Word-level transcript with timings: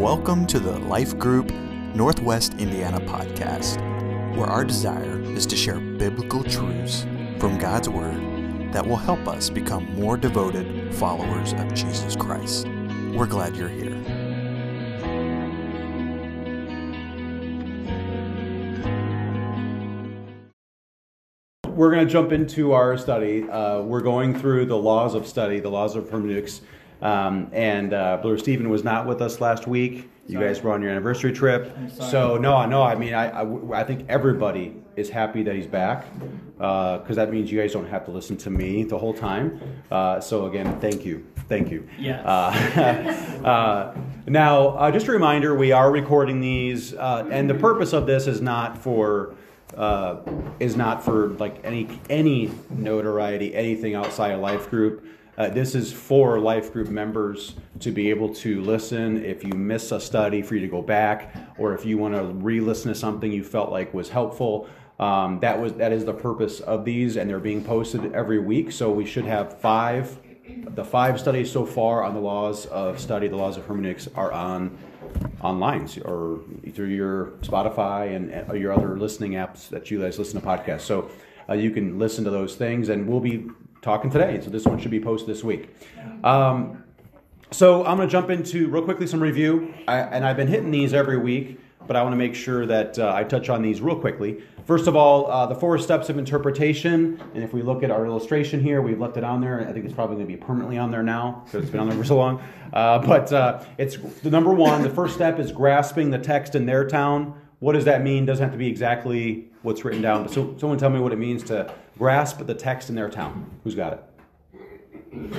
Welcome 0.00 0.46
to 0.46 0.58
the 0.58 0.78
Life 0.78 1.18
Group 1.18 1.50
Northwest 1.94 2.54
Indiana 2.54 3.00
podcast, 3.00 3.76
where 4.34 4.46
our 4.46 4.64
desire 4.64 5.20
is 5.20 5.44
to 5.44 5.54
share 5.54 5.78
biblical 5.78 6.42
truths 6.42 7.02
from 7.38 7.58
God's 7.58 7.90
Word 7.90 8.72
that 8.72 8.86
will 8.86 8.96
help 8.96 9.28
us 9.28 9.50
become 9.50 9.94
more 10.00 10.16
devoted 10.16 10.94
followers 10.94 11.52
of 11.52 11.74
Jesus 11.74 12.16
Christ. 12.16 12.66
We're 13.14 13.26
glad 13.26 13.54
you're 13.54 13.68
here. 13.68 13.94
We're 21.68 21.90
going 21.90 22.06
to 22.06 22.10
jump 22.10 22.32
into 22.32 22.72
our 22.72 22.96
study. 22.96 23.46
Uh, 23.50 23.82
we're 23.82 24.00
going 24.00 24.34
through 24.38 24.64
the 24.64 24.78
laws 24.78 25.14
of 25.14 25.26
study, 25.26 25.60
the 25.60 25.70
laws 25.70 25.94
of 25.94 26.08
hermeneutics. 26.08 26.62
Um, 27.02 27.48
and 27.52 27.92
uh, 27.92 28.36
Stephen 28.36 28.68
was 28.68 28.84
not 28.84 29.06
with 29.06 29.22
us 29.22 29.40
last 29.40 29.66
week. 29.66 30.10
You 30.26 30.34
Sorry. 30.34 30.46
guys 30.46 30.62
were 30.62 30.72
on 30.72 30.82
your 30.82 30.90
anniversary 30.90 31.32
trip. 31.32 31.76
So, 31.90 32.36
no, 32.36 32.64
no, 32.66 32.82
I 32.82 32.94
mean, 32.94 33.14
I, 33.14 33.42
I, 33.42 33.80
I 33.80 33.84
think 33.84 34.06
everybody 34.08 34.76
is 34.94 35.10
happy 35.10 35.42
that 35.42 35.54
he's 35.56 35.66
back 35.66 36.06
because 36.56 37.16
that 37.16 37.32
means 37.32 37.50
you 37.50 37.60
guys 37.60 37.72
don't 37.72 37.88
have 37.88 38.04
to 38.04 38.12
listen 38.12 38.36
to 38.36 38.50
me 38.50 38.84
the 38.84 38.96
whole 38.96 39.14
time. 39.14 39.60
Uh, 39.90 40.20
so, 40.20 40.46
again, 40.46 40.78
thank 40.80 41.04
you. 41.04 41.26
Thank 41.48 41.72
you. 41.72 41.88
Yes. 41.98 42.24
Uh, 42.24 43.42
uh, 43.44 43.98
now, 44.28 44.68
uh, 44.68 44.90
just 44.92 45.08
a 45.08 45.10
reminder, 45.10 45.56
we 45.56 45.72
are 45.72 45.90
recording 45.90 46.40
these, 46.40 46.94
uh, 46.94 47.26
and 47.28 47.50
the 47.50 47.54
purpose 47.54 47.92
of 47.92 48.06
this 48.06 48.28
is 48.28 48.40
not 48.40 48.78
for 48.78 49.34
uh, 49.76 50.20
is 50.60 50.76
not 50.76 51.04
for 51.04 51.30
like 51.30 51.60
any 51.64 51.88
any 52.08 52.50
notoriety, 52.70 53.54
anything 53.54 53.94
outside 53.94 54.32
of 54.32 54.40
life 54.40 54.70
group. 54.70 55.04
Uh, 55.40 55.48
this 55.48 55.74
is 55.74 55.90
for 55.90 56.38
life 56.38 56.70
group 56.70 56.88
members 56.88 57.54
to 57.78 57.90
be 57.90 58.10
able 58.10 58.28
to 58.28 58.60
listen. 58.60 59.24
If 59.24 59.42
you 59.42 59.54
miss 59.54 59.90
a 59.90 59.98
study, 59.98 60.42
for 60.42 60.54
you 60.54 60.60
to 60.60 60.68
go 60.68 60.82
back, 60.82 61.34
or 61.56 61.72
if 61.72 61.86
you 61.86 61.96
want 61.96 62.14
to 62.14 62.24
re-listen 62.24 62.92
to 62.92 62.94
something 62.94 63.32
you 63.32 63.42
felt 63.42 63.70
like 63.70 63.94
was 63.94 64.10
helpful. 64.10 64.68
Um, 64.98 65.40
that 65.40 65.58
was 65.58 65.72
that 65.76 65.92
is 65.92 66.04
the 66.04 66.12
purpose 66.12 66.60
of 66.60 66.84
these, 66.84 67.16
and 67.16 67.30
they're 67.30 67.40
being 67.40 67.64
posted 67.64 68.12
every 68.12 68.38
week. 68.38 68.70
So 68.70 68.90
we 68.90 69.06
should 69.06 69.24
have 69.24 69.58
five 69.60 70.18
the 70.74 70.84
five 70.84 71.18
studies 71.18 71.50
so 71.50 71.64
far 71.64 72.02
on 72.02 72.12
the 72.12 72.20
laws 72.20 72.66
of 72.66 73.00
study, 73.00 73.26
the 73.26 73.36
laws 73.36 73.56
of 73.56 73.64
hermeneutics, 73.64 74.08
are 74.14 74.32
on 74.32 74.76
online 75.40 75.88
or 76.04 76.40
through 76.74 76.88
your 76.88 77.28
Spotify 77.40 78.14
and 78.14 78.60
your 78.60 78.74
other 78.74 78.98
listening 78.98 79.32
apps 79.32 79.70
that 79.70 79.90
you 79.90 80.02
guys 80.02 80.18
listen 80.18 80.38
to 80.38 80.46
podcasts. 80.46 80.82
So 80.82 81.10
uh, 81.48 81.54
you 81.54 81.70
can 81.70 81.98
listen 81.98 82.24
to 82.24 82.30
those 82.30 82.56
things, 82.56 82.90
and 82.90 83.08
we'll 83.08 83.20
be 83.20 83.48
talking 83.82 84.10
today. 84.10 84.40
So 84.42 84.50
this 84.50 84.64
one 84.64 84.78
should 84.78 84.90
be 84.90 85.00
posted 85.00 85.28
this 85.28 85.42
week. 85.42 85.74
Um, 86.24 86.84
so 87.50 87.84
I'm 87.84 87.96
going 87.96 88.08
to 88.08 88.12
jump 88.12 88.30
into 88.30 88.68
real 88.68 88.84
quickly 88.84 89.06
some 89.06 89.20
review, 89.20 89.74
I, 89.88 89.98
and 89.98 90.24
I've 90.24 90.36
been 90.36 90.48
hitting 90.48 90.70
these 90.70 90.94
every 90.94 91.18
week, 91.18 91.58
but 91.84 91.96
I 91.96 92.02
want 92.02 92.12
to 92.12 92.16
make 92.16 92.34
sure 92.34 92.64
that 92.66 92.96
uh, 92.96 93.12
I 93.12 93.24
touch 93.24 93.48
on 93.48 93.60
these 93.60 93.80
real 93.80 93.98
quickly. 93.98 94.42
First 94.66 94.86
of 94.86 94.94
all, 94.94 95.28
uh, 95.28 95.46
the 95.46 95.56
four 95.56 95.76
steps 95.78 96.08
of 96.08 96.16
interpretation, 96.16 97.20
and 97.34 97.42
if 97.42 97.52
we 97.52 97.62
look 97.62 97.82
at 97.82 97.90
our 97.90 98.06
illustration 98.06 98.62
here, 98.62 98.82
we've 98.82 99.00
left 99.00 99.16
it 99.16 99.24
on 99.24 99.40
there. 99.40 99.66
I 99.68 99.72
think 99.72 99.84
it's 99.84 99.94
probably 99.94 100.14
going 100.16 100.28
to 100.28 100.32
be 100.32 100.36
permanently 100.36 100.78
on 100.78 100.92
there 100.92 101.02
now 101.02 101.42
because 101.44 101.64
it's 101.64 101.72
been 101.72 101.80
on 101.80 101.88
there 101.88 101.98
for 101.98 102.04
so 102.04 102.16
long. 102.16 102.40
Uh, 102.72 103.00
but 103.00 103.32
uh, 103.32 103.64
it's 103.78 103.96
the 103.96 104.30
number 104.30 104.52
one. 104.52 104.82
The 104.82 104.90
first 104.90 105.14
step 105.14 105.40
is 105.40 105.50
grasping 105.50 106.10
the 106.10 106.18
text 106.18 106.54
in 106.54 106.66
their 106.66 106.86
town. 106.86 107.34
What 107.58 107.72
does 107.72 107.86
that 107.86 108.02
mean? 108.02 108.26
Doesn't 108.26 108.44
have 108.44 108.52
to 108.52 108.58
be 108.58 108.68
exactly 108.68 109.48
what's 109.62 109.84
written 109.84 110.00
down. 110.00 110.22
But 110.22 110.32
so, 110.32 110.54
someone 110.58 110.78
tell 110.78 110.90
me 110.90 111.00
what 111.00 111.12
it 111.12 111.18
means 111.18 111.42
to 111.44 111.74
grasp 112.00 112.38
the 112.46 112.54
text 112.54 112.88
in 112.88 112.94
their 112.94 113.10
town. 113.10 113.44
Who's 113.62 113.74
got 113.74 113.92
it? 113.92 115.34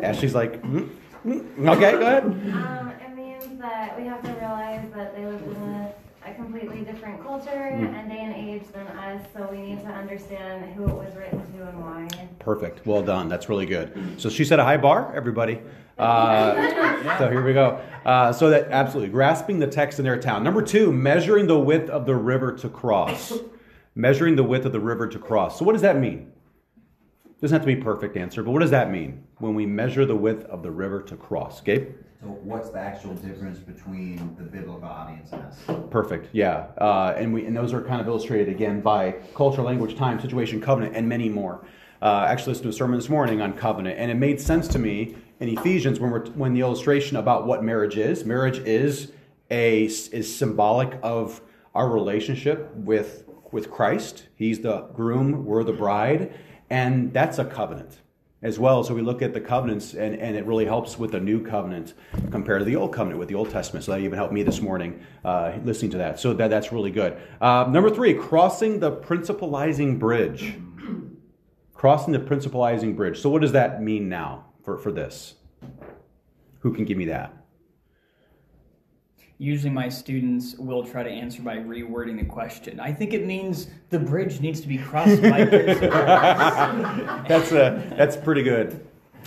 Ashley's 0.00 0.32
like, 0.32 0.62
mm, 0.62 0.88
mm. 1.26 1.76
okay, 1.76 1.92
go 1.92 2.06
ahead. 2.06 2.24
Um, 2.24 2.92
it 3.04 3.16
means 3.16 3.60
that 3.60 3.98
we 3.98 4.06
have 4.06 4.22
to 4.22 4.30
realize 4.34 4.88
that 4.94 5.16
they 5.16 5.26
live 5.26 5.42
in 5.42 5.56
a, 5.56 5.92
a 6.24 6.34
completely 6.34 6.82
different 6.82 7.20
culture 7.20 7.50
and 7.50 8.08
day 8.08 8.20
and 8.20 8.32
age 8.32 8.62
than 8.72 8.86
us, 8.86 9.20
so 9.34 9.48
we 9.50 9.60
need 9.60 9.80
to 9.80 9.88
understand 9.88 10.72
who 10.74 10.84
it 10.84 10.94
was 10.94 11.12
written 11.16 11.40
to 11.52 11.66
and 11.66 11.80
why. 11.80 12.08
Perfect. 12.38 12.86
Well 12.86 13.02
done. 13.02 13.28
That's 13.28 13.48
really 13.48 13.66
good. 13.66 14.20
So 14.20 14.30
she 14.30 14.44
set 14.44 14.60
a 14.60 14.64
high 14.64 14.76
bar, 14.76 15.12
everybody. 15.16 15.60
Uh, 15.98 17.18
so 17.18 17.28
here 17.28 17.44
we 17.44 17.54
go. 17.54 17.80
Uh, 18.04 18.32
so 18.32 18.50
that 18.50 18.68
absolutely 18.70 19.10
grasping 19.10 19.58
the 19.58 19.66
text 19.66 19.98
in 19.98 20.04
their 20.04 20.20
town. 20.20 20.44
Number 20.44 20.62
two, 20.62 20.92
measuring 20.92 21.48
the 21.48 21.58
width 21.58 21.90
of 21.90 22.06
the 22.06 22.14
river 22.14 22.52
to 22.58 22.68
cross. 22.68 23.32
Measuring 23.94 24.36
the 24.36 24.44
width 24.44 24.64
of 24.64 24.72
the 24.72 24.80
river 24.80 25.06
to 25.06 25.18
cross. 25.18 25.58
So 25.58 25.64
what 25.64 25.72
does 25.72 25.82
that 25.82 25.98
mean? 25.98 26.32
Doesn't 27.40 27.54
have 27.54 27.66
to 27.66 27.74
be 27.74 27.80
a 27.80 27.84
perfect 27.84 28.16
answer, 28.16 28.42
but 28.42 28.52
what 28.52 28.60
does 28.60 28.70
that 28.70 28.90
mean 28.90 29.24
when 29.38 29.54
we 29.54 29.66
measure 29.66 30.06
the 30.06 30.16
width 30.16 30.44
of 30.44 30.62
the 30.62 30.70
river 30.70 31.02
to 31.02 31.16
cross? 31.16 31.60
Gabe? 31.60 31.88
So 32.22 32.28
what's 32.28 32.70
the 32.70 32.78
actual 32.78 33.14
difference 33.14 33.58
between 33.58 34.36
the 34.36 34.44
biblical 34.44 34.84
audience 34.84 35.32
and 35.32 35.42
us? 35.42 35.58
Perfect. 35.90 36.28
Yeah, 36.32 36.68
uh, 36.78 37.14
and 37.16 37.34
we 37.34 37.44
and 37.44 37.56
those 37.56 37.72
are 37.72 37.82
kind 37.82 38.00
of 38.00 38.06
illustrated 38.06 38.48
again 38.48 38.80
by 38.80 39.16
culture, 39.34 39.60
language, 39.60 39.96
time, 39.96 40.20
situation, 40.20 40.60
covenant, 40.60 40.94
and 40.94 41.08
many 41.08 41.28
more. 41.28 41.66
Uh, 42.00 42.26
actually, 42.28 42.52
listened 42.52 42.62
to 42.62 42.68
a 42.68 42.72
sermon 42.72 42.96
this 42.96 43.08
morning 43.08 43.42
on 43.42 43.52
covenant, 43.54 43.98
and 43.98 44.08
it 44.08 44.14
made 44.14 44.40
sense 44.40 44.68
to 44.68 44.78
me 44.78 45.16
in 45.40 45.48
Ephesians 45.48 45.98
when 45.98 46.12
we're 46.12 46.26
when 46.26 46.54
the 46.54 46.60
illustration 46.60 47.16
about 47.16 47.44
what 47.44 47.64
marriage 47.64 47.96
is. 47.96 48.24
Marriage 48.24 48.58
is 48.58 49.10
a 49.50 49.82
is 49.86 50.32
symbolic 50.32 50.96
of 51.02 51.40
our 51.74 51.88
relationship 51.88 52.72
with 52.76 53.24
with 53.52 53.70
Christ. 53.70 54.28
He's 54.34 54.60
the 54.60 54.88
groom, 54.94 55.44
we're 55.44 55.62
the 55.62 55.72
bride, 55.72 56.34
and 56.70 57.12
that's 57.12 57.38
a 57.38 57.44
covenant 57.44 58.00
as 58.42 58.58
well. 58.58 58.82
So 58.82 58.94
we 58.94 59.02
look 59.02 59.22
at 59.22 59.34
the 59.34 59.40
covenants, 59.40 59.94
and, 59.94 60.16
and 60.16 60.36
it 60.36 60.44
really 60.46 60.64
helps 60.64 60.98
with 60.98 61.12
the 61.12 61.20
new 61.20 61.44
covenant 61.44 61.94
compared 62.30 62.60
to 62.60 62.64
the 62.64 62.76
old 62.76 62.92
covenant 62.92 63.20
with 63.20 63.28
the 63.28 63.36
Old 63.36 63.50
Testament. 63.50 63.84
So 63.84 63.92
that 63.92 64.00
even 64.00 64.18
helped 64.18 64.32
me 64.32 64.42
this 64.42 64.60
morning 64.60 65.04
uh, 65.24 65.52
listening 65.64 65.92
to 65.92 65.98
that. 65.98 66.18
So 66.18 66.34
that, 66.34 66.48
that's 66.48 66.72
really 66.72 66.90
good. 66.90 67.16
Uh, 67.40 67.66
number 67.70 67.90
three, 67.90 68.14
crossing 68.14 68.80
the 68.80 68.90
principalizing 68.90 69.98
bridge. 69.98 70.54
Crossing 71.74 72.12
the 72.12 72.18
principalizing 72.18 72.96
bridge. 72.96 73.20
So 73.20 73.28
what 73.28 73.42
does 73.42 73.52
that 73.52 73.82
mean 73.82 74.08
now 74.08 74.46
for, 74.64 74.78
for 74.78 74.90
this? 74.90 75.34
Who 76.60 76.72
can 76.72 76.84
give 76.84 76.96
me 76.96 77.06
that? 77.06 77.41
Usually, 79.42 79.70
my 79.70 79.88
students 79.88 80.54
will 80.56 80.84
try 80.86 81.02
to 81.02 81.10
answer 81.10 81.42
by 81.42 81.56
rewording 81.56 82.16
the 82.16 82.24
question. 82.24 82.78
I 82.78 82.92
think 82.92 83.12
it 83.12 83.26
means 83.26 83.66
the 83.90 83.98
bridge 83.98 84.38
needs 84.40 84.60
to 84.60 84.68
be 84.68 84.78
crossed 84.78 85.20
by 85.20 85.44
principles. 85.46 85.90
that's 87.26 87.50
uh, 87.50 87.82
that's 87.98 88.16
pretty 88.16 88.44
good. 88.44 88.86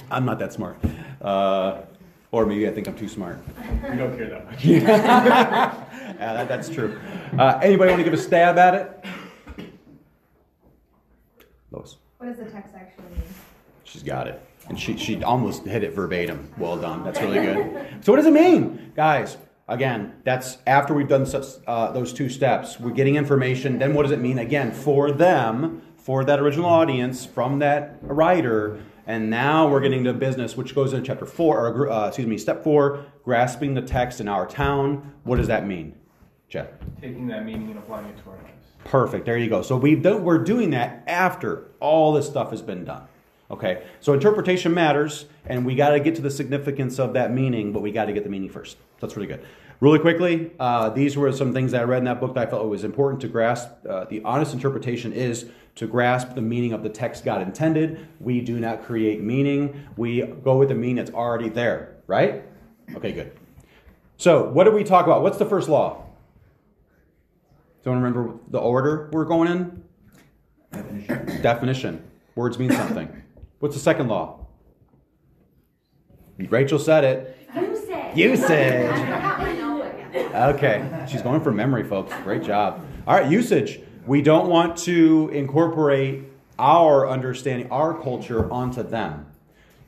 I'm 0.09 0.23
not 0.23 0.39
that 0.39 0.53
smart, 0.53 0.77
uh, 1.21 1.81
or 2.31 2.45
maybe 2.45 2.65
I 2.65 2.71
think 2.71 2.87
I'm 2.87 2.95
too 2.95 3.09
smart. 3.09 3.39
We 3.91 3.97
don't 3.97 4.15
care 4.15 4.29
that 4.29 4.45
much. 4.45 4.63
Yeah, 6.17 6.33
that, 6.33 6.47
that's 6.47 6.69
true. 6.69 6.97
Uh, 7.37 7.59
anybody 7.61 7.89
want 7.91 7.99
to 7.99 8.05
give 8.05 8.13
a 8.13 8.17
stab 8.17 8.57
at 8.57 8.73
it? 8.73 9.05
Lois, 11.71 11.97
What 12.19 12.27
does 12.27 12.37
the 12.37 12.49
text 12.49 12.73
actually 12.73 13.03
mean? 13.11 13.23
she's 13.83 14.01
got 14.03 14.27
it, 14.29 14.41
and 14.69 14.79
she 14.79 14.95
she 14.95 15.21
almost 15.23 15.65
hit 15.65 15.83
it 15.83 15.91
verbatim. 15.93 16.49
Well 16.57 16.77
done. 16.77 17.03
That's 17.03 17.19
really 17.19 17.39
good. 17.45 17.97
So 18.05 18.13
what 18.13 18.15
does 18.15 18.27
it 18.27 18.33
mean, 18.33 18.93
guys? 18.95 19.35
Again, 19.67 20.13
that's 20.23 20.59
after 20.67 20.93
we've 20.93 21.07
done 21.07 21.25
such, 21.25 21.45
uh, 21.65 21.91
those 21.91 22.13
two 22.13 22.29
steps. 22.29 22.79
We're 22.79 22.91
getting 22.91 23.15
information. 23.15 23.79
Then 23.79 23.95
what 23.95 24.03
does 24.03 24.11
it 24.11 24.19
mean? 24.19 24.37
Again, 24.37 24.71
for 24.71 25.09
them, 25.09 25.81
for 25.97 26.23
that 26.23 26.39
original 26.39 26.67
audience, 26.67 27.25
from 27.25 27.57
that 27.59 27.97
writer. 28.03 28.83
And 29.07 29.31
now 29.31 29.67
we're 29.67 29.81
getting 29.81 30.03
to 30.03 30.13
business, 30.13 30.55
which 30.55 30.75
goes 30.75 30.93
into 30.93 31.05
chapter 31.05 31.25
four, 31.25 31.67
or 31.67 31.89
uh, 31.91 32.07
excuse 32.07 32.27
me, 32.27 32.37
step 32.37 32.63
four, 32.63 33.05
grasping 33.23 33.73
the 33.73 33.81
text 33.81 34.21
in 34.21 34.27
our 34.27 34.45
town. 34.45 35.13
What 35.23 35.37
does 35.37 35.47
that 35.47 35.65
mean, 35.65 35.95
Jeff? 36.47 36.67
Taking 37.01 37.25
that 37.27 37.43
meaning 37.43 37.71
and 37.71 37.79
applying 37.79 38.05
it 38.05 38.17
to 38.23 38.29
our 38.29 38.35
lives. 38.35 38.67
Perfect. 38.83 39.25
There 39.25 39.37
you 39.37 39.49
go. 39.49 39.63
So 39.63 39.77
we 39.77 39.95
do, 39.95 40.17
we're 40.17 40.43
doing 40.43 40.69
that 40.71 41.03
after 41.07 41.71
all 41.79 42.13
this 42.13 42.27
stuff 42.27 42.51
has 42.51 42.61
been 42.61 42.85
done. 42.85 43.07
Okay. 43.49 43.83
So 43.99 44.13
interpretation 44.13 44.73
matters, 44.73 45.25
and 45.45 45.65
we 45.65 45.75
got 45.75 45.89
to 45.89 45.99
get 45.99 46.15
to 46.15 46.21
the 46.21 46.31
significance 46.31 46.99
of 46.99 47.13
that 47.13 47.31
meaning, 47.31 47.71
but 47.71 47.81
we 47.81 47.91
got 47.91 48.05
to 48.05 48.13
get 48.13 48.23
the 48.23 48.29
meaning 48.29 48.49
first. 48.49 48.77
That's 48.99 49.15
really 49.15 49.27
good. 49.27 49.45
Really 49.81 49.99
quickly, 49.99 50.51
uh, 50.59 50.89
these 50.89 51.17
were 51.17 51.31
some 51.31 51.53
things 51.53 51.71
that 51.73 51.81
I 51.81 51.83
read 51.83 51.99
in 51.99 52.05
that 52.05 52.21
book 52.21 52.33
that 52.35 52.47
I 52.47 52.49
felt 52.49 52.63
it 52.63 52.69
was 52.69 52.83
important 52.83 53.21
to 53.21 53.27
grasp. 53.27 53.69
Uh, 53.87 54.05
the 54.05 54.21
honest 54.23 54.53
interpretation 54.53 55.11
is 55.11 55.49
to 55.75 55.87
grasp 55.87 56.33
the 56.33 56.41
meaning 56.41 56.71
of 56.71 56.81
the 56.81 56.89
text 56.89 57.25
God 57.25 57.41
intended. 57.41 58.07
We 58.19 58.39
do 58.39 58.59
not 58.59 58.83
create 58.83 59.21
meaning. 59.21 59.85
We 59.97 60.21
go 60.21 60.57
with 60.57 60.69
the 60.69 60.75
meaning 60.75 60.95
that's 60.95 61.11
already 61.11 61.49
there. 61.49 61.97
Right? 62.07 62.43
Okay. 62.95 63.11
Good. 63.11 63.37
So 64.17 64.49
what 64.49 64.63
did 64.63 64.73
we 64.73 64.83
talk 64.83 65.05
about? 65.05 65.21
What's 65.21 65.37
the 65.37 65.45
first 65.45 65.67
law? 65.67 66.05
Don't 67.83 68.01
remember 68.01 68.35
the 68.49 68.59
order 68.59 69.09
we're 69.11 69.25
going 69.25 69.51
in? 69.51 69.83
Definition. 70.71 71.41
Definition. 71.41 72.11
Words 72.35 72.57
mean 72.57 72.71
something. 72.71 73.23
What's 73.59 73.75
the 73.75 73.81
second 73.81 74.07
law? 74.07 74.45
Rachel 76.37 76.79
said 76.79 77.03
it. 77.03 77.37
You 78.15 78.35
said. 78.37 78.91
I 78.91 79.09
know 79.09 79.19
it. 79.19 79.21
Okay. 80.35 81.05
She's 81.09 81.21
going 81.21 81.41
for 81.41 81.51
memory, 81.51 81.83
folks. 81.83 82.13
Great 82.23 82.43
job. 82.43 82.85
All 83.07 83.15
right, 83.15 83.31
usage. 83.31 83.79
We 84.05 84.21
don't 84.21 84.49
want 84.49 84.77
to 84.79 85.29
incorporate 85.33 86.23
our 86.59 87.07
understanding, 87.07 87.71
our 87.71 87.99
culture 87.99 88.51
onto 88.51 88.83
them. 88.83 89.25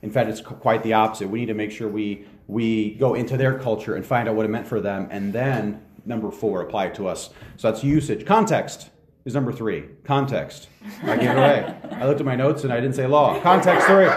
In 0.02 0.10
fact, 0.10 0.30
it's 0.30 0.42
quite 0.42 0.84
the 0.84 0.94
opposite. 0.94 1.28
We 1.30 1.40
need 1.40 1.48
to 1.48 1.54
make 1.54 1.72
sure 1.72 1.88
we 1.88 2.26
we 2.48 2.92
go 2.96 3.14
into 3.14 3.36
their 3.36 3.60
culture 3.60 3.96
and 3.96 4.06
find 4.06 4.30
out 4.30 4.36
what 4.36 4.46
it 4.46 4.50
meant 4.50 4.68
for 4.68 4.80
them, 4.80 5.08
and 5.12 5.34
then 5.34 5.82
number 6.06 6.32
four, 6.32 6.62
apply 6.62 6.86
it 6.86 6.96
to 6.96 7.08
us. 7.08 7.30
So 7.58 7.70
that's 7.70 7.84
usage. 7.84 8.26
Context 8.26 8.90
is 9.26 9.34
number 9.34 9.52
three. 9.52 9.84
Context. 10.06 10.70
I 11.04 11.18
gave 11.18 11.32
it 11.32 11.38
away. 11.38 11.76
I 11.92 12.06
looked 12.06 12.22
at 12.22 12.26
my 12.26 12.36
notes 12.36 12.64
and 12.64 12.72
I 12.72 12.80
didn't 12.80 12.96
say 12.96 13.06
law. 13.06 13.40
Context 13.42 13.86
three. 13.86 14.08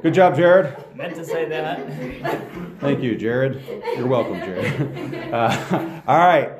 Good 0.00 0.14
job, 0.14 0.36
Jared. 0.36 0.74
Meant 0.96 1.14
to 1.16 1.24
say 1.24 1.46
that. 1.48 2.66
Thank 2.80 3.02
you, 3.02 3.16
Jared. 3.16 3.62
You're 3.96 4.06
welcome, 4.06 4.38
Jared. 4.40 5.14
Uh, 5.28 6.00
all 6.06 6.16
right. 6.16 6.52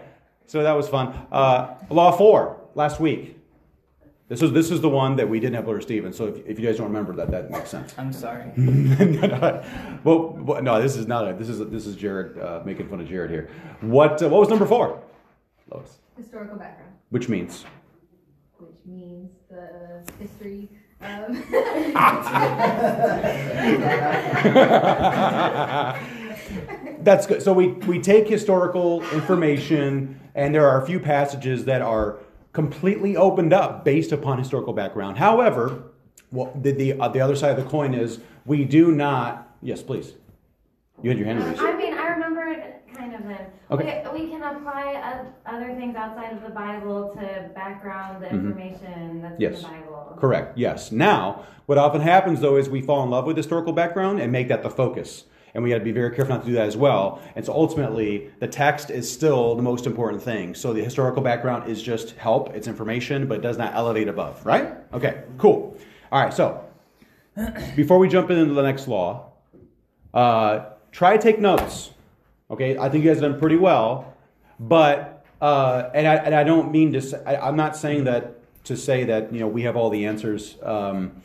So 0.45 0.63
that 0.63 0.73
was 0.73 0.89
fun. 0.91 1.09
Uh, 1.33 1.75
law 1.89 2.13
four 2.13 2.61
last 2.75 3.01
week. 3.01 3.39
This 4.29 4.43
is 4.43 4.53
this 4.53 4.71
is 4.71 4.83
the 4.83 4.91
one 4.91 5.17
that 5.17 5.27
we 5.27 5.41
didn't 5.41 5.55
have 5.55 5.65
Brother 5.65 5.81
Stevens. 5.81 6.19
So 6.19 6.27
if, 6.27 6.47
if 6.47 6.59
you 6.59 6.67
guys 6.67 6.77
don't 6.77 6.89
remember 6.89 7.15
that, 7.17 7.31
that 7.31 7.51
makes 7.51 7.71
sense. 7.71 7.95
I'm 7.97 8.13
sorry. 8.13 8.53
well, 10.05 10.37
well, 10.39 10.63
no, 10.63 10.83
this 10.83 10.97
is 10.97 11.07
not. 11.07 11.27
A, 11.27 11.33
this 11.33 11.49
is 11.49 11.61
this 11.71 11.87
is 11.87 11.97
Jared 11.97 12.39
uh, 12.39 12.61
making 12.63 12.91
fun 12.91 13.01
of 13.01 13.09
Jared 13.09 13.31
here. 13.31 13.49
What 13.81 14.23
uh, 14.23 14.29
what 14.29 14.41
was 14.41 14.51
number 14.51 14.67
four? 14.67 15.03
Lois. 15.71 15.99
Historical 16.15 16.59
background, 16.59 16.93
Which 17.09 17.31
means 17.31 17.65
which 18.59 18.77
means 18.85 19.31
the 19.49 20.05
history 20.21 20.69
of. 21.01 21.51
That's 27.01 27.27
good. 27.27 27.43
So 27.43 27.53
we, 27.53 27.69
we 27.69 28.01
take 28.01 28.29
historical 28.29 29.03
information, 29.13 30.21
and 30.35 30.55
there 30.55 30.69
are 30.69 30.83
a 30.83 30.87
few 30.87 31.01
passages 31.01 31.65
that 31.67 31.83
are 31.83 32.19
completely 32.53 33.17
opened 33.17 33.53
up 33.53 33.85
based 33.85 34.13
upon 34.13 34.39
historical 34.39 34.73
background. 34.73 35.19
However, 35.19 35.83
well, 36.33 36.53
the, 36.61 36.73
the, 36.73 37.01
uh, 37.01 37.09
the 37.09 37.21
other 37.21 37.37
side 37.37 37.57
of 37.57 37.65
the 37.65 37.71
coin 37.71 37.95
is 37.95 38.21
we 38.45 38.65
do 38.65 38.93
not. 38.93 39.57
Yes, 39.63 39.83
please. 39.83 40.15
You 41.03 41.11
had 41.11 41.19
your 41.19 41.27
hand 41.27 41.45
raised. 41.45 41.61
I 41.61 41.77
mean, 41.77 41.95
I 41.95 42.09
remembered 42.09 42.75
kind 42.95 43.08
of 43.19 43.29
then. 43.29 43.47
Okay. 43.71 44.05
We, 44.13 44.25
we 44.25 44.31
can 44.31 44.43
apply 44.43 44.95
o- 45.23 45.35
other 45.55 45.75
things 45.77 45.97
outside 45.97 46.33
of 46.37 46.43
the 46.43 46.51
Bible 46.51 47.13
to 47.15 47.51
background 47.55 48.23
the 48.25 48.29
information 48.31 49.21
that's. 49.23 49.35
Yes. 49.39 49.53
in 49.59 49.63
the 49.65 49.69
Bible. 49.71 50.05
Yes, 50.09 50.17
correct. 50.17 50.59
Yes. 50.59 50.93
Now, 50.93 51.45
what 51.67 51.79
often 51.79 52.01
happens 52.01 52.41
though 52.41 52.57
is 52.57 52.69
we 52.69 52.81
fall 52.81 53.03
in 53.05 53.11
love 53.11 53.27
with 53.27 53.37
historical 53.37 53.73
background 53.73 54.21
and 54.21 54.33
make 54.33 54.49
that 54.49 54.63
the 54.63 54.71
focus. 54.71 55.25
And 55.55 55.65
we 55.65 55.71
got 55.71 55.79
to 55.79 55.85
be 55.85 55.93
very 55.93 56.15
careful 56.15 56.35
not 56.35 56.43
to 56.43 56.49
do 56.49 56.55
that 56.55 56.67
as 56.67 56.77
well. 56.77 57.21
And 57.35 57.45
so 57.45 57.53
ultimately, 57.55 58.31
the 58.39 58.47
text 58.47 58.91
is 58.91 59.11
still 59.11 59.55
the 59.55 59.63
most 59.63 59.87
important 59.87 60.23
thing. 60.23 60.55
So 60.55 60.73
the 60.75 60.85
historical 60.85 61.23
background 61.23 61.71
is 61.71 61.83
just 61.83 62.11
help, 62.17 62.55
it's 62.55 62.69
information, 62.69 63.27
but 63.27 63.39
it 63.39 63.41
does 63.41 63.57
not 63.57 63.75
elevate 63.75 64.09
above, 64.09 64.45
right? 64.45 64.75
Okay, 64.93 65.23
cool. 65.39 65.77
All 66.13 66.23
right, 66.23 66.33
so 66.33 66.65
before 67.77 67.99
we 67.99 68.09
jump 68.09 68.31
into 68.31 68.53
the 68.55 68.63
next 68.63 68.89
law, 68.89 69.33
uh, 70.13 70.67
try 70.93 71.17
to 71.17 71.23
take 71.23 71.39
notes. 71.41 71.91
Okay, 72.51 72.79
I 72.79 72.89
think 72.89 73.05
you 73.05 73.11
guys 73.13 73.21
done 73.21 73.39
pretty 73.39 73.57
well, 73.57 74.15
but 74.59 75.27
uh, 75.41 75.91
and 75.95 76.07
I 76.07 76.15
and 76.17 76.35
I 76.35 76.45
don't 76.45 76.71
mean 76.71 76.93
to. 76.95 77.03
Say, 77.03 77.23
I, 77.27 77.37
I'm 77.49 77.57
not 77.57 77.77
saying 77.77 78.05
that 78.05 78.37
to 78.65 78.77
say 78.77 79.05
that 79.05 79.33
you 79.33 79.41
know 79.41 79.49
we 79.49 79.63
have 79.63 79.77
all 79.77 79.91
the 79.91 80.07
answers. 80.07 80.57
Um, 80.63 81.21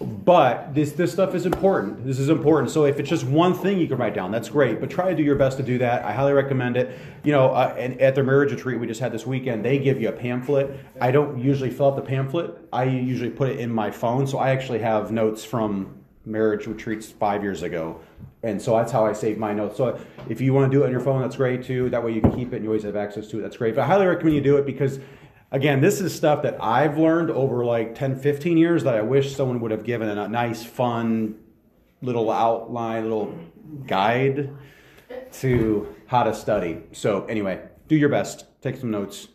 but 0.00 0.74
this 0.74 0.92
this 0.92 1.12
stuff 1.12 1.34
is 1.34 1.44
important. 1.44 2.06
This 2.06 2.18
is 2.18 2.30
important. 2.30 2.70
So 2.70 2.86
if 2.86 2.98
it's 2.98 3.08
just 3.08 3.24
one 3.24 3.52
thing 3.52 3.78
you 3.78 3.86
can 3.86 3.98
write 3.98 4.14
down, 4.14 4.30
that's 4.30 4.48
great. 4.48 4.80
But 4.80 4.88
try 4.88 5.10
to 5.10 5.16
do 5.16 5.22
your 5.22 5.36
best 5.36 5.58
to 5.58 5.62
do 5.62 5.76
that. 5.78 6.04
I 6.04 6.12
highly 6.12 6.32
recommend 6.32 6.78
it. 6.78 6.98
You 7.22 7.32
know, 7.32 7.50
uh, 7.50 7.74
and 7.76 8.00
at 8.00 8.14
their 8.14 8.24
marriage 8.24 8.50
retreat 8.50 8.80
we 8.80 8.86
just 8.86 9.00
had 9.00 9.12
this 9.12 9.26
weekend, 9.26 9.62
they 9.62 9.78
give 9.78 10.00
you 10.00 10.08
a 10.08 10.12
pamphlet. 10.12 10.78
I 11.00 11.10
don't 11.10 11.38
usually 11.38 11.70
fill 11.70 11.88
out 11.88 11.96
the 11.96 12.02
pamphlet. 12.02 12.56
I 12.72 12.84
usually 12.84 13.30
put 13.30 13.50
it 13.50 13.58
in 13.58 13.70
my 13.70 13.90
phone. 13.90 14.26
So 14.26 14.38
I 14.38 14.50
actually 14.50 14.78
have 14.78 15.10
notes 15.12 15.44
from 15.44 16.05
marriage 16.26 16.66
retreats 16.66 17.10
five 17.10 17.42
years 17.42 17.62
ago. 17.62 18.00
And 18.42 18.60
so 18.60 18.76
that's 18.76 18.92
how 18.92 19.06
I 19.06 19.12
save 19.12 19.38
my 19.38 19.52
notes. 19.52 19.76
So 19.76 19.98
if 20.28 20.40
you 20.40 20.52
want 20.52 20.70
to 20.70 20.76
do 20.76 20.82
it 20.82 20.86
on 20.86 20.92
your 20.92 21.00
phone, 21.00 21.22
that's 21.22 21.36
great 21.36 21.64
too. 21.64 21.88
That 21.90 22.04
way 22.04 22.12
you 22.12 22.20
can 22.20 22.34
keep 22.34 22.52
it 22.52 22.56
and 22.56 22.64
you 22.64 22.70
always 22.70 22.82
have 22.82 22.96
access 22.96 23.28
to 23.28 23.38
it. 23.38 23.42
That's 23.42 23.56
great. 23.56 23.74
But 23.74 23.82
I 23.82 23.86
highly 23.86 24.06
recommend 24.06 24.34
you 24.34 24.42
do 24.42 24.56
it 24.56 24.66
because, 24.66 24.98
again, 25.52 25.80
this 25.80 26.00
is 26.00 26.14
stuff 26.14 26.42
that 26.42 26.62
I've 26.62 26.98
learned 26.98 27.30
over 27.30 27.64
like 27.64 27.94
10, 27.94 28.18
15 28.18 28.58
years 28.58 28.84
that 28.84 28.94
I 28.94 29.02
wish 29.02 29.34
someone 29.34 29.60
would 29.60 29.70
have 29.70 29.84
given 29.84 30.08
a 30.08 30.28
nice, 30.28 30.64
fun 30.64 31.36
little 32.02 32.30
outline, 32.30 33.04
little 33.04 33.34
guide 33.86 34.50
to 35.32 35.94
how 36.06 36.24
to 36.24 36.34
study. 36.34 36.82
So 36.92 37.24
anyway, 37.26 37.62
do 37.88 37.96
your 37.96 38.08
best, 38.08 38.46
take 38.60 38.76
some 38.76 38.90
notes, 38.90 39.28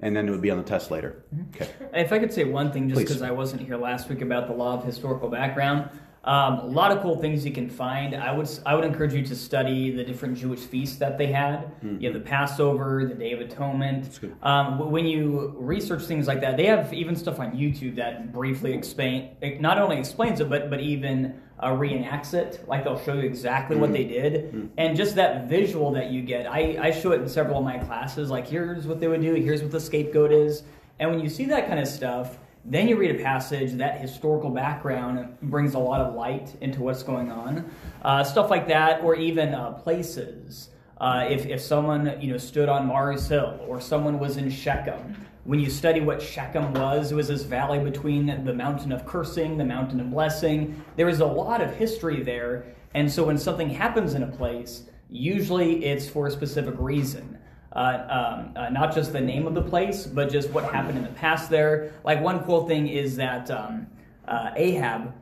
and 0.00 0.16
then 0.16 0.28
it 0.28 0.30
would 0.30 0.42
be 0.42 0.50
on 0.50 0.58
the 0.58 0.64
test 0.64 0.90
later. 0.90 1.24
Mm-hmm. 1.34 1.62
Okay. 1.62 1.68
If 1.94 2.12
I 2.12 2.18
could 2.18 2.32
say 2.32 2.44
one 2.44 2.72
thing, 2.72 2.88
just 2.88 3.00
because 3.00 3.22
I 3.22 3.30
wasn't 3.30 3.62
here 3.62 3.76
last 3.76 4.08
week 4.08 4.20
about 4.20 4.48
the 4.48 4.54
law 4.54 4.74
of 4.78 4.84
historical 4.84 5.28
background, 5.28 5.90
um, 6.24 6.60
a 6.60 6.66
lot 6.66 6.92
of 6.92 7.02
cool 7.02 7.16
things 7.20 7.44
you 7.44 7.50
can 7.52 7.68
find. 7.68 8.14
I 8.14 8.30
would 8.32 8.48
I 8.64 8.74
would 8.76 8.84
encourage 8.84 9.12
you 9.12 9.24
to 9.26 9.34
study 9.34 9.90
the 9.90 10.04
different 10.04 10.38
Jewish 10.38 10.60
feasts 10.60 10.96
that 10.98 11.18
they 11.18 11.26
had. 11.26 11.72
You 12.00 12.12
have 12.12 12.14
the 12.14 12.24
Passover, 12.28 13.04
the 13.06 13.14
Day 13.14 13.32
of 13.32 13.40
Atonement. 13.40 14.20
Um, 14.42 14.90
when 14.90 15.04
you 15.06 15.54
research 15.58 16.04
things 16.04 16.28
like 16.28 16.40
that, 16.42 16.56
they 16.56 16.66
have 16.66 16.92
even 16.94 17.16
stuff 17.16 17.40
on 17.40 17.52
YouTube 17.52 17.96
that 17.96 18.32
briefly 18.32 18.72
explain. 18.72 19.30
It 19.40 19.60
not 19.60 19.78
only 19.78 19.98
explains 19.98 20.38
it, 20.40 20.48
but 20.48 20.70
but 20.70 20.78
even 20.80 21.40
uh, 21.58 21.70
reenacts 21.70 22.34
it. 22.34 22.64
Like 22.68 22.84
they'll 22.84 23.00
show 23.00 23.14
you 23.14 23.22
exactly 23.22 23.76
what 23.76 23.92
they 23.92 24.04
did, 24.04 24.70
and 24.78 24.96
just 24.96 25.16
that 25.16 25.48
visual 25.48 25.90
that 25.92 26.10
you 26.10 26.22
get. 26.22 26.46
I, 26.46 26.76
I 26.80 26.90
show 26.92 27.10
it 27.12 27.20
in 27.20 27.28
several 27.28 27.58
of 27.58 27.64
my 27.64 27.78
classes. 27.78 28.30
Like 28.30 28.46
here's 28.46 28.86
what 28.86 29.00
they 29.00 29.08
would 29.08 29.22
do. 29.22 29.34
Here's 29.34 29.60
what 29.60 29.72
the 29.72 29.80
scapegoat 29.80 30.30
is. 30.30 30.62
And 31.00 31.10
when 31.10 31.18
you 31.18 31.28
see 31.28 31.46
that 31.46 31.66
kind 31.66 31.80
of 31.80 31.88
stuff, 31.88 32.38
then 32.64 32.86
you 32.86 32.96
read 32.96 33.10
a 33.18 33.22
passage 33.22 33.72
that 33.72 34.00
historical 34.00 34.50
background 34.50 35.36
brings 35.42 35.74
a 35.74 35.78
lot 35.78 36.00
of 36.00 36.14
light 36.14 36.54
into 36.60 36.80
what's 36.80 37.02
going 37.02 37.30
on. 37.30 37.68
Uh, 38.02 38.22
stuff 38.22 38.50
like 38.50 38.68
that, 38.68 39.02
or 39.02 39.16
even 39.16 39.52
uh, 39.52 39.72
places. 39.72 40.68
Uh, 40.98 41.26
if, 41.28 41.46
if 41.46 41.60
someone 41.60 42.16
you 42.20 42.30
know 42.30 42.38
stood 42.38 42.68
on 42.68 42.86
Mars 42.86 43.26
Hill 43.26 43.58
or 43.66 43.80
someone 43.80 44.20
was 44.20 44.36
in 44.36 44.48
Shechem, 44.48 45.16
when 45.44 45.58
you 45.58 45.68
study 45.68 46.00
what 46.00 46.22
Shechem 46.22 46.72
was, 46.74 47.10
it 47.10 47.16
was 47.16 47.26
this 47.26 47.42
valley 47.42 47.80
between 47.80 48.44
the 48.44 48.54
mountain 48.54 48.92
of 48.92 49.04
cursing, 49.04 49.58
the 49.58 49.64
mountain 49.64 49.98
of 49.98 50.10
blessing. 50.10 50.80
There 50.94 51.08
is 51.08 51.18
a 51.18 51.26
lot 51.26 51.60
of 51.60 51.74
history 51.74 52.22
there, 52.22 52.64
and 52.94 53.10
so 53.10 53.24
when 53.24 53.38
something 53.38 53.68
happens 53.68 54.14
in 54.14 54.22
a 54.22 54.28
place, 54.28 54.84
usually 55.10 55.84
it's 55.84 56.08
for 56.08 56.28
a 56.28 56.30
specific 56.30 56.74
reason. 56.78 57.38
Uh, 57.74 58.36
um, 58.36 58.52
uh, 58.54 58.68
not 58.68 58.94
just 58.94 59.12
the 59.12 59.20
name 59.20 59.46
of 59.46 59.54
the 59.54 59.62
place, 59.62 60.06
but 60.06 60.30
just 60.30 60.50
what 60.50 60.64
happened 60.64 60.98
in 60.98 61.04
the 61.04 61.10
past 61.10 61.48
there. 61.48 61.94
Like 62.04 62.20
one 62.20 62.44
cool 62.44 62.68
thing 62.68 62.86
is 62.86 63.16
that 63.16 63.50
um, 63.50 63.86
uh, 64.28 64.50
Ahab 64.56 65.14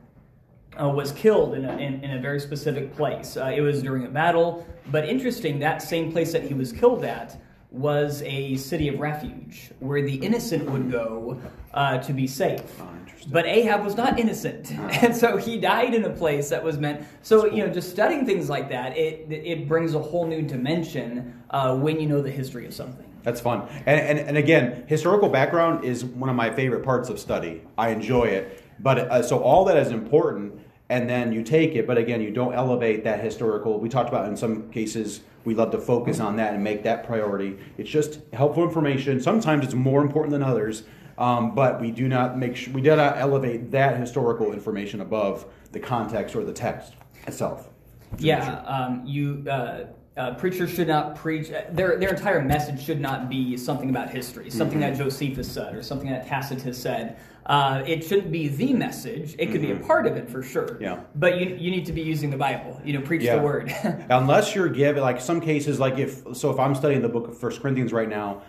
uh, 0.81 0.89
was 0.89 1.13
killed 1.13 1.53
in 1.53 1.63
a, 1.63 1.71
in, 1.77 2.03
in 2.03 2.17
a 2.17 2.21
very 2.21 2.39
specific 2.39 2.93
place. 2.95 3.37
Uh, 3.37 3.53
it 3.55 3.61
was 3.61 3.81
during 3.81 4.05
a 4.05 4.09
battle, 4.09 4.67
but 4.87 5.07
interesting, 5.07 5.59
that 5.59 5.81
same 5.81 6.11
place 6.11 6.33
that 6.33 6.43
he 6.43 6.53
was 6.53 6.73
killed 6.73 7.05
at 7.05 7.39
was 7.71 8.21
a 8.23 8.57
city 8.57 8.89
of 8.89 8.99
refuge 8.99 9.71
where 9.79 10.01
the 10.01 10.15
innocent 10.15 10.69
would 10.69 10.91
go 10.91 11.41
uh, 11.73 11.97
to 11.99 12.13
be 12.13 12.27
safe. 12.27 12.81
But 13.27 13.45
Ahab 13.45 13.85
was 13.85 13.95
not 13.95 14.19
innocent, 14.19 14.71
and 15.01 15.15
so 15.15 15.37
he 15.37 15.59
died 15.59 15.93
in 15.93 16.03
a 16.05 16.09
place 16.09 16.49
that 16.49 16.63
was 16.63 16.77
meant. 16.77 17.05
So 17.21 17.45
you 17.45 17.65
know, 17.65 17.71
just 17.71 17.91
studying 17.91 18.25
things 18.25 18.49
like 18.49 18.69
that, 18.69 18.97
it 18.97 19.31
it 19.31 19.67
brings 19.67 19.93
a 19.93 19.99
whole 19.99 20.25
new 20.25 20.41
dimension 20.41 21.41
uh, 21.51 21.75
when 21.75 21.99
you 21.99 22.07
know 22.07 22.21
the 22.21 22.31
history 22.31 22.65
of 22.65 22.73
something. 22.73 23.05
That's 23.23 23.39
fun. 23.39 23.67
And, 23.85 23.99
and, 23.99 24.19
and 24.19 24.37
again, 24.37 24.83
historical 24.87 25.29
background 25.29 25.85
is 25.85 26.03
one 26.03 26.29
of 26.29 26.35
my 26.35 26.49
favorite 26.49 26.83
parts 26.83 27.09
of 27.09 27.19
study. 27.19 27.61
I 27.77 27.89
enjoy 27.89 28.23
it. 28.25 28.63
But 28.79 28.97
uh, 28.97 29.21
so 29.21 29.39
all 29.39 29.63
that 29.65 29.77
is 29.77 29.89
important, 29.89 30.59
and 30.89 31.07
then 31.07 31.31
you 31.31 31.43
take 31.43 31.75
it, 31.75 31.85
but 31.85 31.99
again, 31.99 32.21
you 32.21 32.31
don't 32.31 32.53
elevate 32.53 33.03
that 33.03 33.23
historical. 33.23 33.79
We 33.79 33.89
talked 33.89 34.09
about 34.09 34.27
in 34.27 34.35
some 34.35 34.71
cases, 34.71 35.21
we 35.45 35.55
love 35.55 35.71
to 35.71 35.79
focus 35.79 36.19
on 36.19 36.35
that 36.37 36.53
and 36.53 36.63
make 36.63 36.83
that 36.83 37.05
priority. 37.05 37.57
It's 37.77 37.89
just 37.89 38.19
helpful 38.33 38.63
information. 38.63 39.19
Sometimes 39.19 39.65
it's 39.65 39.73
more 39.73 40.01
important 40.01 40.31
than 40.31 40.43
others, 40.43 40.83
um, 41.17 41.55
but 41.55 41.81
we 41.81 41.91
do 41.91 42.07
not 42.07 42.37
make 42.37 42.55
sure, 42.55 42.73
we 42.73 42.81
do 42.81 42.95
not 42.95 43.17
elevate 43.17 43.71
that 43.71 43.99
historical 43.99 44.53
information 44.53 45.01
above 45.01 45.45
the 45.71 45.79
context 45.79 46.35
or 46.35 46.43
the 46.43 46.53
text 46.53 46.93
itself. 47.27 47.69
Yeah, 48.17 48.61
um, 48.61 49.03
you 49.05 49.45
uh, 49.49 49.85
uh, 50.21 50.33
preachers 50.35 50.69
should 50.69 50.87
not 50.87 51.15
preach. 51.15 51.51
uh, 51.51 51.61
Their 51.71 51.97
their 51.97 52.09
entire 52.09 52.41
message 52.41 52.81
should 52.83 53.01
not 53.01 53.29
be 53.29 53.57
something 53.57 53.89
about 53.89 54.09
history, 54.09 54.49
something 54.49 54.79
that 54.79 54.95
Josephus 54.97 55.51
said, 55.51 55.75
or 55.75 55.81
something 55.83 56.09
that 56.09 56.27
Tacitus 56.27 56.77
said. 56.77 57.17
Uh, 57.47 57.81
it 57.87 58.03
shouldn't 58.03 58.31
be 58.31 58.47
the 58.47 58.71
message. 58.73 59.35
It 59.39 59.47
could 59.51 59.61
be 59.61 59.71
a 59.71 59.75
part 59.75 60.05
of 60.05 60.15
it 60.15 60.29
for 60.29 60.43
sure. 60.43 60.77
Yeah. 60.79 60.99
But 61.15 61.39
you 61.39 61.55
you 61.55 61.71
need 61.71 61.85
to 61.87 61.93
be 61.93 62.01
using 62.01 62.29
the 62.29 62.37
Bible. 62.37 62.79
You 62.85 62.93
know, 62.93 63.01
preach 63.01 63.23
Yeah. 63.23 63.37
the 63.37 63.41
word. 63.41 63.73
unless 64.09 64.53
you're 64.55 64.69
given 64.69 65.01
like 65.01 65.19
some 65.19 65.41
cases 65.41 65.79
like 65.79 65.97
if 65.97 66.23
so 66.33 66.51
if 66.51 66.59
i'm 66.59 66.75
studying 66.75 67.01
the 67.01 67.09
book 67.09 67.27
of 67.27 67.37
first 67.37 67.61
corinthians 67.61 67.91
right 67.91 68.09
now 68.09 68.41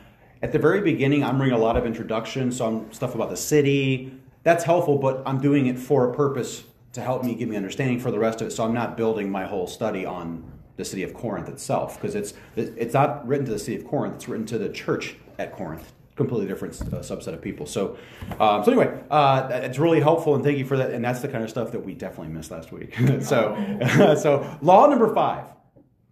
at 0.43 0.53
the 0.53 0.59
very 0.59 0.81
beginning 0.81 1.25
i'm 1.25 1.41
reading 1.41 1.57
a 1.59 1.63
lot 1.69 1.77
of 1.77 1.87
introduction 1.87 2.53
some 2.53 2.93
stuff 2.93 3.15
about 3.15 3.31
the 3.31 3.37
city 3.37 4.13
that's 4.43 4.65
helpful 4.65 4.99
but 4.99 5.23
i'm 5.25 5.41
doing 5.41 5.67
it 5.67 5.79
for 5.79 6.11
a 6.11 6.15
purpose 6.15 6.65
to 6.93 7.01
help 7.01 7.25
me 7.25 7.35
give 7.35 7.49
me 7.49 7.57
understanding 7.57 7.99
for 7.99 8.11
the 8.11 8.19
rest 8.19 8.41
of 8.43 8.49
it 8.49 8.51
so 8.51 8.63
i'm 8.65 8.75
not 8.75 8.97
building 8.97 9.31
my 9.31 9.45
whole 9.47 9.67
study 9.67 10.05
on 10.05 10.43
the 10.77 10.85
city 10.85 11.03
of 11.03 11.13
corinth 11.15 11.49
itself 11.49 12.01
because 12.01 12.15
it's 12.15 12.35
it's 12.57 12.95
not 12.95 13.27
written 13.27 13.45
to 13.45 13.53
the 13.53 13.59
city 13.59 13.77
of 13.77 13.87
corinth 13.87 14.15
it's 14.15 14.29
written 14.29 14.47
to 14.47 14.59
the 14.59 14.69
church 14.69 15.17
at 15.39 15.53
corinth 15.53 15.93
completely 16.17 16.47
different 16.47 16.81
uh, 16.81 16.99
subset 16.99 17.29
of 17.29 17.41
people. 17.41 17.67
So, 17.67 17.97
um, 18.39 18.63
so 18.65 18.73
anyway, 18.73 19.01
uh, 19.11 19.49
it's 19.53 19.79
really 19.79 20.01
helpful, 20.01 20.35
and 20.35 20.45
thank 20.45 20.59
you 20.59 20.65
for 20.65 20.77
that. 20.77 20.91
And 20.91 21.05
that's 21.05 21.21
the 21.21 21.29
kind 21.29 21.43
of 21.43 21.51
stuff 21.51 21.73
that 21.73 21.85
we 21.85 21.95
definitely 21.95 22.33
missed 22.33 22.51
last 22.51 22.73
week. 22.73 22.95
so, 23.21 24.17
so 24.21 24.59
law 24.63 24.87
number 24.87 25.13
five. 25.15 25.47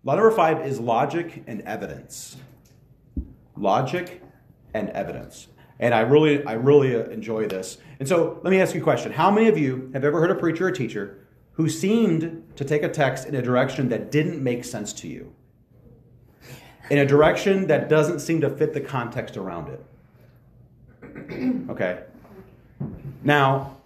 Law 0.03 0.15
number 0.15 0.31
five 0.31 0.67
is 0.67 0.81
logic 0.81 1.45
and 1.47 1.61
evidence. 1.63 2.37
Logic 3.57 4.23
and 4.73 4.89
evidence. 4.91 5.49
And 5.79 5.95
I 5.95 6.01
really, 6.01 6.45
I 6.45 6.55
really 6.55 6.95
enjoy 6.95 7.47
this. 7.49 7.79
And 7.99 8.09
so, 8.09 8.41
let 8.43 8.51
me 8.51 8.61
ask 8.61 8.75
you 8.75 8.81
a 8.81 8.85
question: 8.85 9.13
How 9.13 9.31
many 9.31 9.49
of 9.49 9.59
you 9.59 9.91
have 9.93 10.05
ever 10.05 10.21
heard 10.21 10.31
a 10.31 10.35
preacher 10.35 10.67
or 10.67 10.71
teacher 10.71 11.20
who 11.61 11.69
seemed 11.69 12.43
to 12.57 12.65
take 12.65 12.83
a 12.83 12.89
text 12.89 13.29
in 13.29 13.35
a 13.35 13.43
direction 13.43 13.91
that 13.91 14.11
didn't 14.11 14.43
make 14.43 14.65
sense 14.65 14.95
to 14.95 15.07
you? 15.07 15.31
In 16.89 16.97
a 16.97 17.05
direction 17.05 17.67
that 17.67 17.87
doesn't 17.87 18.21
seem 18.21 18.41
to 18.41 18.49
fit 18.49 18.73
the 18.73 18.81
context 18.81 19.37
around 19.37 19.69
it. 19.69 19.85
Okay. 21.71 22.01
Now, 23.23 23.77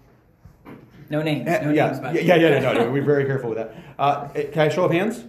No 1.11 1.21
names. 1.21 1.47
No 1.47 1.73
yeah, 1.73 1.91
names. 1.91 2.23
yeah, 2.23 2.37
yeah, 2.37 2.49
yeah, 2.49 2.59
no, 2.61 2.73
no, 2.73 2.91
we're 2.93 3.03
very 3.03 3.25
careful 3.25 3.51
with 3.51 3.59
that. 3.59 3.75
Uh, 3.99 4.29
eh, 4.37 4.45
can 4.53 4.63
I 4.63 4.69
show 4.69 4.85
of 4.85 4.93
hands? 4.93 5.25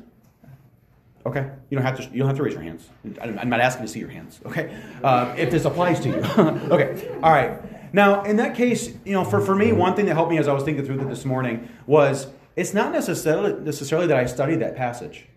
Okay, 1.25 1.49
you 1.69 1.77
don't 1.77 1.85
have 1.85 1.97
to. 1.97 2.03
You 2.13 2.19
don't 2.19 2.27
have 2.27 2.37
to 2.37 2.43
raise 2.43 2.53
your 2.53 2.61
hands. 2.61 2.87
I'm 3.21 3.39
I'm 3.39 3.49
not 3.49 3.59
asking 3.59 3.85
to 3.87 3.91
see 3.91 3.99
your 3.99 4.09
hands. 4.09 4.39
Okay, 4.45 4.65
uh, 5.03 5.33
if 5.37 5.49
this 5.49 5.65
applies 5.65 5.99
to 6.01 6.09
you. 6.09 6.15
okay, 6.75 7.09
all 7.23 7.31
right. 7.31 7.59
Now, 7.95 8.23
in 8.23 8.35
that 8.35 8.55
case, 8.55 8.93
you 9.05 9.13
know, 9.13 9.23
for, 9.23 9.39
for 9.39 9.55
me, 9.55 9.71
one 9.71 9.95
thing 9.95 10.07
that 10.07 10.15
helped 10.15 10.29
me 10.29 10.37
as 10.37 10.49
I 10.49 10.53
was 10.53 10.63
thinking 10.63 10.85
through 10.85 10.97
this 11.05 11.23
morning 11.23 11.69
was 11.87 12.27
it's 12.57 12.73
not 12.73 12.91
necessarily 12.91 13.53
necessarily 13.61 14.05
that 14.07 14.17
I 14.17 14.25
studied 14.25 14.59
that 14.59 14.75
passage. 14.75 15.27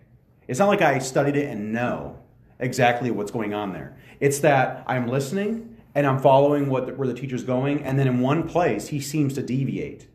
It's 0.48 0.58
not 0.58 0.66
like 0.66 0.82
I 0.82 0.98
studied 0.98 1.36
it 1.36 1.48
and 1.48 1.72
know 1.72 2.18
exactly 2.58 3.12
what's 3.12 3.30
going 3.30 3.54
on 3.54 3.72
there. 3.74 3.96
It's 4.18 4.40
that 4.40 4.82
I'm 4.88 5.06
listening 5.06 5.76
and 5.94 6.04
I'm 6.04 6.18
following 6.18 6.68
what 6.68 6.88
the, 6.88 6.94
where 6.94 7.06
the 7.06 7.14
teacher's 7.14 7.44
going, 7.44 7.84
and 7.84 7.96
then 7.96 8.08
in 8.08 8.18
one 8.18 8.48
place 8.48 8.88
he 8.88 8.98
seems 8.98 9.34
to 9.34 9.42
deviate 9.42 10.08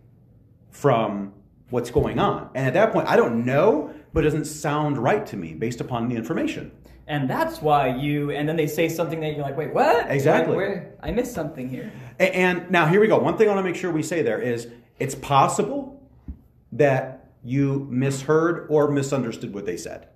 from 0.69 1.31
what's 1.69 1.91
going 1.91 2.19
on. 2.19 2.49
And 2.55 2.67
at 2.67 2.73
that 2.73 2.91
point, 2.91 3.07
I 3.07 3.15
don't 3.15 3.45
know, 3.45 3.93
but 4.11 4.25
it 4.25 4.27
doesn't 4.27 4.45
sound 4.45 4.97
right 4.97 5.25
to 5.27 5.37
me 5.37 5.53
based 5.53 5.79
upon 5.79 6.09
the 6.09 6.17
information. 6.17 6.73
And 7.07 7.29
that's 7.29 7.61
why 7.61 7.95
you. 7.97 8.31
And 8.31 8.47
then 8.47 8.55
they 8.55 8.67
say 8.67 8.87
something 8.89 9.19
that 9.21 9.33
you're 9.35 9.43
like, 9.43 9.57
wait, 9.57 9.73
what? 9.73 10.09
Exactly. 10.09 10.55
Where- 10.55 10.95
I 11.03 11.11
missed 11.11 11.33
something 11.33 11.67
here. 11.69 11.91
A- 12.19 12.33
And 12.35 12.71
now 12.71 12.85
here 12.87 13.01
we 13.01 13.07
go. 13.07 13.17
One 13.17 13.37
thing 13.37 13.49
I 13.49 13.53
want 13.53 13.65
to 13.65 13.69
make 13.69 13.75
sure 13.79 13.91
we 13.91 14.03
say 14.03 14.21
there 14.21 14.39
is 14.39 14.69
it's 14.99 15.15
possible 15.15 16.01
that 16.71 17.31
you 17.43 17.87
misheard 17.89 18.67
or 18.69 18.89
misunderstood 18.89 19.53
what 19.53 19.65
they 19.65 19.75
said. 19.77 20.07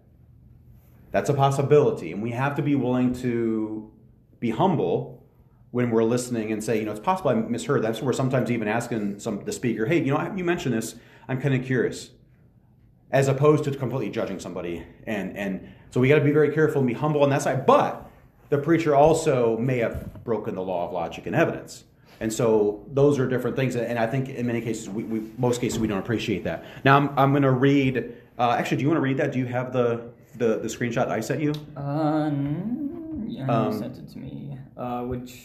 That's 1.12 1.30
a 1.30 1.34
possibility, 1.34 2.12
and 2.12 2.22
we 2.22 2.32
have 2.32 2.56
to 2.56 2.62
be 2.62 2.76
willing 2.76 3.14
to 3.16 3.92
be 4.40 4.50
humble 4.52 5.26
when 5.72 5.90
we're 5.90 6.04
listening 6.04 6.52
and 6.52 6.64
say, 6.64 6.80
you 6.80 6.86
know, 6.86 6.92
it's 6.92 7.00
possible 7.00 7.32
I 7.32 7.34
misheard. 7.36 7.82
That's 7.82 8.02
where 8.02 8.14
sometimes 8.14 8.50
even 8.52 8.68
asking 8.68 9.20
some 9.20 9.44
the 9.44 9.52
speaker, 9.52 9.86
hey, 9.86 10.02
you 10.02 10.14
know, 10.14 10.34
you 10.36 10.44
mentioned 10.44 10.74
this. 10.76 10.96
I'm 11.28 11.42
kind 11.42 11.54
of 11.56 11.66
curious, 11.66 12.12
as 13.12 13.28
opposed 13.28 13.64
to 13.66 13.72
completely 13.72 14.10
judging 14.10 14.40
somebody. 14.40 14.84
And 15.06 15.38
and 15.38 15.74
so 15.92 16.00
we 16.00 16.10
got 16.10 16.16
to 16.16 16.26
be 16.26 16.32
very 16.32 16.54
careful 16.54 16.80
and 16.80 16.88
be 16.88 16.94
humble 16.94 17.24
on 17.24 17.30
that 17.30 17.42
side. 17.42 17.66
But 17.66 18.10
the 18.50 18.58
preacher 18.58 18.96
also 18.96 19.58
may 19.58 19.78
have 19.80 20.24
broken 20.24 20.56
the 20.56 20.62
law 20.62 20.88
of 20.88 20.94
logic 20.94 21.26
and 21.26 21.36
evidence. 21.36 21.84
And 22.20 22.34
so 22.34 22.84
those 22.94 23.20
are 23.20 23.28
different 23.28 23.56
things. 23.56 23.76
And 23.76 24.00
I 24.00 24.08
think 24.08 24.30
in 24.30 24.48
many 24.48 24.60
cases, 24.62 24.90
we, 24.90 25.04
we 25.04 25.32
most 25.38 25.62
cases, 25.62 25.78
we 25.80 25.88
don't 25.88 26.00
appreciate 26.00 26.44
that. 26.46 26.66
Now 26.84 26.98
I'm, 26.98 27.10
I'm 27.18 27.32
going 27.32 27.44
to 27.44 27.52
read. 27.52 28.16
Uh, 28.40 28.52
actually, 28.58 28.78
do 28.78 28.84
you 28.84 28.90
want 28.90 28.98
to 28.98 29.02
read 29.02 29.18
that? 29.18 29.32
Do 29.32 29.40
you 29.40 29.46
have 29.46 29.72
the 29.72 30.10
the, 30.36 30.60
the 30.60 30.68
screenshot 30.68 31.08
I 31.10 31.20
sent 31.20 31.42
you? 31.42 31.54
Um, 31.76 33.26
yeah, 33.28 33.48
Um, 33.48 33.74
you 33.74 33.80
sent 33.80 33.98
it 33.98 34.10
to 34.10 34.18
me. 34.18 34.58
Uh, 34.76 35.02
which 35.04 35.42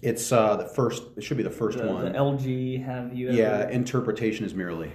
It's 0.00 0.32
uh, 0.32 0.56
the 0.56 0.66
first. 0.66 1.02
It 1.16 1.22
should 1.22 1.36
be 1.36 1.42
the 1.42 1.50
first 1.50 1.78
the, 1.78 1.86
one. 1.86 2.04
the 2.04 2.18
LG 2.18 2.84
have 2.84 3.14
you 3.14 3.28
ever 3.28 3.36
yeah, 3.36 3.68
interpretation 3.68 4.44
is 4.44 4.54
merely. 4.54 4.92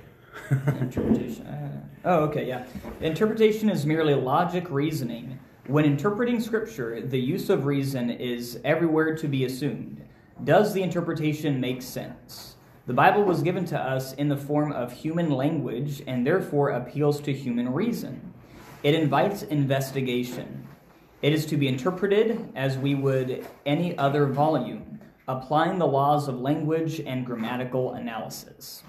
Interpretation? 0.51 1.47
Uh, 1.47 1.81
oh, 2.05 2.19
okay, 2.25 2.47
yeah. 2.47 2.65
Interpretation 3.01 3.69
is 3.69 3.85
merely 3.85 4.13
logic 4.13 4.69
reasoning. 4.69 5.39
When 5.67 5.85
interpreting 5.85 6.39
scripture, 6.39 7.01
the 7.01 7.19
use 7.19 7.49
of 7.49 7.65
reason 7.65 8.09
is 8.09 8.59
everywhere 8.63 9.15
to 9.17 9.27
be 9.27 9.45
assumed. 9.45 10.01
Does 10.43 10.73
the 10.73 10.81
interpretation 10.81 11.59
make 11.59 11.81
sense? 11.81 12.55
The 12.85 12.93
Bible 12.93 13.23
was 13.23 13.41
given 13.41 13.65
to 13.65 13.77
us 13.77 14.13
in 14.13 14.29
the 14.29 14.37
form 14.37 14.71
of 14.71 14.93
human 14.93 15.29
language 15.29 16.01
and 16.07 16.25
therefore 16.25 16.69
appeals 16.69 17.19
to 17.21 17.33
human 17.33 17.73
reason. 17.73 18.33
It 18.81 18.95
invites 18.95 19.43
investigation. 19.43 20.65
It 21.21 21.33
is 21.33 21.45
to 21.47 21.57
be 21.57 21.67
interpreted 21.67 22.49
as 22.55 22.77
we 22.77 22.95
would 22.95 23.45
any 23.65 23.97
other 23.97 24.27
volume, 24.27 24.99
applying 25.27 25.79
the 25.79 25.87
laws 25.87 26.29
of 26.29 26.39
language 26.39 27.01
and 27.01 27.25
grammatical 27.25 27.95
analysis. 27.95 28.83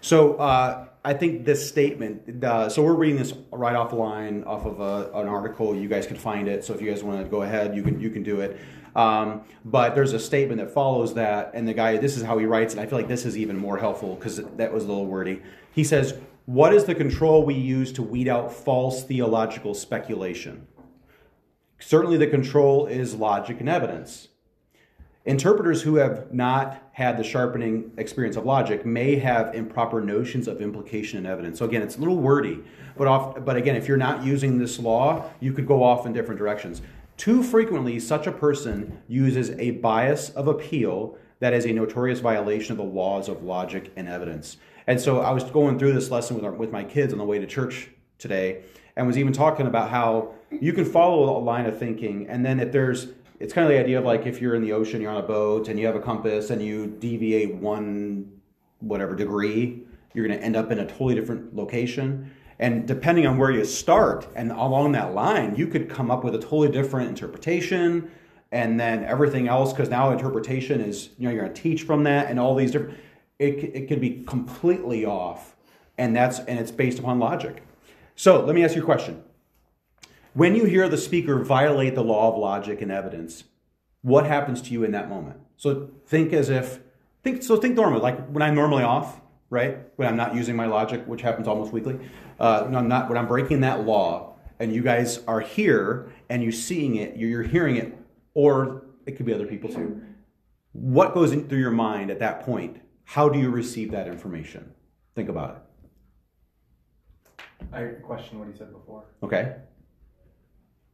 So 0.00 0.34
uh, 0.36 0.86
I 1.04 1.14
think 1.14 1.44
this 1.44 1.66
statement. 1.66 2.44
Uh, 2.44 2.68
so 2.68 2.82
we're 2.82 2.94
reading 2.94 3.18
this 3.18 3.32
right 3.50 3.74
off 3.74 3.90
the 3.90 3.96
line, 3.96 4.44
off 4.44 4.66
of 4.66 4.80
a, 4.80 5.10
an 5.18 5.28
article. 5.28 5.74
You 5.74 5.88
guys 5.88 6.06
can 6.06 6.16
find 6.16 6.48
it. 6.48 6.64
So 6.64 6.74
if 6.74 6.82
you 6.82 6.90
guys 6.90 7.02
want 7.02 7.22
to 7.22 7.28
go 7.28 7.42
ahead, 7.42 7.74
you 7.74 7.82
can 7.82 8.00
you 8.00 8.10
can 8.10 8.22
do 8.22 8.40
it. 8.40 8.58
Um, 8.94 9.42
but 9.64 9.94
there's 9.94 10.12
a 10.12 10.18
statement 10.18 10.60
that 10.60 10.72
follows 10.72 11.14
that, 11.14 11.52
and 11.54 11.66
the 11.66 11.74
guy. 11.74 11.96
This 11.96 12.16
is 12.16 12.22
how 12.22 12.38
he 12.38 12.44
writes 12.44 12.74
it. 12.74 12.80
I 12.80 12.86
feel 12.86 12.98
like 12.98 13.08
this 13.08 13.24
is 13.24 13.38
even 13.38 13.56
more 13.56 13.78
helpful 13.78 14.16
because 14.16 14.36
that 14.56 14.72
was 14.72 14.84
a 14.84 14.88
little 14.88 15.06
wordy. 15.06 15.42
He 15.72 15.84
says, 15.84 16.14
"What 16.46 16.74
is 16.74 16.84
the 16.84 16.94
control 16.94 17.44
we 17.44 17.54
use 17.54 17.92
to 17.92 18.02
weed 18.02 18.28
out 18.28 18.52
false 18.52 19.02
theological 19.04 19.74
speculation?" 19.74 20.66
Certainly, 21.78 22.18
the 22.18 22.26
control 22.26 22.86
is 22.86 23.14
logic 23.14 23.60
and 23.60 23.68
evidence. 23.68 24.28
Interpreters 25.26 25.82
who 25.82 25.96
have 25.96 26.32
not 26.32 26.82
had 26.92 27.18
the 27.18 27.22
sharpening 27.22 27.90
experience 27.98 28.36
of 28.36 28.46
logic 28.46 28.86
may 28.86 29.16
have 29.16 29.54
improper 29.54 30.00
notions 30.00 30.48
of 30.48 30.62
implication 30.62 31.18
and 31.18 31.26
evidence. 31.26 31.58
So 31.58 31.66
again, 31.66 31.82
it's 31.82 31.96
a 31.96 31.98
little 31.98 32.16
wordy, 32.16 32.64
but 32.96 33.06
off, 33.06 33.44
but 33.44 33.54
again, 33.54 33.76
if 33.76 33.86
you're 33.86 33.98
not 33.98 34.24
using 34.24 34.58
this 34.58 34.78
law, 34.78 35.30
you 35.38 35.52
could 35.52 35.66
go 35.66 35.82
off 35.82 36.06
in 36.06 36.14
different 36.14 36.38
directions. 36.38 36.80
Too 37.18 37.42
frequently, 37.42 38.00
such 38.00 38.26
a 38.26 38.32
person 38.32 38.98
uses 39.08 39.50
a 39.50 39.72
bias 39.72 40.30
of 40.30 40.48
appeal 40.48 41.18
that 41.40 41.52
is 41.52 41.66
a 41.66 41.72
notorious 41.72 42.20
violation 42.20 42.72
of 42.72 42.78
the 42.78 42.84
laws 42.84 43.28
of 43.28 43.42
logic 43.42 43.92
and 43.96 44.08
evidence. 44.08 44.56
And 44.86 44.98
so 44.98 45.20
I 45.20 45.32
was 45.32 45.44
going 45.44 45.78
through 45.78 45.92
this 45.92 46.10
lesson 46.10 46.36
with, 46.36 46.46
our, 46.46 46.52
with 46.52 46.70
my 46.72 46.82
kids 46.82 47.12
on 47.12 47.18
the 47.18 47.26
way 47.26 47.38
to 47.38 47.46
church 47.46 47.90
today 48.18 48.62
and 48.96 49.06
was 49.06 49.18
even 49.18 49.34
talking 49.34 49.66
about 49.66 49.90
how 49.90 50.32
you 50.50 50.72
can 50.72 50.84
follow 50.86 51.36
a 51.36 51.40
line 51.40 51.66
of 51.66 51.78
thinking 51.78 52.26
and 52.28 52.44
then 52.44 52.58
if 52.58 52.72
there's 52.72 53.08
it's 53.40 53.54
kind 53.54 53.64
of 53.64 53.72
the 53.72 53.80
idea 53.80 53.98
of 53.98 54.04
like 54.04 54.26
if 54.26 54.40
you're 54.40 54.54
in 54.54 54.62
the 54.62 54.72
ocean 54.72 55.00
you're 55.00 55.10
on 55.10 55.16
a 55.16 55.26
boat 55.26 55.68
and 55.68 55.80
you 55.80 55.86
have 55.86 55.96
a 55.96 56.00
compass 56.00 56.50
and 56.50 56.62
you 56.62 56.86
deviate 56.86 57.54
one 57.54 58.30
whatever 58.78 59.16
degree 59.16 59.82
you're 60.14 60.26
going 60.26 60.38
to 60.38 60.44
end 60.44 60.56
up 60.56 60.70
in 60.70 60.80
a 60.80 60.86
totally 60.86 61.14
different 61.14 61.54
location. 61.54 62.32
And 62.58 62.86
depending 62.86 63.26
on 63.26 63.38
where 63.38 63.50
you 63.50 63.64
start 63.64 64.28
and 64.36 64.52
along 64.52 64.92
that 64.92 65.14
line 65.14 65.56
you 65.56 65.66
could 65.66 65.88
come 65.88 66.10
up 66.10 66.22
with 66.22 66.34
a 66.34 66.38
totally 66.38 66.68
different 66.68 67.08
interpretation 67.08 68.10
and 68.52 68.78
then 68.78 69.04
everything 69.04 69.48
else 69.48 69.72
because 69.72 69.88
now 69.88 70.10
interpretation 70.10 70.80
is 70.80 71.10
you 71.18 71.26
know 71.26 71.34
you're 71.34 71.42
going 71.42 71.54
to 71.54 71.62
teach 71.62 71.82
from 71.82 72.04
that 72.04 72.30
and 72.30 72.38
all 72.38 72.54
these 72.54 72.70
different 72.70 72.98
it, 73.38 73.54
it 73.74 73.88
could 73.88 74.00
be 74.00 74.22
completely 74.26 75.06
off 75.06 75.56
and 75.96 76.14
that's 76.14 76.40
and 76.40 76.58
it's 76.58 76.70
based 76.70 76.98
upon 76.98 77.18
logic. 77.18 77.62
So 78.16 78.44
let 78.44 78.54
me 78.54 78.62
ask 78.62 78.76
you 78.76 78.82
a 78.82 78.84
question 78.84 79.24
when 80.34 80.54
you 80.54 80.64
hear 80.64 80.88
the 80.88 80.96
speaker 80.96 81.42
violate 81.42 81.94
the 81.94 82.04
law 82.04 82.32
of 82.32 82.38
logic 82.38 82.80
and 82.80 82.90
evidence, 82.90 83.44
what 84.02 84.26
happens 84.26 84.62
to 84.62 84.72
you 84.72 84.84
in 84.84 84.92
that 84.92 85.08
moment? 85.08 85.40
So 85.56 85.90
think 86.06 86.32
as 86.32 86.48
if 86.48 86.80
think 87.22 87.42
so 87.42 87.56
think 87.56 87.76
normally, 87.76 88.00
like 88.00 88.28
when 88.28 88.42
I'm 88.42 88.54
normally 88.54 88.82
off, 88.82 89.20
right? 89.50 89.78
When 89.96 90.08
I'm 90.08 90.16
not 90.16 90.34
using 90.34 90.56
my 90.56 90.66
logic, 90.66 91.04
which 91.06 91.22
happens 91.22 91.48
almost 91.48 91.72
weekly. 91.72 91.98
Uh, 92.38 92.64
when 92.64 92.76
I'm 92.76 92.88
not 92.88 93.08
when 93.08 93.18
I'm 93.18 93.26
breaking 93.26 93.60
that 93.60 93.84
law, 93.84 94.36
and 94.60 94.72
you 94.72 94.82
guys 94.82 95.20
are 95.26 95.40
here 95.40 96.12
and 96.28 96.42
you're 96.42 96.52
seeing 96.52 96.96
it, 96.96 97.16
you're, 97.16 97.30
you're 97.30 97.42
hearing 97.42 97.76
it, 97.76 97.98
or 98.34 98.84
it 99.06 99.16
could 99.16 99.26
be 99.26 99.34
other 99.34 99.46
people 99.46 99.70
too. 99.70 100.00
What 100.72 101.14
goes 101.14 101.32
in 101.32 101.48
through 101.48 101.58
your 101.58 101.72
mind 101.72 102.10
at 102.10 102.20
that 102.20 102.42
point? 102.42 102.80
How 103.04 103.28
do 103.28 103.40
you 103.40 103.50
receive 103.50 103.90
that 103.90 104.06
information? 104.06 104.72
Think 105.16 105.28
about 105.28 105.56
it. 105.56 105.62
I 107.72 107.84
question 108.02 108.38
what 108.38 108.48
he 108.48 108.56
said 108.56 108.72
before. 108.72 109.04
Okay. 109.22 109.56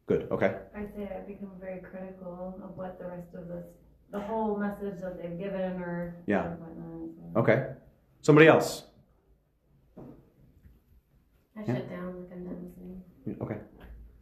Good. 0.06 0.28
Okay. 0.30 0.56
I 0.74 0.82
say 0.96 1.10
I 1.16 1.20
become 1.26 1.50
very 1.60 1.80
critical 1.80 2.60
of 2.62 2.76
what 2.76 2.98
the 2.98 3.06
rest 3.06 3.34
of 3.34 3.48
this, 3.48 3.64
the 4.12 4.20
whole 4.20 4.56
message 4.56 5.00
that 5.00 5.20
they've 5.20 5.36
given 5.38 5.82
or 5.82 6.16
Yeah. 6.26 6.54
whatnot. 6.54 7.42
Okay. 7.42 7.72
Somebody 8.22 8.46
else. 8.46 8.84
I 11.58 11.64
shut 11.64 11.88
down 11.90 12.20
like 12.20 12.30
I'm 12.32 12.44
done 12.44 12.72
listening. 13.24 13.36
Okay. 13.40 13.58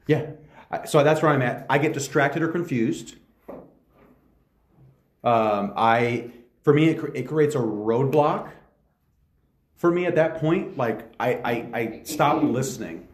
Yeah. 0.07 0.31
I- 0.71 0.87
So 0.87 1.05
that's 1.05 1.21
where 1.23 1.31
I'm 1.33 1.43
at. 1.43 1.67
I 1.69 1.77
get 1.79 1.93
distracted 1.93 2.43
or 2.43 2.49
confused. 2.49 3.17
Um, 5.23 5.73
I, 5.77 6.31
for 6.63 6.73
me, 6.73 6.89
it, 6.91 6.99
cr- 6.99 7.15
it 7.15 7.23
creates 7.29 7.55
a 7.55 7.59
roadblock. 7.59 8.51
For 9.77 9.91
me, 9.91 10.07
at 10.07 10.15
that 10.15 10.37
point, 10.39 10.77
like 10.79 11.13
I, 11.21 11.35
I, 11.35 11.53
I 11.79 12.01
stop 12.05 12.43
listening, 12.43 13.09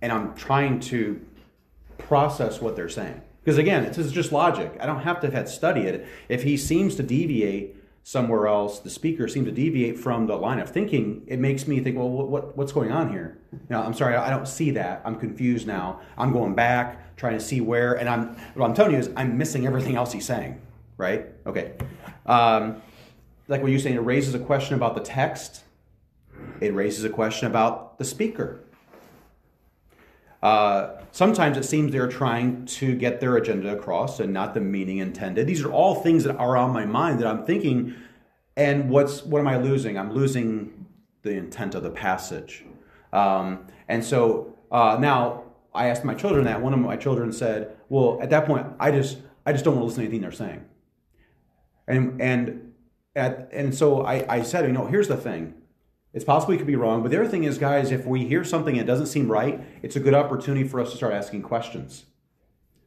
and 0.00 0.10
I'm 0.12 0.34
trying 0.34 0.80
to 0.80 1.20
process 1.98 2.60
what 2.60 2.76
they're 2.76 2.88
saying. 2.88 3.22
Because 3.44 3.58
again, 3.58 3.84
is 3.84 4.12
just 4.12 4.32
logic. 4.32 4.76
I 4.80 4.86
don't 4.86 5.02
have 5.02 5.20
to 5.20 5.30
have 5.30 5.48
study 5.48 5.82
it. 5.82 6.06
If 6.28 6.44
he 6.44 6.56
seems 6.56 6.96
to 6.96 7.02
deviate 7.02 7.76
somewhere 8.02 8.46
else, 8.46 8.78
the 8.78 8.90
speaker 8.90 9.28
seems 9.28 9.46
to 9.46 9.52
deviate 9.52 9.98
from 9.98 10.26
the 10.26 10.36
line 10.36 10.58
of 10.58 10.70
thinking, 10.70 11.22
it 11.26 11.38
makes 11.38 11.66
me 11.66 11.80
think, 11.80 11.96
well, 11.96 12.08
what, 12.08 12.28
what 12.28 12.56
what's 12.56 12.72
going 12.72 12.90
on 12.92 13.10
here? 13.10 13.38
Know, 13.68 13.82
I'm 13.82 13.94
sorry, 13.94 14.16
I 14.16 14.30
don't 14.30 14.48
see 14.48 14.70
that. 14.72 15.02
I'm 15.04 15.18
confused 15.18 15.66
now. 15.66 16.00
I'm 16.16 16.32
going 16.32 16.54
back, 16.54 17.16
trying 17.16 17.34
to 17.34 17.40
see 17.40 17.60
where, 17.60 17.94
and 17.94 18.08
I'm 18.08 18.36
what 18.54 18.66
I'm 18.66 18.74
telling 18.74 18.92
you 18.92 18.98
is 18.98 19.10
I'm 19.16 19.36
missing 19.36 19.66
everything 19.66 19.96
else 19.96 20.12
he's 20.12 20.26
saying. 20.26 20.60
Right? 20.96 21.26
Okay. 21.46 21.72
Um, 22.24 22.80
like 23.48 23.60
what 23.62 23.70
you're 23.70 23.80
saying, 23.80 23.96
it 23.96 24.00
raises 24.00 24.34
a 24.34 24.38
question 24.38 24.74
about 24.74 24.94
the 24.94 25.02
text. 25.02 25.64
It 26.60 26.72
raises 26.72 27.04
a 27.04 27.10
question 27.10 27.46
about 27.46 27.98
the 27.98 28.04
speaker. 28.04 28.63
Uh, 30.44 31.00
sometimes 31.10 31.56
it 31.56 31.64
seems 31.64 31.90
they're 31.90 32.06
trying 32.06 32.66
to 32.66 32.94
get 32.94 33.18
their 33.18 33.36
agenda 33.38 33.74
across 33.74 34.20
and 34.20 34.30
not 34.30 34.52
the 34.52 34.60
meaning 34.60 34.98
intended. 34.98 35.46
These 35.46 35.64
are 35.64 35.72
all 35.72 35.94
things 35.94 36.22
that 36.24 36.36
are 36.36 36.54
on 36.54 36.70
my 36.70 36.84
mind 36.84 37.18
that 37.20 37.26
I'm 37.26 37.46
thinking, 37.46 37.94
and 38.54 38.90
what's 38.90 39.24
what 39.24 39.38
am 39.38 39.48
I 39.48 39.56
losing? 39.56 39.98
I'm 39.98 40.12
losing 40.12 40.84
the 41.22 41.30
intent 41.30 41.74
of 41.74 41.82
the 41.82 41.90
passage. 41.90 42.62
Um, 43.10 43.66
and 43.88 44.04
so 44.04 44.54
uh, 44.70 44.98
now 45.00 45.44
I 45.72 45.88
asked 45.88 46.04
my 46.04 46.14
children 46.14 46.44
that. 46.44 46.60
One 46.60 46.74
of 46.74 46.78
my 46.78 46.96
children 46.96 47.32
said, 47.32 47.74
"Well, 47.88 48.18
at 48.20 48.28
that 48.28 48.44
point, 48.44 48.66
I 48.78 48.90
just 48.90 49.16
I 49.46 49.52
just 49.52 49.64
don't 49.64 49.76
want 49.76 49.84
to 49.84 49.86
listen 49.86 50.00
to 50.02 50.08
anything 50.08 50.20
they're 50.20 50.30
saying." 50.30 50.62
And 51.88 52.20
and 52.20 52.74
at, 53.16 53.48
and 53.50 53.74
so 53.74 54.02
I, 54.02 54.26
I 54.28 54.42
said, 54.42 54.66
you 54.66 54.72
know, 54.72 54.86
here's 54.86 55.08
the 55.08 55.16
thing. 55.16 55.54
It's 56.14 56.24
possible 56.24 56.52
we 56.52 56.58
could 56.58 56.66
be 56.68 56.76
wrong, 56.76 57.02
but 57.02 57.10
the 57.10 57.18
other 57.20 57.28
thing 57.28 57.42
is, 57.42 57.58
guys, 57.58 57.90
if 57.90 58.06
we 58.06 58.24
hear 58.24 58.44
something 58.44 58.76
that 58.76 58.86
doesn't 58.86 59.06
seem 59.06 59.30
right, 59.30 59.60
it's 59.82 59.96
a 59.96 60.00
good 60.00 60.14
opportunity 60.14 60.66
for 60.66 60.80
us 60.80 60.92
to 60.92 60.96
start 60.96 61.12
asking 61.12 61.42
questions. 61.42 62.04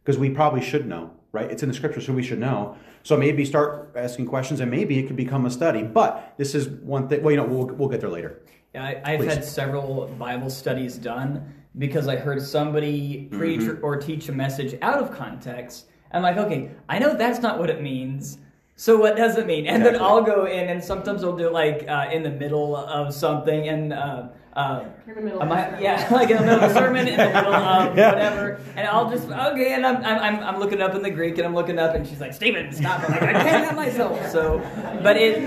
Because 0.03 0.17
we 0.17 0.29
probably 0.29 0.61
should 0.61 0.87
know, 0.87 1.11
right? 1.33 1.51
It's 1.51 1.61
in 1.61 1.67
the 1.67 1.75
scripture, 1.75 1.99
so 1.99 2.13
we 2.13 2.23
should 2.23 2.39
know. 2.39 2.77
So 3.03 3.17
maybe 3.17 3.43
start 3.43 3.91
asking 3.97 4.27
questions, 4.27 4.61
and 4.61 4.71
maybe 4.71 4.97
it 4.97 5.07
could 5.07 5.17
become 5.17 5.45
a 5.45 5.51
study. 5.51 5.83
But 5.83 6.35
this 6.37 6.55
is 6.55 6.69
one 6.69 7.09
thing. 7.09 7.21
Well, 7.21 7.31
you 7.31 7.37
know, 7.37 7.43
we'll, 7.45 7.65
we'll 7.67 7.89
get 7.89 7.99
there 7.99 8.09
later. 8.09 8.39
Yeah, 8.73 8.85
I, 8.85 9.01
I've 9.03 9.19
Please. 9.19 9.33
had 9.33 9.43
several 9.43 10.07
Bible 10.17 10.49
studies 10.49 10.97
done 10.97 11.53
because 11.77 12.07
I 12.07 12.15
heard 12.15 12.41
somebody 12.41 13.27
preach 13.31 13.59
Mm-hmm. 13.61 13.83
or 13.85 13.97
teach 13.97 14.29
a 14.29 14.31
message 14.31 14.77
out 14.81 14.99
of 15.03 15.11
context. 15.11 15.87
I'm 16.13 16.23
like, 16.23 16.37
okay, 16.37 16.71
I 16.87 16.99
know 16.99 17.13
that's 17.17 17.39
not 17.39 17.59
what 17.59 17.69
it 17.69 17.81
means. 17.81 18.37
So 18.79 18.95
what 18.95 19.17
does 19.17 19.37
it 19.37 19.47
mean? 19.47 19.65
And 19.65 19.83
then 19.83 19.95
Exactly. 19.95 20.07
I'll 20.07 20.21
go 20.23 20.45
in, 20.45 20.69
and 20.69 20.83
sometimes 20.83 21.23
I'll 21.23 21.35
do 21.35 21.47
it 21.47 21.53
like 21.53 21.85
uh, 21.89 22.09
in 22.11 22.21
the 22.23 22.29
middle 22.29 22.75
of 22.75 23.13
something, 23.13 23.67
and 23.67 23.91
uh, 23.91 24.29
uh, 24.57 24.83
In 25.07 25.15
the 25.15 25.21
middle 25.21 25.39
I 25.39 25.43
of 25.43 25.49
might- 25.49 25.77
the 25.77 25.83
yeah, 25.83 26.07
like 26.11 26.29
in 26.31 26.37
the 26.37 26.43
middle 26.43 26.63
of 26.63 26.71
a 26.71 26.73
sermon, 26.73 27.07
in 27.07 27.15
the 27.17 27.25
middle 27.27 27.53
of 27.53 27.95
Yeah. 28.01 28.11
whatever, 28.11 28.59
and 28.75 28.87
I'll 28.87 29.09
just 29.09 29.29
okay, 29.29 29.73
and 29.73 29.85
I'm, 29.85 29.97
I'm 29.97 30.19
I'm 30.19 30.43
I'm 30.55 30.59
looking 30.59 30.81
up 30.81 30.95
in 30.95 31.01
the 31.03 31.11
Greek, 31.11 31.37
and 31.37 31.45
I'm 31.47 31.53
looking 31.55 31.77
up, 31.79 31.93
and 31.95 32.05
she's 32.07 32.19
like, 32.19 32.33
Stephen, 32.33 32.71
stop! 32.71 33.01
I'm 33.03 33.11
like, 33.11 33.21
I 33.23 33.33
can't 33.33 33.63
help 33.65 33.75
myself. 33.75 34.31
So, 34.31 34.59
but 35.03 35.15
it, 35.17 35.41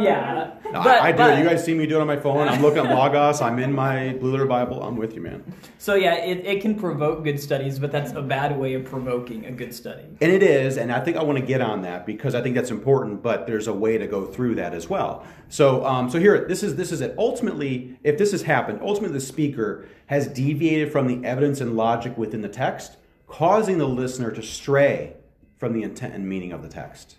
yeah, 0.00 0.52
No, 0.66 0.72
but, 0.82 1.00
I, 1.02 1.08
I 1.08 1.12
do 1.12 1.18
but- 1.18 1.38
it. 1.38 1.42
You 1.42 1.48
guys 1.48 1.64
see 1.64 1.74
me 1.74 1.86
do 1.86 1.96
it 1.96 2.00
on 2.00 2.06
my 2.06 2.16
phone. 2.16 2.48
I'm 2.48 2.62
looking 2.62 2.84
at 2.86 2.94
Logos. 2.94 3.40
I'm 3.40 3.58
in 3.58 3.72
my 3.72 4.14
Blue 4.20 4.32
Letter 4.32 4.46
Bible. 4.46 4.82
I'm 4.82 4.96
with 4.96 5.14
you, 5.14 5.20
man. 5.20 5.42
So 5.78 5.94
yeah, 5.94 6.14
it, 6.16 6.44
it 6.46 6.62
can 6.62 6.74
provoke 6.74 7.24
good 7.24 7.40
studies, 7.40 7.78
but 7.78 7.90
that's 7.92 8.12
a 8.12 8.22
bad 8.22 8.58
way 8.58 8.74
of 8.74 8.84
provoking 8.84 9.46
a 9.46 9.52
good 9.52 9.74
study. 9.74 10.04
And 10.20 10.30
it 10.32 10.42
is, 10.42 10.76
and 10.76 10.92
I 10.92 11.00
think 11.00 11.16
I 11.16 11.22
want 11.22 11.38
to 11.38 11.44
get 11.44 11.60
on 11.60 11.82
that 11.82 12.04
because 12.06 12.34
I 12.34 12.42
think 12.42 12.54
that's 12.54 12.70
important. 12.70 13.22
But 13.22 13.46
there's 13.46 13.68
a 13.68 13.72
way 13.72 13.96
to 13.98 14.06
go 14.06 14.24
through 14.26 14.56
that 14.56 14.74
as 14.74 14.88
well. 14.88 15.24
So, 15.48 15.84
um, 15.86 16.10
so 16.10 16.18
here, 16.18 16.46
this 16.46 16.62
is 16.62 16.76
this 16.76 16.92
is 16.92 17.00
it. 17.00 17.14
Ultimately, 17.16 17.98
if 18.04 18.18
this 18.18 18.32
has 18.32 18.42
happened, 18.42 18.80
ultimately 18.82 19.14
the 19.14 19.24
speaker 19.24 19.86
has 20.06 20.26
deviated 20.26 20.92
from 20.92 21.06
the 21.06 21.26
evidence 21.26 21.60
and 21.60 21.76
logic 21.76 22.18
within 22.18 22.42
the 22.42 22.48
text, 22.48 22.96
causing 23.26 23.78
the 23.78 23.88
listener 23.88 24.30
to 24.30 24.42
stray 24.42 25.14
from 25.56 25.72
the 25.72 25.82
intent 25.82 26.14
and 26.14 26.28
meaning 26.28 26.52
of 26.52 26.62
the 26.62 26.68
text. 26.68 27.16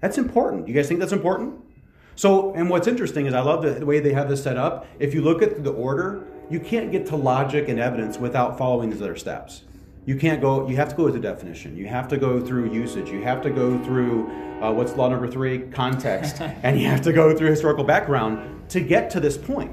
That's 0.00 0.16
important. 0.16 0.68
You 0.68 0.74
guys 0.74 0.88
think 0.88 1.00
that's 1.00 1.12
important? 1.12 1.60
So, 2.16 2.54
and 2.54 2.68
what's 2.68 2.86
interesting 2.86 3.26
is 3.26 3.34
I 3.34 3.40
love 3.40 3.62
the, 3.62 3.70
the 3.70 3.86
way 3.86 4.00
they 4.00 4.12
have 4.12 4.28
this 4.28 4.42
set 4.42 4.56
up. 4.56 4.86
If 4.98 5.14
you 5.14 5.22
look 5.22 5.42
at 5.42 5.62
the 5.62 5.72
order, 5.72 6.26
you 6.50 6.60
can't 6.60 6.90
get 6.90 7.06
to 7.06 7.16
logic 7.16 7.68
and 7.68 7.78
evidence 7.78 8.18
without 8.18 8.58
following 8.58 8.90
these 8.90 9.00
other 9.00 9.16
steps. 9.16 9.62
You 10.10 10.16
can't 10.16 10.40
go, 10.40 10.68
you 10.68 10.74
have 10.74 10.88
to 10.88 10.96
go 10.96 11.04
with 11.04 11.14
the 11.14 11.20
definition. 11.20 11.76
You 11.76 11.86
have 11.86 12.08
to 12.08 12.16
go 12.16 12.44
through 12.44 12.72
usage. 12.72 13.10
You 13.10 13.22
have 13.22 13.40
to 13.42 13.48
go 13.48 13.78
through, 13.84 14.28
uh, 14.60 14.72
what's 14.72 14.96
law 14.96 15.08
number 15.08 15.28
three? 15.28 15.60
Context. 15.68 16.40
and 16.64 16.80
you 16.80 16.88
have 16.88 17.02
to 17.02 17.12
go 17.12 17.32
through 17.32 17.50
historical 17.50 17.84
background 17.84 18.68
to 18.70 18.80
get 18.80 19.10
to 19.10 19.20
this 19.20 19.38
point. 19.38 19.70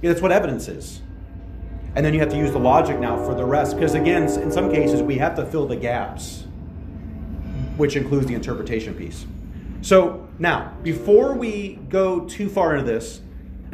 Yeah, 0.00 0.10
That's 0.10 0.22
what 0.22 0.30
evidence 0.30 0.68
is. 0.68 1.02
And 1.96 2.06
then 2.06 2.14
you 2.14 2.20
have 2.20 2.28
to 2.28 2.36
use 2.36 2.52
the 2.52 2.60
logic 2.60 3.00
now 3.00 3.16
for 3.26 3.34
the 3.34 3.44
rest. 3.44 3.74
Because 3.74 3.94
again, 3.94 4.28
in 4.40 4.52
some 4.52 4.70
cases, 4.70 5.02
we 5.02 5.18
have 5.18 5.34
to 5.34 5.44
fill 5.44 5.66
the 5.66 5.74
gaps, 5.74 6.44
which 7.76 7.96
includes 7.96 8.26
the 8.26 8.34
interpretation 8.34 8.94
piece. 8.94 9.26
So 9.80 10.28
now, 10.38 10.76
before 10.84 11.34
we 11.34 11.80
go 11.88 12.20
too 12.20 12.48
far 12.48 12.76
into 12.76 12.88
this, 12.88 13.20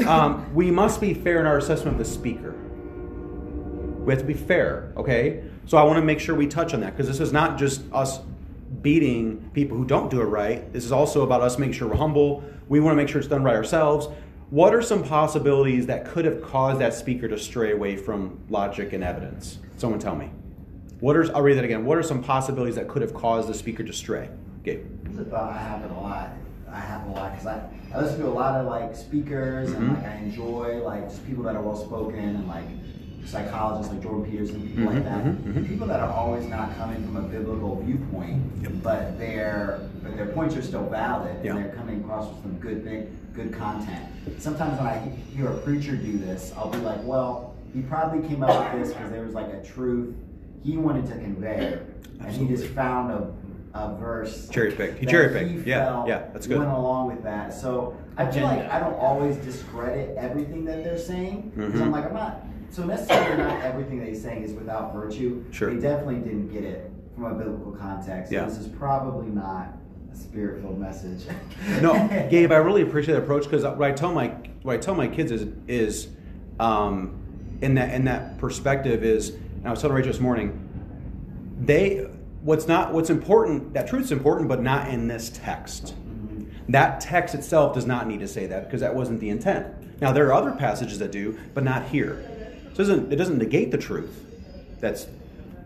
um, 0.07 0.55
we 0.55 0.71
must 0.71 1.03
be 1.03 1.13
fair 1.13 1.39
in 1.39 1.45
our 1.45 1.59
assessment 1.59 2.01
of 2.01 2.07
the 2.07 2.11
speaker. 2.11 2.55
We 4.07 4.15
have 4.15 4.23
to 4.23 4.27
be 4.27 4.33
fair, 4.33 4.91
okay? 4.97 5.45
So 5.69 5.77
I 5.77 5.83
want 5.83 5.99
to 5.99 6.03
make 6.03 6.19
sure 6.19 6.35
we 6.35 6.47
touch 6.47 6.73
on 6.73 6.81
that 6.81 6.97
because 6.97 7.07
this 7.07 7.21
is 7.21 7.31
not 7.31 7.59
just 7.59 7.83
us 7.93 8.21
beating 8.81 9.51
people 9.53 9.77
who 9.77 9.85
don't 9.85 10.11
do 10.11 10.23
it 10.23 10.25
right. 10.25 10.73
This 10.73 10.83
is 10.87 10.93
also 10.93 11.25
about 11.25 11.43
us 11.43 11.59
making 11.59 11.75
sure 11.75 11.89
we're 11.89 11.97
humble. 11.97 12.43
We 12.71 12.81
want 12.81 12.93
to 12.93 12.97
make 12.97 13.11
sure 13.11 13.19
it's 13.19 13.29
done 13.29 13.45
right 13.45 13.55
ourselves. 13.55 14.09
What 14.49 14.75
are 14.75 14.81
some 14.81 15.05
possibilities 15.05 15.85
that 15.85 16.07
could 16.07 16.25
have 16.25 16.41
caused 16.41 16.81
that 16.81 16.95
speaker 16.95 17.29
to 17.29 17.37
stray 17.39 17.73
away 17.73 17.97
from 17.97 18.41
logic 18.49 18.95
and 18.95 19.05
evidence? 19.05 19.59
Someone 19.77 20.01
tell 20.01 20.17
me. 20.17 20.31
What 21.01 21.19
are, 21.19 21.37
I'll 21.37 21.43
read 21.43 21.59
that 21.59 21.67
again. 21.67 21.85
What 21.85 21.99
are 21.99 22.03
some 22.03 22.23
possibilities 22.23 22.77
that 22.77 22.89
could 22.89 23.03
have 23.03 23.13
caused 23.13 23.47
the 23.47 23.55
speaker 23.55 23.85
to 23.85 23.93
stray? 23.93 24.31
Gabe. 24.65 24.87
It's 25.11 25.19
a 25.19 25.25
thought 25.27 25.53
I 25.53 25.85
it 25.85 25.91
a 25.91 25.95
lot. 26.01 26.31
I 26.73 26.81
have 26.81 27.07
a 27.09 27.11
lot 27.11 27.33
because 27.33 27.47
I, 27.47 27.69
I 27.95 28.01
listen 28.01 28.21
to 28.21 28.27
a 28.27 28.29
lot 28.29 28.59
of 28.59 28.67
like 28.67 28.97
speakers 28.97 29.71
and 29.73 29.91
Mhm. 29.91 29.97
like 29.97 30.13
I 30.13 30.17
enjoy 30.17 30.83
like 30.83 31.11
just 31.11 31.27
people 31.27 31.45
that 31.45 31.57
are 31.57 31.63
well 31.63 31.77
spoken 31.77 32.19
and 32.21 32.49
like 32.49 32.65
psychologists 33.27 33.93
like 33.93 34.03
Jordan 34.03 34.31
Peterson, 34.31 34.61
people 34.67 34.85
Mhm, 34.85 34.95
like 34.95 35.05
that. 35.05 35.25
mhm, 35.25 35.37
mhm. 35.55 35.69
People 35.69 35.87
that 35.89 36.01
are 36.01 36.11
always 36.11 36.47
not 36.47 36.77
coming 36.79 37.03
from 37.05 37.17
a 37.17 37.23
biblical 37.23 37.77
viewpoint, 37.85 38.83
but 38.83 39.19
their 39.19 39.81
but 40.03 40.17
their 40.17 40.27
points 40.27 40.57
are 40.57 40.63
still 40.63 40.85
valid 40.87 41.37
and 41.45 41.59
they're 41.59 41.75
coming 41.77 42.01
across 42.01 42.29
with 42.29 42.41
some 42.43 42.55
good 42.61 42.85
thing, 42.85 43.09
good 43.35 43.53
content. 43.53 44.05
Sometimes 44.39 44.79
when 44.79 44.87
I 44.87 44.99
hear 45.37 45.49
a 45.49 45.57
preacher 45.59 45.97
do 45.97 46.19
this, 46.19 46.53
I'll 46.57 46.71
be 46.71 46.79
like, 46.79 47.01
well, 47.05 47.55
he 47.75 47.83
probably 47.83 48.27
came 48.27 48.43
up 48.43 48.73
with 48.75 48.83
this 48.85 48.95
because 48.95 49.11
there 49.11 49.23
was 49.25 49.35
like 49.35 49.53
a 49.53 49.63
truth 49.63 50.15
he 50.65 50.77
wanted 50.77 51.07
to 51.07 51.13
convey, 51.13 51.79
and 52.21 52.33
he 52.35 52.47
just 52.47 52.67
found 52.69 53.11
a 53.13 53.31
a 53.75 53.95
verse 53.97 54.49
Cherry 54.49 54.73
picked. 54.73 54.99
He 54.99 55.05
cherry 55.07 55.29
picked. 55.33 55.67
Yeah, 55.67 56.05
yeah, 56.07 56.23
that's 56.33 56.47
good. 56.47 56.59
Went 56.59 56.71
along 56.71 57.09
with 57.09 57.23
that. 57.23 57.53
So 57.53 57.95
I 58.17 58.29
feel 58.31 58.45
like 58.45 58.69
I 58.71 58.81
don't 58.81 58.95
always 58.95 59.37
discredit 59.37 60.17
everything 60.17 60.65
that 60.65 60.83
they're 60.83 60.99
saying. 60.99 61.53
Mhm. 61.55 61.81
I'm 61.83 61.91
like, 61.93 62.07
I'm 62.07 62.15
not. 62.15 62.45
So 62.71 62.85
necessarily 62.85 63.43
not 63.43 63.63
everything 63.63 63.99
that 64.01 64.09
he's 64.09 64.23
saying 64.23 64.45
is 64.45 64.53
without 64.53 64.93
virtue. 64.93 65.45
Sure. 65.51 65.75
They 65.75 65.81
definitely 65.81 66.17
didn't 66.17 66.49
get 66.49 66.65
it 66.65 66.91
from 67.15 67.25
a 67.25 67.35
biblical 67.35 67.73
context. 67.73 68.31
Yeah. 68.31 68.47
So 68.47 68.55
this 68.55 68.67
is 68.67 68.69
probably 68.69 69.29
not 69.29 69.77
a 70.13 70.17
spirit-filled 70.17 70.79
message. 70.79 71.25
No, 71.81 71.93
Gabe, 72.31 72.53
I 72.53 72.57
really 72.57 72.83
appreciate 72.83 73.15
that 73.15 73.23
approach 73.23 73.45
because 73.45 73.65
what 73.65 73.83
I 73.83 73.93
tell 73.93 74.13
my 74.13 74.29
what 74.63 74.75
I 74.75 74.79
tell 74.79 74.95
my 74.95 75.09
kids 75.09 75.33
is 75.33 75.49
is 75.67 76.09
um, 76.61 77.19
in 77.63 77.75
that 77.75 77.95
in 77.95 78.05
that 78.05 78.39
perspective 78.39 79.05
is. 79.05 79.31
And 79.31 79.67
I 79.67 79.71
was 79.71 79.81
telling 79.81 79.97
Rachel 79.97 80.13
this 80.13 80.21
morning. 80.21 80.65
They 81.61 82.07
what's 82.43 82.69
not 82.69 82.93
what's 82.93 83.11
important. 83.11 83.75
That 83.75 83.89
truth's 83.89 84.13
important, 84.13 84.49
but 84.49 84.63
not 84.63 84.89
in 84.89 85.09
this 85.09 85.31
text. 85.31 85.95
That 86.69 87.01
text 87.01 87.35
itself 87.35 87.75
does 87.75 87.87
not 87.87 88.07
need 88.07 88.21
to 88.21 88.29
say 88.29 88.47
that 88.47 88.65
because 88.67 88.81
that 88.83 88.95
wasn't 88.95 89.21
the 89.21 89.31
intent. 89.31 90.01
Now 90.01 90.13
there 90.13 90.27
are 90.29 90.33
other 90.33 90.53
passages 90.53 90.99
that 90.99 91.11
do, 91.11 91.39
but 91.55 91.65
not 91.65 91.89
here. 91.89 92.25
Doesn't 92.79 93.13
it 93.13 93.17
doesn't 93.17 93.39
negate 93.39 93.73
the 93.73 93.77
truth. 93.77 94.25
That's 94.81 95.09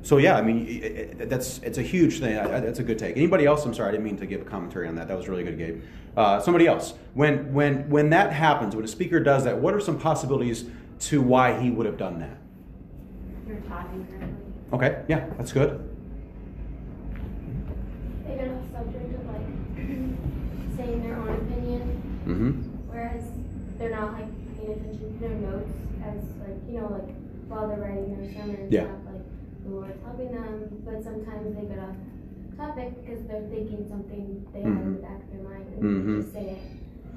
so 0.03 0.17
yeah. 0.17 0.37
I 0.37 0.43
mean 0.43 0.67
it, 0.67 1.21
it, 1.21 1.29
that's 1.29 1.59
it's 1.59 1.77
a 1.77 1.83
huge 1.83 2.21
thing. 2.21 2.39
I, 2.39 2.57
I, 2.57 2.61
that's 2.61 2.79
a 2.79 2.83
good 2.83 2.99
take. 2.99 3.19
Anybody 3.19 3.45
else? 3.45 3.65
I'm 3.67 3.75
sorry, 3.75 3.91
I 3.91 3.93
didn't 3.93 4.05
mean 4.05 4.17
to 4.17 4.27
give 4.27 4.41
a 4.41 4.45
commentary 4.45 4.89
on 4.89 4.95
that. 4.95 5.09
That 5.09 5.17
was 5.19 5.29
really 5.29 5.45
good, 5.45 5.59
Gabe. 5.59 5.83
Uh, 6.17 6.41
somebody 6.41 6.67
else. 6.67 6.95
When 7.13 7.53
when 7.53 7.91
when 7.91 8.09
that 8.11 8.33
happens, 8.33 8.75
when 8.75 8.85
a 8.85 8.89
speaker 8.89 9.21
does 9.21 9.45
that, 9.45 9.59
what 9.59 9.75
are 9.75 9.81
some 9.81 9.99
possibilities 9.99 10.65
to 11.01 11.21
why 11.21 11.61
he 11.61 11.71
would 11.71 11.85
have 11.85 11.99
done 11.99 12.19
that? 12.21 12.39
You're. 13.47 13.59
Okay, 14.73 15.03
yeah, 15.07 15.27
that's 15.37 15.53
good. 15.53 15.87
they 18.27 18.37
get 18.37 18.49
off 18.49 18.63
subject 18.73 19.15
of 19.15 19.27
like 19.27 19.47
saying 20.79 21.03
their 21.03 21.17
own 21.17 21.29
opinion, 21.29 21.99
Mm-hmm. 22.27 22.51
whereas 22.89 23.25
they're 23.79 23.91
not 23.91 24.15
like 24.15 24.29
paying 24.63 24.79
attention 24.79 25.13
to 25.15 25.19
their 25.21 25.37
notes 25.37 25.71
as 26.07 26.23
like 26.41 26.57
you 26.69 26.81
know 26.81 26.89
like 26.89 27.15
while 27.49 27.69
they're 27.69 27.79
writing 27.79 28.15
their 28.17 28.33
sermon 28.33 28.57
and 28.57 28.73
Yeah. 28.73 28.85
stuff 28.85 29.13
like 29.13 29.23
the 29.65 29.71
Lord's 29.71 30.03
helping 30.05 30.33
them, 30.33 30.83
but 30.85 31.03
sometimes 31.05 31.55
they 31.55 31.67
get 31.67 31.79
off 31.79 31.95
topic 32.57 33.05
because 33.05 33.23
they're 33.27 33.43
thinking 33.51 33.87
something 33.89 34.45
they 34.53 34.61
have 34.63 34.73
in 34.73 34.95
the 34.95 35.01
back 35.03 35.21
of 35.23 35.31
their 35.33 35.43
mind 35.43 35.67
and 35.75 35.83
Mhm. 35.83 36.23
just 36.23 36.33
say 36.33 36.51
it, 36.51 36.59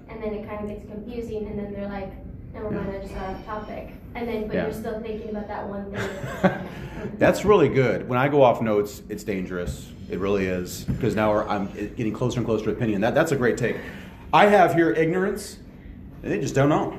and 0.09 0.21
then 0.21 0.33
it 0.33 0.47
kind 0.47 0.61
of 0.63 0.69
gets 0.69 0.85
confusing, 0.89 1.47
and 1.47 1.57
then 1.59 1.73
they're 1.73 1.87
like, 1.87 2.11
never 2.53 2.69
mind, 2.71 2.89
I 2.91 2.99
just 2.99 3.13
got 3.13 3.29
off 3.29 3.45
topic, 3.45 3.89
and 4.15 4.27
then 4.27 4.47
but 4.47 4.55
Yeah. 4.55 4.63
you're 4.65 4.73
still 4.73 4.99
thinking 4.99 5.29
about 5.29 5.47
that 5.47 5.67
one 5.69 5.85
thing. 5.91 6.51
That's 7.17 7.45
really 7.45 7.69
good. 7.69 8.07
When 8.09 8.17
I 8.19 8.27
go 8.27 8.41
off 8.43 8.61
notes, 8.61 9.01
it's 9.09 9.23
dangerous. 9.23 9.91
It 10.09 10.19
really 10.19 10.45
is 10.45 10.83
because 10.85 11.15
now 11.15 11.31
we're, 11.31 11.47
I'm 11.47 11.67
getting 11.95 12.13
closer 12.13 12.39
and 12.39 12.45
closer 12.45 12.65
to 12.65 12.71
opinion. 12.71 13.01
That 13.01 13.15
that's 13.15 13.31
a 13.31 13.35
great 13.35 13.57
take. 13.57 13.77
I 14.33 14.47
have 14.47 14.73
here 14.75 14.91
ignorance. 14.91 15.59
and 16.23 16.31
They 16.31 16.39
just 16.39 16.55
don't 16.55 16.69
know, 16.69 16.95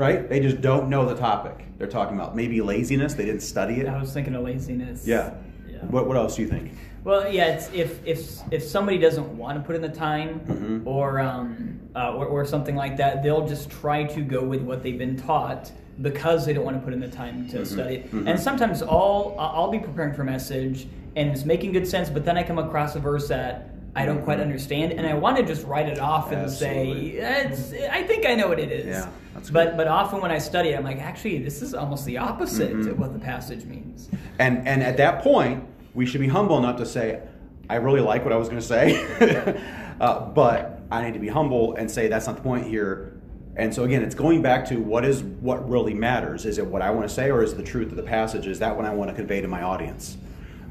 right? 0.00 0.28
They 0.28 0.40
just 0.40 0.60
don't 0.62 0.88
know 0.88 1.04
the 1.06 1.14
topic 1.14 1.66
they're 1.78 1.86
talking 1.86 2.16
about. 2.16 2.34
Maybe 2.34 2.60
laziness. 2.62 3.14
They 3.14 3.26
didn't 3.26 3.42
study 3.42 3.74
it. 3.80 3.86
I 3.86 4.00
was 4.00 4.12
thinking 4.12 4.34
of 4.34 4.42
laziness. 4.42 5.06
Yeah. 5.06 5.34
Yeah. 5.68 5.78
What 5.84 6.08
what 6.08 6.16
else 6.16 6.36
do 6.36 6.42
you 6.42 6.48
think? 6.48 6.72
Well, 7.04 7.30
yeah, 7.32 7.46
it's 7.54 7.70
if 7.72 8.04
if 8.06 8.40
if 8.50 8.62
somebody 8.62 8.98
doesn't 8.98 9.36
want 9.36 9.58
to 9.58 9.64
put 9.64 9.76
in 9.76 9.82
the 9.82 9.88
time 9.88 10.40
Mhm. 10.40 10.86
or 10.86 11.20
um 11.20 11.78
uh, 11.94 12.14
or, 12.14 12.26
or 12.26 12.44
something 12.44 12.76
like 12.76 12.96
that, 12.96 13.22
they'll 13.22 13.46
just 13.46 13.70
try 13.70 14.04
to 14.04 14.20
go 14.22 14.42
with 14.42 14.62
what 14.62 14.82
they've 14.82 14.98
been 14.98 15.16
taught 15.16 15.70
because 16.02 16.46
they 16.46 16.52
don't 16.54 16.64
want 16.64 16.76
to 16.78 16.82
put 16.82 16.92
in 16.94 17.00
the 17.00 17.08
time 17.08 17.46
to 17.50 17.64
study 17.66 17.96
it. 17.96 18.10
Mhm. 18.12 18.26
And 18.28 18.40
sometimes 18.40 18.82
I'll 18.82 19.34
I'll 19.38 19.70
be 19.70 19.78
preparing 19.78 20.14
for 20.14 20.22
a 20.22 20.26
message 20.36 20.86
and 21.16 21.30
it's 21.30 21.44
making 21.44 21.72
good 21.72 21.86
sense, 21.86 22.08
but 22.08 22.24
then 22.24 22.36
I 22.38 22.42
come 22.42 22.58
across 22.58 22.94
a 22.96 23.00
verse 23.00 23.28
that 23.28 23.68
I 23.96 24.06
don't 24.06 24.22
quite 24.22 24.38
understand, 24.38 24.92
and 24.92 25.04
I 25.04 25.14
want 25.14 25.36
to 25.38 25.42
just 25.42 25.66
write 25.66 25.88
it 25.88 25.98
off 25.98 26.30
and 26.30 26.42
Absolutely. 26.42 27.18
say, 27.18 27.42
it's, 27.50 27.72
I 27.90 28.04
think 28.04 28.24
I 28.24 28.36
know 28.36 28.46
what 28.46 28.60
it 28.60 28.70
is. 28.70 28.86
Yeah, 28.86 29.08
that's 29.34 29.50
but 29.50 29.68
good. 29.70 29.76
but 29.76 29.86
often 29.88 30.20
when 30.20 30.30
I 30.30 30.38
study 30.38 30.74
I'm 30.74 30.84
like, 30.84 30.98
actually, 30.98 31.38
this 31.38 31.62
is 31.62 31.74
almost 31.74 32.04
the 32.04 32.18
opposite 32.18 32.72
Mhm. 32.72 32.90
of 32.90 32.98
what 32.98 33.12
the 33.12 33.18
passage 33.18 33.64
means. 33.64 34.08
And 34.38 34.66
and 34.66 34.82
at 34.82 34.96
that 34.98 35.22
point, 35.22 35.64
we 35.94 36.06
should 36.06 36.20
be 36.20 36.28
humble 36.28 36.58
enough 36.58 36.76
to 36.78 36.86
say, 36.86 37.20
I 37.68 37.76
really 37.76 38.00
like 38.00 38.24
what 38.24 38.32
I 38.32 38.36
was 38.36 38.48
going 38.48 38.60
to 38.60 38.66
say, 38.66 38.94
uh, 40.00 40.20
but 40.26 40.82
I 40.90 41.04
need 41.04 41.14
to 41.14 41.20
be 41.20 41.28
humble 41.28 41.74
and 41.76 41.90
say 41.90 42.08
that's 42.08 42.26
not 42.26 42.36
the 42.36 42.42
point 42.42 42.66
here. 42.66 43.12
And 43.56 43.74
so 43.74 43.84
again, 43.84 44.02
it's 44.02 44.14
going 44.14 44.42
back 44.42 44.64
to 44.66 44.76
what 44.76 45.04
is 45.04 45.22
what 45.22 45.68
really 45.68 45.94
matters. 45.94 46.46
Is 46.46 46.58
it 46.58 46.66
what 46.66 46.82
I 46.82 46.90
want 46.90 47.08
to 47.08 47.14
say, 47.14 47.30
or 47.30 47.42
is 47.42 47.52
it 47.52 47.56
the 47.56 47.62
truth 47.64 47.90
of 47.90 47.96
the 47.96 48.02
passage? 48.02 48.46
Is 48.46 48.58
that 48.60 48.74
what 48.76 48.84
I 48.86 48.90
want 48.94 49.10
to 49.10 49.14
convey 49.14 49.40
to 49.40 49.48
my 49.48 49.62
audience? 49.62 50.16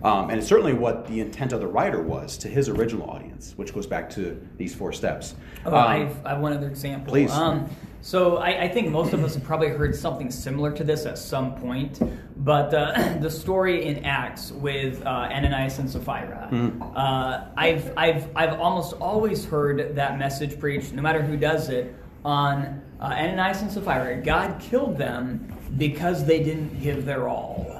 Um, 0.03 0.29
and 0.29 0.39
it's 0.39 0.47
certainly 0.47 0.73
what 0.73 1.07
the 1.07 1.19
intent 1.19 1.51
of 1.51 1.59
the 1.59 1.67
writer 1.67 2.01
was 2.01 2.37
to 2.39 2.47
his 2.47 2.69
original 2.69 3.09
audience, 3.09 3.53
which 3.57 3.73
goes 3.73 3.85
back 3.85 4.09
to 4.11 4.39
these 4.57 4.73
four 4.73 4.93
steps. 4.93 5.35
Oh, 5.65 5.69
Um, 5.75 5.87
I've, 5.87 6.25
I 6.25 6.29
have 6.29 6.39
one 6.39 6.53
other 6.53 6.67
example. 6.67 7.11
please. 7.11 7.31
Um, 7.31 7.69
so 8.01 8.37
I, 8.37 8.61
I 8.63 8.67
think 8.69 8.89
most 8.91 9.11
of 9.11 9.21
us 9.25 9.33
have 9.35 9.43
probably 9.43 9.67
heard 9.67 9.93
something 9.93 10.31
similar 10.31 10.71
to 10.71 10.85
this 10.85 11.05
at 11.05 11.17
some 11.17 11.55
point, 11.55 11.99
but 12.37 12.73
uh, 12.73 13.17
the 13.19 13.29
story 13.29 13.85
in 13.85 14.05
Acts 14.05 14.53
with 14.53 15.05
uh, 15.05 15.09
Ananias 15.09 15.79
and 15.79 15.89
Sapphira, 15.89 16.47
Mm-hmm. 16.49 16.81
uh, 16.95 17.41
I've, 17.57 17.91
I've, 17.97 18.29
I've 18.37 18.57
almost 18.59 18.93
always 19.01 19.43
heard 19.43 19.95
that 19.95 20.17
message 20.17 20.57
preached, 20.59 20.93
no 20.93 21.01
matter 21.01 21.21
who 21.21 21.35
does 21.35 21.67
it, 21.67 21.93
on 22.23 22.81
uh, 23.01 23.03
Ananias 23.03 23.61
and 23.63 23.71
Sapphira. 23.71 24.21
God 24.21 24.59
killed 24.61 24.97
them 24.97 25.53
because 25.77 26.25
they 26.25 26.41
didn't 26.41 26.81
give 26.81 27.03
their 27.05 27.27
all. 27.27 27.78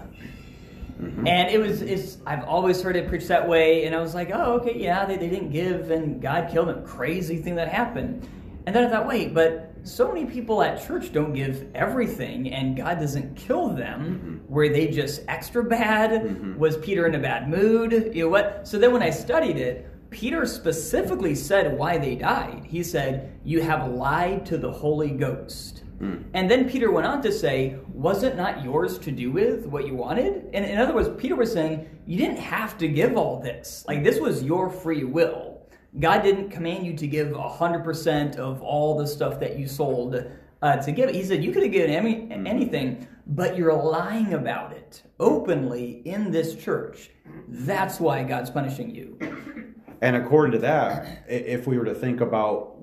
Mm-hmm. 1.00 1.28
And 1.28 1.50
it 1.50 1.60
was, 1.60 1.82
it's, 1.82 2.18
I've 2.26 2.44
always 2.44 2.82
heard 2.82 2.96
it 2.96 3.08
preached 3.08 3.30
that 3.30 3.48
way, 3.48 3.86
and 3.86 3.96
I 3.96 4.02
was 4.02 4.14
like, 4.14 4.32
oh, 4.34 4.60
okay, 4.60 4.78
yeah, 4.78 5.06
they, 5.06 5.16
they 5.16 5.30
didn't 5.30 5.52
give, 5.52 5.92
and 5.92 6.22
God 6.22 6.50
killed 6.52 6.68
them. 6.68 6.86
Crazy 6.86 7.38
thing 7.38 7.56
that 7.56 7.70
happened. 7.70 8.28
And 8.66 8.76
then 8.76 8.86
I 8.86 8.90
thought, 8.90 9.08
wait, 9.08 9.34
but 9.34 9.74
so 9.84 10.12
many 10.12 10.26
people 10.26 10.62
at 10.62 10.86
church 10.86 11.14
don't 11.14 11.34
give 11.34 11.68
everything, 11.74 12.52
and 12.52 12.76
God 12.76 13.00
doesn't 13.00 13.36
kill 13.36 13.70
them. 13.70 14.42
Mm-hmm. 14.46 14.54
Were 14.54 14.68
they 14.68 14.88
just 14.88 15.22
extra 15.28 15.64
bad? 15.64 16.12
Mm-hmm. 16.12 16.60
Was 16.60 16.78
Peter 16.78 17.08
in 17.08 17.16
a 17.16 17.20
bad 17.20 17.50
mood? 17.50 18.12
You 18.14 18.26
know 18.26 18.30
what? 18.30 18.68
So 18.68 18.78
then 18.78 18.92
when 18.92 19.02
I 19.02 19.10
studied 19.10 19.58
it, 19.58 19.88
Peter 20.10 20.46
specifically 20.46 21.36
said 21.36 21.78
why 21.78 21.98
they 21.98 22.16
died. 22.16 22.66
He 22.66 22.84
said, 22.84 23.40
You 23.44 23.62
have 23.62 23.92
lied 23.92 24.46
to 24.48 24.58
the 24.58 24.72
Holy 24.72 25.12
Ghost. 25.12 25.79
And 26.34 26.50
then 26.50 26.70
Peter 26.70 26.92
went 26.92 27.08
on 27.08 27.22
to 27.24 27.32
say, 27.32 27.78
Was 27.94 28.24
it 28.24 28.36
not 28.36 28.64
yours 28.64 28.98
to 29.00 29.12
do 29.12 29.32
with 29.32 29.66
what 29.66 29.86
you 29.86 29.96
wanted? 29.96 30.50
And 30.54 30.66
in 30.66 30.78
other 30.80 30.94
words, 30.94 31.10
Peter 31.18 31.36
was 31.36 31.52
saying, 31.52 31.88
You 32.06 32.18
didn't 32.18 32.40
have 32.40 32.78
to 32.78 32.88
give 32.88 33.18
all 33.18 33.40
this. 33.42 33.84
Like, 33.88 34.04
this 34.04 34.20
was 34.20 34.44
your 34.44 34.70
free 34.70 35.04
will. 35.04 35.58
God 36.00 36.22
didn't 36.22 36.52
command 36.52 36.86
you 36.86 36.96
to 36.96 37.08
give 37.08 37.30
100% 37.30 38.36
of 38.38 38.62
all 38.62 38.98
the 38.98 39.08
stuff 39.08 39.40
that 39.40 39.58
you 39.58 39.68
sold 39.68 40.24
uh, 40.62 40.78
to 40.78 40.92
give. 40.92 41.10
He 41.10 41.24
said, 41.24 41.44
You 41.44 41.52
could 41.52 41.64
have 41.64 41.72
given 41.72 41.92
any, 41.92 42.32
anything, 42.48 43.08
but 43.28 43.58
you're 43.58 43.74
lying 43.74 44.34
about 44.34 44.72
it 44.72 45.04
openly 45.20 46.02
in 46.06 46.32
this 46.32 46.56
church. 46.56 47.10
That's 47.48 48.00
why 48.00 48.24
God's 48.24 48.50
punishing 48.50 48.94
you. 48.94 49.18
And 50.02 50.16
according 50.16 50.54
to 50.54 50.60
that, 50.60 51.26
if 51.28 51.68
we 51.68 51.78
were 51.78 51.86
to 51.86 51.94
think 51.94 52.22
about 52.22 52.78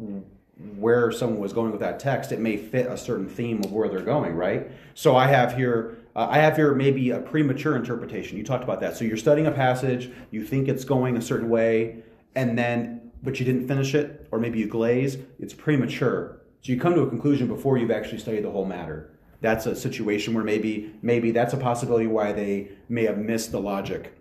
where 0.76 1.12
someone 1.12 1.38
was 1.38 1.52
going 1.52 1.70
with 1.70 1.80
that 1.80 2.00
text, 2.00 2.32
it 2.32 2.40
may 2.40 2.56
fit 2.56 2.86
a 2.86 2.96
certain 2.96 3.28
theme 3.28 3.62
of 3.62 3.72
where 3.72 3.88
they're 3.88 4.00
going, 4.00 4.34
right? 4.34 4.70
So 4.94 5.14
I 5.14 5.26
have 5.26 5.54
here, 5.54 5.98
uh, 6.14 6.28
I 6.30 6.38
have 6.38 6.56
here 6.56 6.74
maybe 6.74 7.10
a 7.10 7.18
premature 7.18 7.76
interpretation. 7.76 8.38
You 8.38 8.44
talked 8.44 8.64
about 8.64 8.80
that. 8.80 8.96
So 8.96 9.04
you're 9.04 9.18
studying 9.18 9.46
a 9.46 9.52
passage, 9.52 10.10
you 10.30 10.44
think 10.44 10.68
it's 10.68 10.84
going 10.84 11.16
a 11.16 11.22
certain 11.22 11.50
way, 11.50 12.02
and 12.34 12.58
then, 12.58 13.10
but 13.22 13.38
you 13.38 13.44
didn't 13.44 13.68
finish 13.68 13.94
it, 13.94 14.26
or 14.30 14.38
maybe 14.38 14.58
you 14.58 14.66
glaze. 14.66 15.18
It's 15.38 15.52
premature. 15.52 16.40
So 16.62 16.72
you 16.72 16.80
come 16.80 16.94
to 16.94 17.02
a 17.02 17.08
conclusion 17.08 17.48
before 17.48 17.76
you've 17.76 17.90
actually 17.90 18.18
studied 18.18 18.44
the 18.44 18.50
whole 18.50 18.64
matter. 18.64 19.10
That's 19.42 19.66
a 19.66 19.76
situation 19.76 20.32
where 20.32 20.44
maybe, 20.44 20.94
maybe 21.02 21.32
that's 21.32 21.52
a 21.52 21.58
possibility 21.58 22.06
why 22.06 22.32
they 22.32 22.70
may 22.88 23.04
have 23.04 23.18
missed 23.18 23.52
the 23.52 23.60
logic 23.60 24.14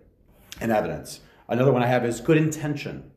and 0.60 0.70
evidence. 0.70 1.20
Another 1.48 1.72
one 1.72 1.82
I 1.82 1.86
have 1.86 2.04
is 2.04 2.20
good 2.20 2.36
intention. 2.36 3.10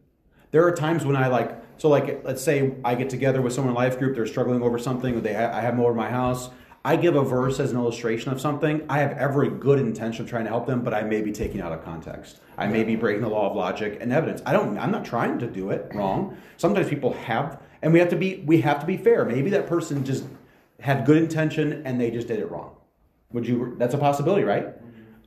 There 0.52 0.66
are 0.66 0.74
times 0.74 1.06
when 1.06 1.18
I 1.18 1.28
like, 1.28 1.59
so 1.80 1.88
like, 1.88 2.24
let's 2.26 2.44
say 2.44 2.74
I 2.84 2.94
get 2.96 3.10
together 3.10 3.42
with 3.42 3.54
someone 3.54 3.72
in 3.72 3.76
life 3.76 3.98
group, 3.98 4.14
they're 4.14 4.28
struggling 4.28 4.62
over 4.62 4.78
something, 4.78 5.16
or 5.16 5.22
they 5.22 5.34
ha- 5.34 5.50
I 5.54 5.62
have 5.62 5.76
them 5.76 5.80
over 5.80 5.94
my 5.94 6.10
house. 6.10 6.50
I 6.84 6.98
give 6.98 7.16
a 7.16 7.24
verse 7.24 7.60
as 7.60 7.72
an 7.72 7.78
illustration 7.78 8.32
of 8.32 8.40
something. 8.40 8.86
I 8.90 9.00
have 9.00 9.14
every 9.14 9.50
good 9.50 9.80
intention 9.80 10.26
of 10.26 10.30
trying 10.30 10.44
to 10.44 10.50
help 10.50 10.68
them, 10.68 10.84
but 10.84 10.94
I 10.94 11.04
may 11.04 11.22
be 11.22 11.32
taking 11.32 11.60
it 11.60 11.64
out 11.64 11.72
of 11.72 11.84
context. 11.84 12.42
I 12.58 12.68
may 12.68 12.84
be 12.84 12.98
breaking 12.98 13.22
the 13.22 13.30
law 13.30 13.50
of 13.50 13.56
logic 13.56 13.98
and 14.02 14.12
evidence. 14.12 14.42
I 14.46 14.52
don't. 14.52 14.78
I'm 14.78 14.92
not 14.92 15.06
trying 15.06 15.40
to 15.40 15.48
do 15.48 15.72
it 15.72 15.90
wrong. 15.94 16.38
Sometimes 16.58 16.90
people 16.90 17.14
have, 17.14 17.62
and 17.82 17.94
we 17.94 18.00
have 18.00 18.10
to 18.10 18.18
be. 18.18 18.44
We 18.46 18.60
have 18.62 18.82
to 18.82 18.86
be 18.86 18.98
fair. 18.98 19.24
Maybe 19.24 19.50
that 19.52 19.68
person 19.68 20.04
just 20.04 20.26
had 20.82 21.06
good 21.06 21.18
intention 21.18 21.82
and 21.86 22.00
they 22.00 22.12
just 22.12 22.28
did 22.28 22.40
it 22.40 22.52
wrong. 22.52 22.76
Would 23.32 23.48
you? 23.48 23.76
That's 23.78 23.94
a 23.94 23.98
possibility, 23.98 24.44
right? 24.44 24.68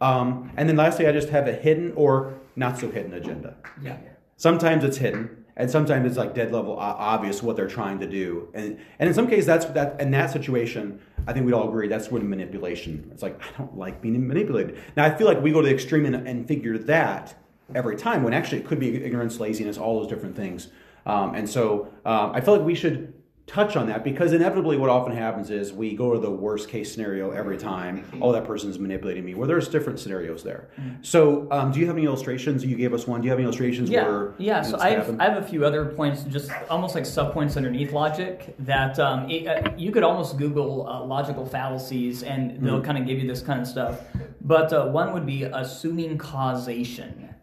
Um, 0.02 0.50
and 0.56 0.68
then 0.68 0.76
lastly, 0.76 1.06
I 1.06 1.12
just 1.12 1.30
have 1.30 1.48
a 1.48 1.52
hidden 1.52 1.92
or 1.96 2.34
not 2.56 2.78
so 2.78 2.90
hidden 2.90 3.14
agenda. 3.14 3.56
Yeah. 3.80 3.96
Sometimes 4.36 4.82
it's 4.82 4.96
hidden, 4.96 5.41
and 5.56 5.70
sometimes 5.70 6.06
it's 6.06 6.16
like 6.16 6.34
dead 6.34 6.52
level 6.52 6.76
obvious 6.78 7.42
what 7.42 7.56
they're 7.56 7.68
trying 7.68 7.98
to 8.00 8.06
do. 8.06 8.48
And 8.54 8.78
and 8.98 9.08
in 9.08 9.14
some 9.14 9.26
cases, 9.26 9.46
that's 9.46 9.66
that 9.66 10.00
in 10.00 10.10
that 10.12 10.30
situation, 10.30 11.00
I 11.26 11.32
think 11.32 11.46
we'd 11.46 11.52
all 11.52 11.68
agree 11.68 11.88
that's 11.88 12.10
when 12.10 12.28
manipulation. 12.28 13.08
It's 13.12 13.22
like 13.22 13.40
I 13.40 13.58
don't 13.58 13.76
like 13.76 14.00
being 14.00 14.26
manipulated. 14.26 14.78
Now 14.96 15.04
I 15.04 15.14
feel 15.14 15.26
like 15.26 15.40
we 15.40 15.52
go 15.52 15.60
to 15.60 15.68
the 15.68 15.74
extreme 15.74 16.06
and, 16.06 16.26
and 16.26 16.48
figure 16.48 16.78
that 16.78 17.34
every 17.74 17.96
time 17.96 18.22
when 18.22 18.34
actually 18.34 18.58
it 18.58 18.66
could 18.66 18.80
be 18.80 19.02
ignorance, 19.02 19.40
laziness, 19.40 19.78
all 19.78 20.00
those 20.00 20.08
different 20.08 20.36
things. 20.36 20.68
Um, 21.06 21.34
and 21.34 21.48
so 21.48 21.92
um, 22.04 22.32
I 22.32 22.40
feel 22.40 22.56
like 22.56 22.66
we 22.66 22.74
should 22.74 23.12
touch 23.52 23.76
on 23.76 23.86
that 23.86 24.02
because 24.02 24.32
inevitably 24.32 24.78
what 24.78 24.88
often 24.88 25.14
happens 25.14 25.50
is 25.50 25.74
we 25.74 25.94
go 25.94 26.14
to 26.14 26.18
the 26.18 26.30
worst 26.30 26.70
case 26.70 26.90
scenario 26.92 27.32
every 27.32 27.58
time 27.58 28.02
oh 28.22 28.32
that 28.32 28.44
person's 28.46 28.78
manipulating 28.78 29.22
me 29.24 29.34
well 29.34 29.46
there's 29.46 29.68
different 29.68 29.98
scenarios 30.00 30.42
there 30.42 30.68
so 31.02 31.46
um, 31.50 31.70
do 31.70 31.78
you 31.78 31.86
have 31.86 31.96
any 31.96 32.06
illustrations 32.06 32.64
you 32.64 32.76
gave 32.76 32.94
us 32.94 33.06
one 33.06 33.20
do 33.20 33.26
you 33.26 33.30
have 33.30 33.38
any 33.38 33.44
illustrations 33.44 33.90
Yeah, 33.90 34.04
where 34.08 34.34
yeah. 34.38 34.62
So 34.62 34.78
I 34.80 34.90
have. 34.90 35.20
I 35.20 35.24
have 35.28 35.36
a 35.42 35.46
few 35.46 35.66
other 35.66 35.84
points, 35.84 36.22
just 36.24 36.50
almost 36.70 36.94
like 36.94 37.04
sub 37.04 37.32
points 37.34 37.56
underneath 37.58 37.92
logic 37.92 38.54
that 38.60 38.98
um, 38.98 39.28
it, 39.30 39.46
uh, 39.46 39.70
you 39.76 39.90
could 39.92 40.02
almost 40.02 40.38
Google 40.38 40.86
uh, 40.88 41.04
logical 41.04 41.44
fallacies 41.44 42.22
and 42.22 42.58
they'll 42.64 42.76
Mm-hmm. 42.76 42.84
kind 42.86 42.98
of 42.98 43.06
give 43.06 43.18
you 43.18 43.26
this 43.28 43.42
kind 43.42 43.60
of 43.60 43.66
stuff. 43.66 44.00
But 44.40 44.72
uh, 44.72 44.86
one 44.86 45.12
would 45.12 45.26
be 45.26 45.42
assuming 45.44 46.16
causation, 46.16 47.34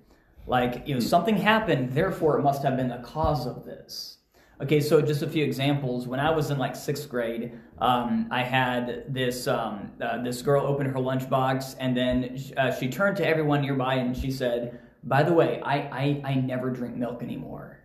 like 0.48 0.88
you 0.88 0.95
know 0.95 1.02
Mm. 1.02 1.04
something 1.04 1.38
happened, 1.38 1.91
therefore 1.93 2.39
it 2.39 2.41
must 2.43 2.63
have 2.63 2.76
been 2.78 2.89
the 2.89 2.98
cause 2.98 3.45
of 3.45 3.63
this. 3.65 4.17
Okay, 4.62 4.82
so 4.82 5.02
just 5.02 5.22
a 5.22 5.28
few 5.30 5.45
examples. 5.45 6.06
When 6.06 6.19
I 6.19 6.30
was 6.32 6.52
in 6.52 6.58
like 6.58 6.76
sixth 6.76 7.08
grade, 7.08 7.58
um, 7.80 8.28
I 8.30 8.43
had 8.43 9.06
this 9.08 9.48
um, 9.48 9.91
uh, 10.02 10.22
this 10.22 10.41
girl 10.41 10.65
open 10.65 10.86
her 10.86 11.00
lunchbox, 11.00 11.78
and 11.80 11.95
then 11.95 12.38
uh, 12.58 12.72
she 12.72 12.89
turned 12.89 13.15
to 13.17 13.26
everyone 13.26 13.62
nearby 13.62 13.95
and 13.95 14.15
she 14.15 14.30
said, 14.30 14.82
"By 15.06 15.24
the 15.24 15.32
way, 15.32 15.62
I, 15.63 15.78
I 15.78 16.22
I 16.32 16.34
never 16.36 16.69
drink 16.72 16.98
milk 16.98 17.24
anymore." 17.24 17.80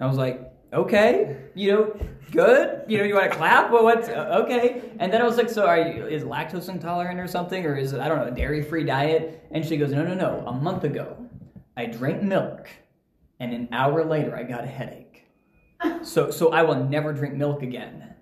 I 0.00 0.06
was 0.06 0.16
like, 0.16 0.52
"Okay, 0.72 1.36
you 1.54 1.70
know, 1.72 1.96
good. 2.32 2.82
You 2.88 2.98
know, 2.98 3.04
you 3.04 3.14
want 3.14 3.30
to 3.30 3.36
clap? 3.36 3.70
Well, 3.70 3.84
what? 3.84 4.08
uh, 4.08 4.42
Okay." 4.42 4.82
And 4.98 5.12
then 5.12 5.22
I 5.22 5.24
was 5.24 5.36
like, 5.36 5.48
"So, 5.48 5.66
are 5.66 5.78
you 5.78 6.06
is 6.06 6.24
lactose 6.24 6.68
intolerant 6.68 7.20
or 7.20 7.28
something, 7.28 7.64
or 7.64 7.76
is 7.76 7.92
it 7.92 8.00
I 8.00 8.08
don't 8.08 8.18
know 8.18 8.26
a 8.26 8.32
dairy 8.32 8.60
free 8.64 8.82
diet?" 8.82 9.46
And 9.52 9.64
she 9.64 9.76
goes, 9.76 9.92
"No, 9.92 10.02
no, 10.02 10.14
no. 10.14 10.42
A 10.48 10.52
month 10.52 10.82
ago, 10.82 11.16
I 11.76 11.86
drank 11.86 12.24
milk, 12.24 12.68
and 13.38 13.54
an 13.54 13.68
hour 13.70 14.04
later, 14.04 14.36
I 14.36 14.42
got 14.42 14.64
a 14.64 14.66
headache." 14.66 15.05
So 16.02 16.30
so 16.30 16.50
I 16.52 16.62
will 16.62 16.84
never 16.84 17.12
drink 17.12 17.34
milk 17.34 17.62
again. 17.62 18.14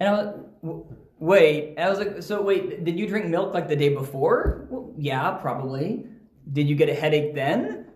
And 0.00 0.08
I 0.08 0.12
was, 0.12 0.40
w- 0.62 0.84
wait, 1.18 1.74
and 1.76 1.80
I 1.80 1.90
was 1.90 1.98
like, 1.98 2.22
so 2.22 2.42
wait, 2.42 2.84
did 2.84 2.98
you 2.98 3.06
drink 3.06 3.26
milk 3.26 3.54
like 3.54 3.68
the 3.68 3.76
day 3.76 3.90
before? 3.90 4.66
Well, 4.70 4.92
yeah, 4.98 5.32
probably. 5.32 6.06
Did 6.52 6.68
you 6.68 6.76
get 6.76 6.88
a 6.88 6.94
headache 6.94 7.34
then? 7.34 7.86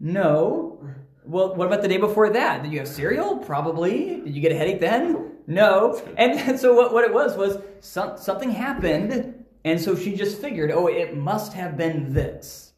No. 0.00 0.80
Well, 1.24 1.54
what 1.54 1.66
about 1.66 1.82
the 1.82 1.88
day 1.88 1.98
before 1.98 2.30
that? 2.30 2.62
Did 2.62 2.72
you 2.72 2.78
have 2.78 2.88
cereal? 2.88 3.36
Probably. 3.38 4.20
Did 4.22 4.34
you 4.34 4.40
get 4.40 4.52
a 4.52 4.56
headache 4.56 4.80
then? 4.80 5.32
No. 5.46 6.00
And 6.16 6.58
so 6.64 6.74
what, 6.74 6.92
what 6.92 7.04
it 7.04 7.12
was 7.12 7.36
was 7.36 7.58
some, 7.80 8.16
something 8.18 8.50
happened 8.50 9.44
And 9.64 9.80
so 9.80 9.94
she 9.94 10.14
just 10.16 10.40
figured, 10.40 10.70
oh, 10.70 10.86
it 10.86 11.16
must 11.16 11.52
have 11.52 11.76
been 11.76 12.12
this. 12.14 12.72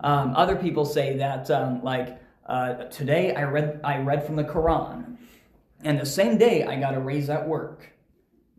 Um, 0.00 0.34
other 0.36 0.56
people 0.56 0.84
say 0.84 1.16
that, 1.16 1.50
um, 1.50 1.82
like, 1.82 2.20
uh, 2.46 2.84
today 2.84 3.34
I 3.34 3.44
read, 3.44 3.80
I 3.84 3.98
read 3.98 4.24
from 4.24 4.36
the 4.36 4.44
Quran, 4.44 5.16
and 5.82 6.00
the 6.00 6.06
same 6.06 6.38
day 6.38 6.64
I 6.64 6.78
got 6.78 6.94
a 6.94 7.00
raise 7.00 7.28
at 7.30 7.46
work. 7.46 7.92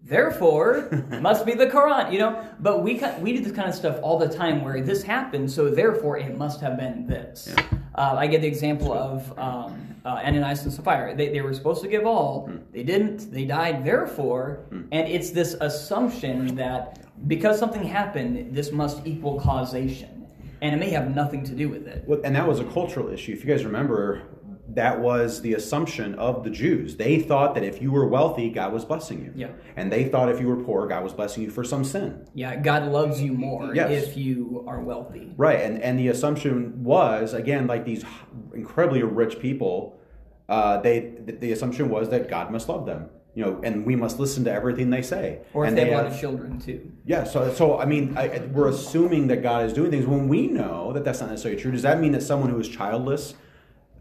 Therefore, 0.04 0.90
must 1.22 1.46
be 1.46 1.54
the 1.54 1.68
Quran, 1.68 2.14
you 2.14 2.20
know. 2.20 2.48
But 2.60 2.84
we 2.84 3.02
we 3.20 3.34
do 3.34 3.44
this 3.44 3.52
kind 3.52 3.68
of 3.68 3.76
stuff 3.76 4.00
all 4.02 4.18
the 4.18 4.30
time, 4.30 4.64
where 4.64 4.82
this 4.82 5.04
happened, 5.04 5.52
so 5.52 5.70
therefore 5.70 6.18
it 6.18 6.38
must 6.38 6.62
have 6.62 6.78
been 6.78 7.08
this. 7.08 7.54
Uh, 7.96 8.16
I 8.18 8.28
get 8.28 8.42
the 8.42 8.48
example 8.48 8.94
of 8.94 9.38
um, 9.38 9.96
uh, 10.06 10.22
Ananias 10.24 10.64
and 10.64 10.72
Sapphira. 10.72 11.16
They, 11.16 11.30
they 11.30 11.42
were 11.42 11.54
supposed 11.54 11.82
to 11.82 11.90
give 11.90 12.06
all, 12.06 12.50
they 12.72 12.84
didn't. 12.84 13.32
They 13.32 13.44
died. 13.44 13.84
Therefore, 13.84 14.66
and 14.72 15.08
it's 15.08 15.32
this 15.32 15.56
assumption 15.60 16.56
that 16.56 17.00
because 17.28 17.60
something 17.60 17.84
happened, 17.84 18.56
this 18.56 18.72
must 18.72 19.06
equal 19.06 19.40
causation, 19.40 20.17
and 20.62 20.74
it 20.76 20.78
may 20.78 20.90
have 20.92 21.14
nothing 21.14 21.44
to 21.46 21.54
do 21.54 21.70
with 21.70 21.88
it. 21.88 22.04
Well, 22.08 22.20
and 22.24 22.36
that 22.36 22.48
was 22.48 22.60
a 22.60 22.66
cultural 22.66 23.10
issue. 23.10 23.34
If 23.34 23.44
you 23.44 23.50
guys 23.50 23.64
remember, 23.66 24.24
that 24.70 25.00
was 25.00 25.42
the 25.42 25.54
assumption 25.54 26.14
of 26.16 26.44
the 26.44 26.50
Jews. 26.50 26.98
They 26.98 27.20
thought 27.20 27.56
that 27.56 27.64
if 27.64 27.82
you 27.82 27.92
were 27.92 28.06
wealthy, 28.08 28.50
God 28.50 28.74
was 28.74 28.84
blessing 28.86 29.24
you. 29.24 29.32
Yeah. 29.36 29.50
And 29.76 29.92
they 29.92 30.06
thought 30.10 30.30
if 30.30 30.40
you 30.42 30.48
were 30.48 30.62
poor, 30.64 30.86
God 30.88 31.04
was 31.04 31.14
blessing 31.14 31.44
you 31.44 31.50
for 31.50 31.64
some 31.64 31.84
sin. 31.84 32.28
Yeah, 32.34 32.56
God 32.58 32.84
loves 32.92 33.22
you 33.22 33.34
more 33.34 33.74
Yes. 33.74 33.92
if 34.08 34.18
you 34.18 34.66
are 34.68 34.82
wealthy. 34.82 35.34
Right. 35.38 35.62
And 35.62 35.82
and 35.82 35.98
the 35.98 36.10
assumption 36.10 36.84
was 36.84 37.34
again 37.34 37.66
like 37.68 37.86
these 37.86 38.04
incredibly 38.54 39.04
rich 39.04 39.40
people. 39.40 40.00
Uh, 40.50 40.80
they 40.82 41.00
the, 41.26 41.32
the 41.34 41.52
assumption 41.52 41.90
was 41.90 42.10
that 42.10 42.30
God 42.30 42.52
must 42.52 42.68
love 42.70 42.86
them. 42.86 43.10
You 43.38 43.46
know, 43.46 43.62
and 43.64 43.86
we 43.86 43.96
must 43.96 44.18
listen 44.20 44.44
to 44.46 44.52
everything 44.52 44.90
they 44.90 45.04
say. 45.04 45.42
Or 45.54 45.64
if 45.64 45.68
and 45.70 45.78
they 45.78 45.92
have 45.92 46.08
a 46.08 46.10
have- 46.10 46.20
children 46.20 46.60
too. 46.60 46.92
Yeah, 47.06 47.24
so 47.24 47.54
so 47.54 47.78
I 47.78 47.86
mean, 47.86 48.18
I, 48.18 48.40
we're 48.52 48.68
assuming 48.68 49.28
that 49.28 49.44
God 49.44 49.68
is 49.68 49.74
doing 49.74 49.92
things 49.92 50.08
when 50.08 50.28
we 50.28 50.48
know 50.48 50.92
that 50.94 51.04
that's 51.06 51.20
not 51.22 51.30
necessarily 51.30 51.62
true. 51.62 51.72
Does 51.72 51.84
that 51.84 52.00
mean 52.00 52.14
that 52.14 52.24
someone 52.24 52.50
who 52.50 52.60
is 52.60 52.68
childless, 52.68 53.36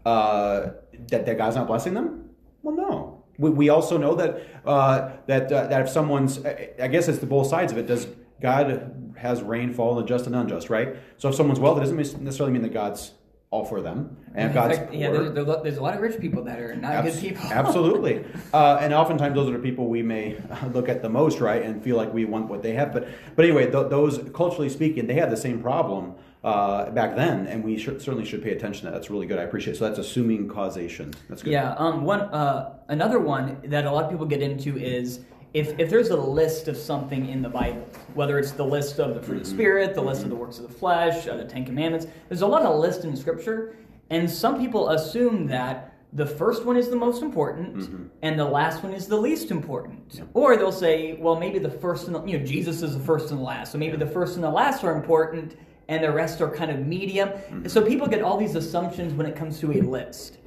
uh, 0.07 0.71
that 1.09 1.27
that 1.27 1.37
God's 1.37 1.55
not 1.55 1.67
blessing 1.67 1.93
them? 1.93 2.31
Well, 2.63 2.75
no. 2.75 3.23
We, 3.37 3.51
we 3.51 3.69
also 3.69 3.99
know 3.99 4.15
that 4.15 4.41
uh, 4.65 5.11
that 5.27 5.51
uh, 5.51 5.67
that 5.67 5.81
if 5.81 5.89
someone's, 5.89 6.43
I 6.43 6.71
I 6.81 6.87
guess 6.87 7.07
it's 7.07 7.19
the 7.19 7.27
both 7.27 7.45
sides 7.45 7.71
of 7.71 7.77
it. 7.77 7.85
Does 7.85 8.07
God 8.41 9.13
has 9.17 9.43
rain 9.43 9.71
fall 9.71 9.91
on 9.91 9.97
the 10.01 10.07
just 10.07 10.25
and 10.25 10.35
unjust, 10.35 10.71
right? 10.71 10.95
So 11.17 11.29
if 11.29 11.35
someone's 11.35 11.59
wealthy, 11.59 11.81
it 11.81 11.83
doesn't 11.91 12.23
necessarily 12.23 12.53
mean 12.53 12.63
that 12.63 12.73
God's 12.73 13.11
all 13.49 13.63
for 13.63 13.81
them. 13.81 14.17
And 14.35 14.53
God's 14.53 14.77
fact, 14.77 14.93
yeah, 14.93 15.07
poor- 15.09 15.19
there's, 15.19 15.33
there's 15.33 15.47
a 15.47 15.49
lot- 15.49 15.63
there's 15.63 15.77
a 15.77 15.81
lot 15.81 15.95
of 15.95 16.01
rich 16.01 16.19
people 16.19 16.43
that 16.43 16.59
are 16.59 16.75
not 16.75 16.91
Abs- 16.93 17.13
good 17.15 17.21
people. 17.29 17.45
absolutely. 17.51 18.25
Uh, 18.53 18.77
and 18.81 18.93
oftentimes 18.93 19.35
those 19.35 19.49
are 19.49 19.53
the 19.53 19.59
people 19.59 19.87
we 19.87 20.01
may 20.03 20.37
look 20.73 20.89
at 20.89 21.01
the 21.01 21.09
most, 21.09 21.39
right, 21.39 21.61
and 21.63 21.81
feel 21.81 21.95
like 21.95 22.13
we 22.13 22.25
want 22.25 22.47
what 22.49 22.61
they 22.61 22.73
have. 22.73 22.91
But 22.93 23.07
but 23.35 23.45
anyway, 23.45 23.71
th- 23.71 23.89
those 23.89 24.19
culturally 24.33 24.69
speaking, 24.69 25.07
they 25.07 25.13
had 25.13 25.29
the 25.31 25.37
same 25.37 25.61
problem 25.61 26.15
uh, 26.43 26.89
back 26.91 27.15
then, 27.15 27.47
and 27.47 27.63
we 27.63 27.77
should, 27.77 28.01
certainly 28.01 28.25
should 28.25 28.43
pay 28.43 28.51
attention 28.51 28.81
to 28.81 28.87
that. 28.87 28.93
That's 28.93 29.09
really 29.09 29.25
good. 29.27 29.39
I 29.39 29.43
appreciate. 29.43 29.73
it. 29.75 29.77
So 29.79 29.85
that's 29.87 29.99
assuming 29.99 30.47
causation. 30.49 31.13
That's 31.29 31.41
good. 31.41 31.51
Yeah. 31.51 31.73
Um. 31.77 32.03
One. 32.03 32.21
Uh. 32.21 32.73
Another 32.89 33.19
one 33.19 33.57
that 33.65 33.85
a 33.85 33.91
lot 33.91 34.03
of 34.05 34.11
people 34.11 34.25
get 34.25 34.41
into 34.41 34.77
is 34.77 35.21
if 35.53 35.77
if 35.79 35.89
there's 35.89 36.09
a 36.09 36.17
list 36.17 36.67
of 36.67 36.77
something 36.77 37.29
in 37.29 37.41
the 37.41 37.49
Bible, 37.49 37.87
whether 38.13 38.37
it's 38.39 38.51
the 38.51 38.65
list 38.65 38.99
of 38.99 39.15
the 39.15 39.21
fruit 39.21 39.37
of 39.37 39.43
the 39.43 39.49
spirit, 39.49 39.95
the 39.95 40.01
list 40.01 40.21
of 40.21 40.27
mm-hmm. 40.27 40.37
the 40.37 40.41
works 40.41 40.59
of 40.59 40.67
the 40.67 40.73
flesh, 40.73 41.27
uh, 41.27 41.35
the 41.35 41.45
Ten 41.45 41.65
Commandments. 41.65 42.07
There's 42.29 42.41
a 42.41 42.47
lot 42.47 42.63
of 42.63 42.79
lists 42.79 43.05
in 43.05 43.15
Scripture, 43.15 43.75
and 44.09 44.29
some 44.29 44.59
people 44.59 44.89
assume 44.89 45.47
that. 45.47 45.93
The 46.13 46.25
first 46.25 46.63
one 46.63 46.77
is 46.77 46.89
the 46.89 46.95
most 46.95 47.21
important, 47.21 47.75
mm-hmm. 47.75 48.05
and 48.21 48.39
the 48.39 48.45
last 48.45 48.81
one 48.81 48.93
is 48.93 49.07
the 49.07 49.17
least 49.17 49.51
important. 49.51 50.21
Or 50.33 50.55
they'll 50.55 50.71
say, 50.71 51.17
well, 51.19 51.37
maybe 51.37 51.59
the 51.59 51.69
first 51.69 52.07
and 52.07 52.15
the, 52.15 52.23
you 52.23 52.39
know 52.39 52.45
Jesus 52.45 52.81
is 52.81 52.97
the 52.97 53.03
first 53.03 53.29
and 53.29 53.41
the 53.41 53.43
last, 53.43 53.73
so 53.73 53.77
maybe 53.77 53.97
the 53.97 54.07
first 54.07 54.35
and 54.35 54.43
the 54.43 54.49
last 54.49 54.85
are 54.85 54.95
important, 54.95 55.57
and 55.89 56.01
the 56.01 56.09
rest 56.09 56.39
are 56.39 56.49
kind 56.49 56.71
of 56.71 56.87
medium. 56.87 57.27
Mm-hmm. 57.27 57.67
So 57.67 57.85
people 57.85 58.07
get 58.07 58.21
all 58.21 58.37
these 58.37 58.55
assumptions 58.55 59.13
when 59.13 59.27
it 59.27 59.35
comes 59.35 59.59
to 59.59 59.73
a 59.73 59.81
list 59.81 60.37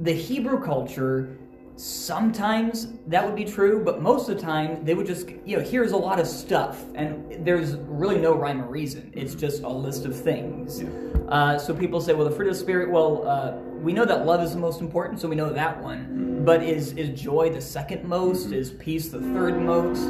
the 0.00 0.12
Hebrew 0.12 0.62
culture, 0.62 1.36
sometimes 1.78 2.88
that 3.06 3.24
would 3.24 3.36
be 3.36 3.44
true, 3.44 3.84
but 3.84 4.02
most 4.02 4.28
of 4.28 4.36
the 4.36 4.42
time 4.42 4.84
they 4.84 4.94
would 4.94 5.06
just, 5.06 5.28
you 5.44 5.56
know, 5.56 5.62
here's 5.62 5.92
a 5.92 5.96
lot 5.96 6.18
of 6.18 6.26
stuff, 6.26 6.84
and 6.94 7.46
there's 7.46 7.76
really 7.76 8.18
no 8.18 8.34
rhyme 8.34 8.60
or 8.60 8.66
reason. 8.66 9.12
It's 9.14 9.34
just 9.34 9.62
a 9.62 9.68
list 9.68 10.04
of 10.04 10.18
things. 10.20 10.82
Uh, 11.28 11.58
so 11.58 11.72
people 11.72 12.00
say, 12.00 12.14
well, 12.14 12.28
the 12.28 12.34
fruit 12.34 12.48
of 12.48 12.54
the 12.54 12.60
spirit. 12.60 12.90
Well, 12.90 13.26
uh, 13.28 13.52
we 13.80 13.92
know 13.92 14.04
that 14.04 14.26
love 14.26 14.42
is 14.42 14.54
the 14.54 14.58
most 14.58 14.80
important, 14.80 15.20
so 15.20 15.28
we 15.28 15.36
know 15.36 15.52
that 15.52 15.80
one. 15.80 16.42
But 16.44 16.62
is 16.62 16.92
is 16.92 17.20
joy 17.20 17.50
the 17.50 17.60
second 17.60 18.04
most? 18.04 18.52
Is 18.52 18.70
peace 18.70 19.08
the 19.08 19.20
third 19.20 19.60
most? 19.60 20.08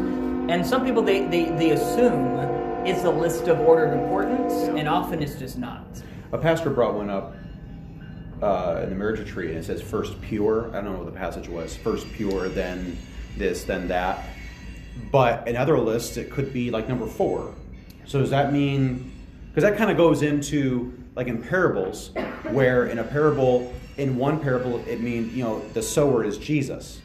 And 0.50 0.64
some 0.64 0.84
people 0.84 1.02
they 1.02 1.26
they, 1.26 1.44
they 1.44 1.70
assume 1.70 2.38
it's 2.86 3.04
a 3.04 3.10
list 3.10 3.48
of 3.48 3.60
order 3.60 3.86
of 3.86 4.00
importance, 4.00 4.54
and 4.54 4.88
often 4.88 5.22
it's 5.22 5.34
just 5.34 5.58
not. 5.58 5.84
A 6.32 6.38
pastor 6.38 6.70
brought 6.70 6.94
one 6.94 7.10
up 7.10 7.34
uh, 8.42 8.80
in 8.82 8.90
the 8.90 8.94
marriage 8.94 9.26
tree, 9.28 9.48
and 9.48 9.58
it 9.58 9.64
says 9.64 9.82
first 9.82 10.20
pure. 10.20 10.68
I 10.68 10.80
don't 10.80 10.92
know 10.92 10.98
what 10.98 11.06
the 11.06 11.18
passage 11.18 11.48
was. 11.48 11.76
First 11.76 12.10
pure, 12.12 12.48
then 12.48 12.98
this, 13.36 13.64
then 13.64 13.88
that. 13.88 14.28
But 15.10 15.46
in 15.48 15.56
other 15.56 15.78
lists, 15.78 16.16
it 16.16 16.30
could 16.30 16.52
be 16.52 16.70
like 16.70 16.88
number 16.88 17.06
four. 17.06 17.54
So 18.06 18.20
does 18.20 18.30
that 18.30 18.52
mean? 18.52 19.12
Because 19.48 19.68
that 19.68 19.78
kind 19.78 19.90
of 19.90 19.96
goes 19.96 20.22
into 20.22 20.92
like 21.14 21.26
in 21.26 21.42
parables, 21.42 22.10
where 22.50 22.86
in 22.86 22.98
a 22.98 23.04
parable, 23.04 23.72
in 23.96 24.16
one 24.16 24.40
parable, 24.40 24.78
it 24.86 25.00
means 25.00 25.34
you 25.34 25.44
know 25.44 25.60
the 25.70 25.82
sower 25.82 26.24
is 26.24 26.38
Jesus. 26.38 27.00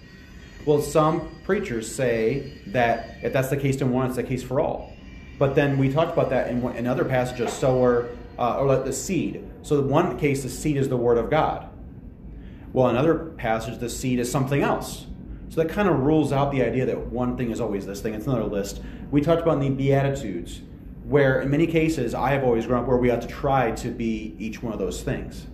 Well, 0.65 0.81
some 0.81 1.29
preachers 1.43 1.93
say 1.93 2.53
that 2.67 3.17
if 3.21 3.33
that's 3.33 3.49
the 3.49 3.57
case 3.57 3.81
in 3.81 3.91
one, 3.91 4.07
it's 4.07 4.15
the 4.15 4.23
case 4.23 4.43
for 4.43 4.61
all. 4.61 4.93
But 5.37 5.55
then 5.55 5.77
we 5.77 5.91
talked 5.91 6.13
about 6.13 6.29
that 6.29 6.49
in 6.49 6.61
one- 6.61 6.77
another 6.77 7.03
passage, 7.03 7.41
a 7.41 7.49
sower 7.49 8.09
uh, 8.37 8.59
or 8.59 8.67
like 8.67 8.85
the 8.85 8.93
seed. 8.93 9.43
So 9.63 9.79
in 9.79 9.89
one 9.89 10.19
case, 10.19 10.43
the 10.43 10.49
seed 10.49 10.77
is 10.77 10.89
the 10.89 10.97
word 10.97 11.17
of 11.17 11.29
God. 11.29 11.69
Well, 12.73 12.89
in 12.89 12.95
another 12.95 13.31
passage, 13.37 13.79
the 13.79 13.89
seed 13.89 14.19
is 14.19 14.29
something 14.29 14.61
else. 14.61 15.07
So 15.49 15.63
that 15.63 15.69
kind 15.69 15.87
of 15.87 15.99
rules 15.99 16.31
out 16.31 16.51
the 16.51 16.63
idea 16.63 16.85
that 16.85 17.07
one 17.07 17.37
thing 17.37 17.51
is 17.51 17.61
always 17.61 17.85
this 17.85 18.01
thing. 18.01 18.13
It's 18.13 18.25
another 18.25 18.43
list. 18.43 18.81
We 19.11 19.21
talked 19.21 19.41
about 19.41 19.53
in 19.53 19.59
the 19.59 19.69
Beatitudes, 19.69 20.61
where 21.05 21.41
in 21.41 21.49
many 21.49 21.67
cases 21.67 22.13
I 22.13 22.31
have 22.31 22.43
always 22.43 22.65
grown 22.65 22.81
up 22.81 22.87
where 22.87 22.97
we 22.97 23.09
have 23.09 23.21
to 23.21 23.27
try 23.27 23.71
to 23.71 23.89
be 23.89 24.35
each 24.37 24.61
one 24.61 24.73
of 24.73 24.79
those 24.79 25.01
things. 25.01 25.47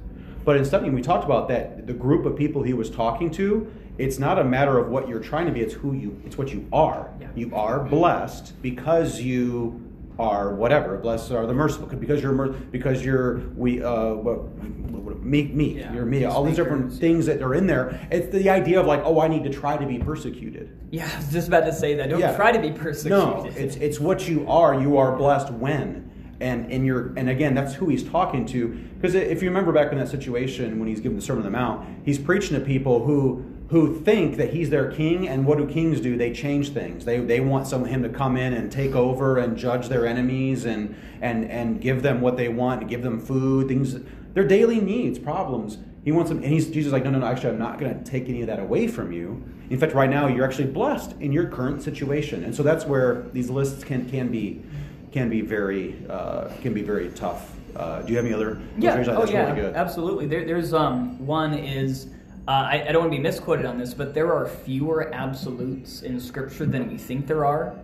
But 0.45 0.57
in 0.57 0.65
studying, 0.65 0.93
we 0.93 1.01
talked 1.01 1.25
about 1.25 1.49
that 1.49 1.85
the 1.85 1.93
group 1.93 2.25
of 2.25 2.35
people 2.35 2.63
he 2.63 2.73
was 2.73 2.89
talking 2.89 3.29
to. 3.31 3.71
It's 3.97 4.17
not 4.17 4.39
a 4.39 4.43
matter 4.43 4.77
of 4.79 4.87
what 4.87 5.09
you're 5.09 5.19
trying 5.19 5.45
to 5.47 5.51
be; 5.51 5.59
it's 5.59 5.73
who 5.73 5.93
you. 5.93 6.19
It's 6.25 6.37
what 6.37 6.53
you 6.53 6.67
are. 6.71 7.13
Yeah. 7.19 7.27
You 7.35 7.53
are 7.53 7.83
blessed 7.83 8.59
because 8.61 9.21
you 9.21 9.88
are 10.19 10.53
whatever. 10.53 10.97
Blessed 10.97 11.31
are 11.31 11.47
the 11.47 11.53
merciful 11.53 11.87
because 11.87 12.21
you're 12.21 12.49
because 12.49 13.03
you're 13.03 13.37
we 13.55 13.81
uh 13.81 14.13
what, 14.13 14.43
what 14.49 15.23
meek 15.23 15.53
meek. 15.53 15.77
Yeah. 15.77 15.93
You're 15.93 16.05
meek. 16.05 16.25
All 16.25 16.43
these 16.43 16.57
different 16.57 16.91
things 16.91 17.25
that 17.25 17.41
are 17.41 17.55
in 17.55 17.65
there. 17.65 18.05
It's 18.11 18.31
the 18.31 18.49
idea 18.49 18.79
of 18.81 18.85
like, 18.85 19.01
oh, 19.05 19.21
I 19.21 19.29
need 19.29 19.43
to 19.45 19.49
try 19.49 19.77
to 19.77 19.85
be 19.85 19.97
persecuted. 19.97 20.77
Yeah, 20.91 21.09
I 21.11 21.17
was 21.17 21.31
just 21.31 21.47
about 21.47 21.65
to 21.65 21.73
say 21.73 21.95
that. 21.95 22.09
Don't 22.09 22.19
Yeah. 22.19 22.35
try 22.35 22.51
to 22.51 22.59
be 22.59 22.71
persecuted. 22.71 23.17
No, 23.17 23.49
it's 23.55 23.77
it's 23.77 23.99
what 23.99 24.27
you 24.27 24.47
are. 24.49 24.79
You 24.79 24.97
are 24.97 25.15
blessed 25.15 25.51
when, 25.53 26.11
and 26.41 26.69
and 26.71 26.85
you're 26.85 27.13
and 27.15 27.29
again, 27.29 27.55
that's 27.55 27.73
who 27.73 27.87
he's 27.87 28.03
talking 28.03 28.45
to. 28.47 28.67
Because 28.67 29.15
if 29.15 29.41
you 29.41 29.47
remember 29.47 29.71
back 29.71 29.93
in 29.93 29.97
that 29.99 30.09
situation 30.09 30.79
when 30.79 30.89
he's 30.89 30.99
giving 30.99 31.17
the 31.17 31.23
Sermon 31.23 31.45
on 31.45 31.51
the 31.51 31.57
Mount, 31.57 31.87
he's 32.03 32.19
preaching 32.19 32.59
to 32.59 32.65
people 32.65 33.05
who 33.05 33.45
who 33.69 34.01
think 34.01 34.37
that 34.37 34.51
he's 34.51 34.71
their 34.71 34.91
king, 34.91 35.27
and 35.27 35.45
what 35.45 35.59
do 35.59 35.67
kings 35.67 36.01
do? 36.01 36.17
They 36.17 36.33
change 36.33 36.69
things. 36.69 37.05
They 37.05 37.19
they 37.19 37.39
want 37.39 37.67
some 37.67 37.85
him 37.85 38.01
to 38.03 38.09
come 38.09 38.35
in 38.35 38.53
and 38.53 38.71
take 38.71 38.95
over 38.95 39.37
and 39.37 39.55
judge 39.57 39.89
their 39.89 40.07
enemies 40.07 40.65
and 40.65 40.95
and 41.21 41.49
and 41.49 41.79
give 41.79 42.01
them 42.01 42.21
what 42.21 42.35
they 42.35 42.49
want, 42.49 42.87
give 42.87 43.03
them 43.03 43.19
food, 43.19 43.67
things, 43.67 43.97
their 44.33 44.47
daily 44.47 44.79
needs, 44.79 45.19
problems. 45.19 45.77
He 46.03 46.11
wants 46.11 46.29
them, 46.29 46.41
and 46.41 46.51
he's 46.51 46.67
Jesus 46.67 46.87
is 46.87 46.93
like, 46.93 47.03
no, 47.03 47.11
no, 47.11 47.19
no. 47.19 47.27
Actually, 47.27 47.51
I'm 47.51 47.59
not 47.59 47.77
going 47.77 47.95
to 47.95 48.03
take 48.09 48.27
any 48.27 48.41
of 48.41 48.47
that 48.47 48.59
away 48.59 48.87
from 48.87 49.11
you. 49.11 49.43
In 49.69 49.77
fact, 49.77 49.93
right 49.93 50.09
now, 50.09 50.27
you're 50.27 50.45
actually 50.45 50.71
blessed 50.71 51.13
in 51.19 51.31
your 51.31 51.47
current 51.47 51.83
situation, 51.83 52.43
and 52.43 52.55
so 52.55 52.63
that's 52.63 52.85
where 52.85 53.23
these 53.33 53.51
lists 53.51 53.83
can 53.83 54.09
can 54.09 54.31
be 54.31 54.63
can 55.11 55.29
be 55.29 55.41
very 55.41 56.03
uh, 56.09 56.47
can 56.61 56.73
be 56.73 56.81
very 56.81 57.09
tough. 57.09 57.51
Uh, 57.75 58.01
do 58.01 58.11
you 58.11 58.17
have 58.17 58.25
any 58.25 58.33
other? 58.33 58.59
Yeah. 58.79 58.95
Oh, 59.09 59.25
yeah. 59.25 59.43
really 59.51 59.61
good. 59.61 59.75
Absolutely. 59.75 60.25
There, 60.25 60.43
there's 60.43 60.73
um 60.73 61.23
one 61.23 61.53
is 61.53 62.07
uh, 62.49 62.67
I, 62.71 62.85
I 62.87 62.91
don't 62.91 63.03
want 63.03 63.11
to 63.11 63.17
be 63.17 63.21
misquoted 63.21 63.67
on 63.67 63.77
this, 63.77 63.93
but 63.93 64.15
there 64.15 64.33
are 64.33 64.47
fewer 64.47 65.13
absolutes 65.13 66.01
in 66.01 66.19
Scripture 66.19 66.65
than 66.65 66.89
we 66.89 66.97
think 66.97 67.27
there 67.27 67.45
are. 67.45 67.75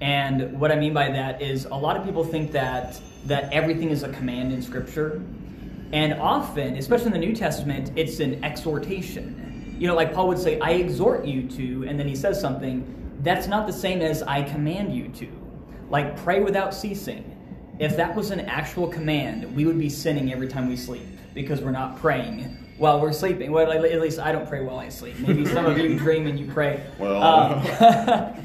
And 0.00 0.60
what 0.60 0.70
I 0.70 0.76
mean 0.76 0.94
by 0.94 1.08
that 1.08 1.42
is 1.42 1.64
a 1.64 1.74
lot 1.74 1.96
of 1.96 2.04
people 2.04 2.22
think 2.22 2.52
that 2.52 3.00
that 3.26 3.52
everything 3.52 3.90
is 3.90 4.04
a 4.04 4.10
command 4.10 4.52
in 4.52 4.62
Scripture, 4.62 5.20
and 5.92 6.12
often, 6.14 6.76
especially 6.76 7.06
in 7.06 7.12
the 7.12 7.18
New 7.18 7.34
Testament, 7.34 7.90
it's 7.96 8.20
an 8.20 8.44
exhortation. 8.44 9.74
You 9.80 9.88
know, 9.88 9.96
like 9.96 10.14
Paul 10.14 10.28
would 10.28 10.38
say, 10.38 10.60
"I 10.60 10.74
exhort 10.74 11.24
you 11.24 11.48
to," 11.48 11.84
and 11.88 11.98
then 11.98 12.06
he 12.06 12.14
says 12.14 12.40
something. 12.40 12.84
That's 13.22 13.48
not 13.48 13.66
the 13.66 13.72
same 13.72 14.00
as 14.00 14.22
"I 14.22 14.42
command 14.42 14.94
you 14.94 15.08
to." 15.08 15.28
Like 15.90 16.16
pray 16.18 16.38
without 16.38 16.72
ceasing. 16.72 17.36
If 17.80 17.96
that 17.96 18.14
was 18.14 18.30
an 18.30 18.40
actual 18.42 18.86
command, 18.86 19.56
we 19.56 19.64
would 19.64 19.78
be 19.78 19.88
sinning 19.88 20.32
every 20.32 20.46
time 20.46 20.68
we 20.68 20.76
sleep 20.76 21.08
because 21.34 21.62
we're 21.62 21.72
not 21.72 21.98
praying 21.98 22.63
while 22.78 23.00
we're 23.00 23.12
sleeping. 23.12 23.52
Well, 23.52 23.70
at 23.70 24.00
least 24.00 24.18
I 24.18 24.32
don't 24.32 24.48
pray 24.48 24.62
while 24.62 24.78
I 24.78 24.88
sleep. 24.88 25.18
Maybe 25.18 25.46
some 25.46 25.66
of 25.66 25.78
you 25.78 25.98
dream 25.98 26.26
and 26.26 26.38
you 26.38 26.46
pray. 26.46 26.84
Well. 26.98 27.22
Um, 27.22 28.44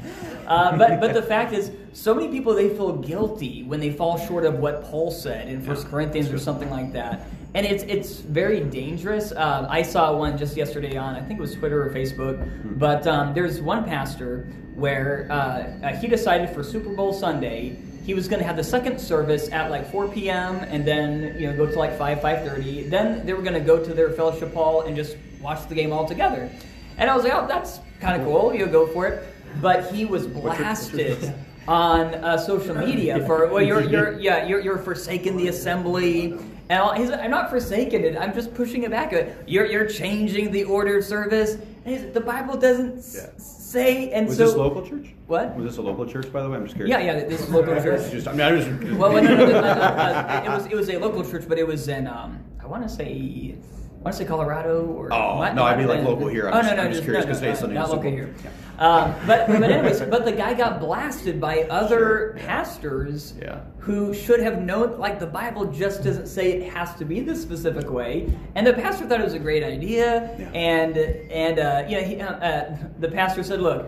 Uh, 0.50 0.76
but 0.76 0.98
but 0.98 1.14
the 1.14 1.22
fact 1.22 1.52
is, 1.52 1.70
so 1.92 2.12
many 2.12 2.26
people 2.26 2.52
they 2.52 2.70
feel 2.70 2.96
guilty 2.96 3.62
when 3.62 3.78
they 3.78 3.92
fall 3.92 4.18
short 4.18 4.44
of 4.44 4.58
what 4.58 4.82
Paul 4.82 5.12
said 5.12 5.46
in 5.46 5.62
First 5.62 5.86
Corinthians 5.86 6.32
or 6.32 6.38
something 6.38 6.68
like 6.70 6.92
that, 6.92 7.24
and 7.54 7.64
it's 7.64 7.84
it's 7.84 8.16
very 8.16 8.58
dangerous. 8.58 9.30
Um, 9.30 9.68
I 9.70 9.82
saw 9.82 10.16
one 10.16 10.36
just 10.36 10.56
yesterday 10.56 10.96
on 10.96 11.14
I 11.14 11.20
think 11.20 11.38
it 11.38 11.40
was 11.40 11.54
Twitter 11.54 11.86
or 11.86 11.90
Facebook, 11.90 12.78
but 12.80 13.06
um, 13.06 13.32
there's 13.32 13.60
one 13.60 13.84
pastor 13.84 14.48
where 14.74 15.28
uh, 15.30 15.86
uh, 15.86 15.96
he 15.98 16.08
decided 16.08 16.50
for 16.50 16.64
Super 16.64 16.96
Bowl 16.96 17.12
Sunday 17.12 17.78
he 18.10 18.14
was 18.14 18.26
going 18.26 18.40
to 18.40 18.44
have 18.44 18.56
the 18.56 18.64
second 18.64 19.00
service 19.00 19.48
at 19.52 19.70
like 19.70 19.88
4 19.88 20.08
p.m. 20.08 20.56
and 20.56 20.84
then 20.84 21.36
you 21.38 21.46
know 21.46 21.56
go 21.56 21.64
to 21.64 21.78
like 21.78 21.96
5 21.96 22.18
5:30. 22.18 22.90
Then 22.90 23.24
they 23.24 23.34
were 23.34 23.42
going 23.42 23.54
to 23.54 23.60
go 23.60 23.84
to 23.84 23.94
their 23.94 24.10
fellowship 24.10 24.52
hall 24.52 24.80
and 24.82 24.96
just 24.96 25.16
watch 25.40 25.68
the 25.68 25.76
game 25.76 25.92
all 25.92 26.04
together. 26.08 26.50
And 26.98 27.08
I 27.08 27.14
was 27.14 27.22
like, 27.22 27.32
oh, 27.32 27.46
that's 27.46 27.78
kind 28.00 28.20
of 28.20 28.26
cool. 28.26 28.52
You 28.52 28.66
go 28.66 28.88
for 28.88 29.06
it. 29.06 29.32
But 29.62 29.94
he 29.94 30.06
was 30.06 30.26
blasted 30.26 31.32
on 31.68 32.16
uh, 32.16 32.36
social 32.36 32.74
media 32.74 33.24
for 33.26 33.46
well, 33.46 33.62
you're 33.62 33.82
you're 33.82 34.18
yeah 34.26 34.44
you're 34.44 34.58
you're 34.58 34.78
forsaking 34.78 35.36
the 35.36 35.46
assembly. 35.46 36.32
And 36.68 36.80
all, 36.82 36.92
he's, 36.94 37.10
like, 37.10 37.20
I'm 37.20 37.30
not 37.30 37.48
forsaking 37.48 38.02
it. 38.02 38.16
I'm 38.16 38.34
just 38.34 38.52
pushing 38.54 38.82
it 38.82 38.90
back. 38.90 39.12
You're 39.46 39.66
you're 39.66 39.86
changing 39.86 40.50
the 40.50 40.64
order 40.64 40.98
of 40.98 41.04
service. 41.04 41.54
And 41.84 41.94
he's, 41.94 42.12
the 42.12 42.20
Bible 42.20 42.56
doesn't 42.56 43.04
Yeah. 43.14 43.59
Say. 43.70 44.10
And 44.10 44.26
Was 44.28 44.36
so 44.36 44.46
this 44.46 44.54
local 44.56 44.82
church? 44.86 45.14
What? 45.26 45.56
Was 45.56 45.64
this 45.64 45.76
a 45.78 45.82
local 45.82 46.06
church, 46.06 46.32
by 46.32 46.42
the 46.42 46.48
way? 46.50 46.56
I'm 46.56 46.64
just 46.64 46.76
curious. 46.76 46.90
Yeah, 46.98 47.04
yeah. 47.14 47.24
This 47.24 47.40
is 47.42 47.50
local 47.50 47.74
church. 47.82 48.10
Just, 48.10 48.28
I 48.28 48.32
mean, 48.32 48.40
I 48.42 48.56
just. 48.56 48.68
Well, 48.98 49.12
well, 49.12 49.22
no, 49.22 49.34
no, 49.34 49.36
no, 49.36 49.46
no, 49.46 49.60
no, 49.60 49.66
uh, 49.68 50.42
it 50.44 50.48
was 50.50 50.66
it 50.66 50.74
was 50.74 50.88
a 50.90 50.98
local 50.98 51.24
church, 51.28 51.44
but 51.48 51.58
it 51.58 51.66
was 51.66 51.88
in 51.88 52.06
um, 52.06 52.40
I 52.62 52.66
want 52.66 52.82
to 52.82 52.88
say 52.88 53.54
I 53.56 54.02
want 54.02 54.16
to 54.16 54.22
say 54.22 54.24
Colorado 54.24 54.86
or 54.86 55.12
Oh, 55.12 55.16
no, 55.38 55.42
I 55.42 55.54
might 55.54 55.78
mean, 55.78 55.88
like, 55.88 56.02
local 56.04 56.28
here. 56.28 56.48
I'm 56.48 56.54
oh 56.54 56.62
just- 56.62 56.70
no, 56.70 56.76
no, 56.76 56.82
I'm 56.82 56.90
just 56.90 57.00
no, 57.02 57.04
curious 57.04 57.24
no, 57.26 57.30
'cause 57.32 57.40
today's 57.40 57.56
no, 57.56 57.60
Sunday 57.60 57.74
not 57.74 57.90
local 57.90 58.10
here. 58.10 58.26
Bowl. 58.26 58.52
Um, 58.80 59.14
but 59.26 59.46
but 59.46 59.62
anyways, 59.70 60.00
but 60.00 60.24
the 60.24 60.32
guy 60.32 60.54
got 60.54 60.80
blasted 60.80 61.40
by 61.40 61.64
other 61.64 62.34
pastors 62.46 63.34
Yeah. 63.40 63.60
who 63.78 64.14
should 64.14 64.40
have 64.40 64.62
known. 64.62 64.98
Like 64.98 65.20
the 65.20 65.26
Bible 65.26 65.66
just 65.66 66.02
doesn't 66.02 66.26
say 66.26 66.52
it 66.52 66.72
has 66.72 66.94
to 66.96 67.04
be 67.04 67.20
this 67.20 67.40
specific 67.42 67.90
way, 67.90 68.32
and 68.54 68.66
the 68.66 68.72
pastor 68.72 69.06
thought 69.06 69.20
it 69.20 69.24
was 69.24 69.34
a 69.34 69.38
great 69.38 69.62
idea, 69.62 70.34
Yeah. 70.38 70.50
and 70.54 70.96
and 70.96 71.58
uh, 71.58 71.84
yeah, 71.88 72.00
he, 72.00 72.20
uh, 72.20 72.32
uh, 72.32 72.76
the 72.98 73.08
pastor 73.08 73.42
said, 73.42 73.60
look 73.60 73.86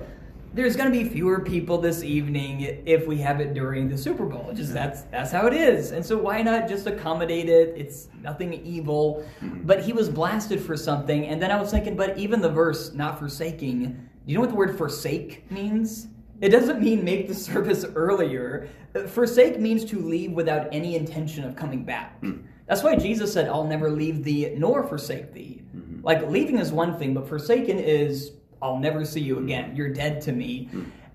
there's 0.54 0.76
going 0.76 0.92
to 0.92 1.02
be 1.02 1.08
fewer 1.08 1.40
people 1.40 1.78
this 1.78 2.02
evening 2.02 2.82
if 2.84 3.06
we 3.06 3.16
have 3.16 3.40
it 3.40 3.54
during 3.54 3.88
the 3.88 3.96
Super 3.96 4.26
Bowl. 4.26 4.52
Just 4.52 4.74
that's 4.74 5.00
that's 5.04 5.32
how 5.32 5.46
it 5.46 5.54
is. 5.54 5.92
And 5.92 6.04
so 6.04 6.18
why 6.18 6.42
not 6.42 6.68
just 6.68 6.86
accommodate 6.86 7.48
it? 7.48 7.72
It's 7.74 8.08
nothing 8.22 8.52
evil. 8.52 9.24
But 9.64 9.80
he 9.82 9.94
was 9.94 10.10
blasted 10.10 10.60
for 10.60 10.76
something, 10.76 11.26
and 11.26 11.40
then 11.40 11.50
I 11.50 11.58
was 11.58 11.70
thinking, 11.70 11.96
but 11.96 12.18
even 12.18 12.42
the 12.42 12.50
verse 12.50 12.92
"not 12.92 13.18
forsaking," 13.18 13.98
you 14.26 14.34
know 14.34 14.40
what 14.40 14.50
the 14.50 14.56
word 14.56 14.76
"forsake" 14.76 15.50
means? 15.50 16.08
It 16.40 16.48
doesn't 16.50 16.80
mean 16.80 17.04
make 17.04 17.28
the 17.28 17.34
service 17.50 17.84
earlier. 17.94 18.68
Uh, 18.94 19.06
Forsake 19.06 19.58
means 19.60 19.84
to 19.86 20.00
leave 20.00 20.32
without 20.32 20.68
any 20.72 20.96
intention 20.96 21.44
of 21.44 21.56
coming 21.56 21.84
back. 21.84 22.20
That's 22.66 22.82
why 22.82 22.96
Jesus 22.96 23.32
said, 23.32 23.48
"I'll 23.48 23.66
never 23.66 23.90
leave 23.90 24.24
thee 24.24 24.54
nor 24.56 24.82
forsake 24.86 25.32
thee." 25.32 25.62
Like 26.02 26.28
leaving 26.28 26.58
is 26.58 26.72
one 26.72 26.98
thing, 26.98 27.14
but 27.14 27.28
forsaken 27.28 27.78
is 27.78 28.32
I'll 28.60 28.78
never 28.78 29.04
see 29.04 29.20
you 29.20 29.38
again. 29.38 29.74
You're 29.76 29.92
dead 29.92 30.20
to 30.22 30.32
me. 30.32 30.68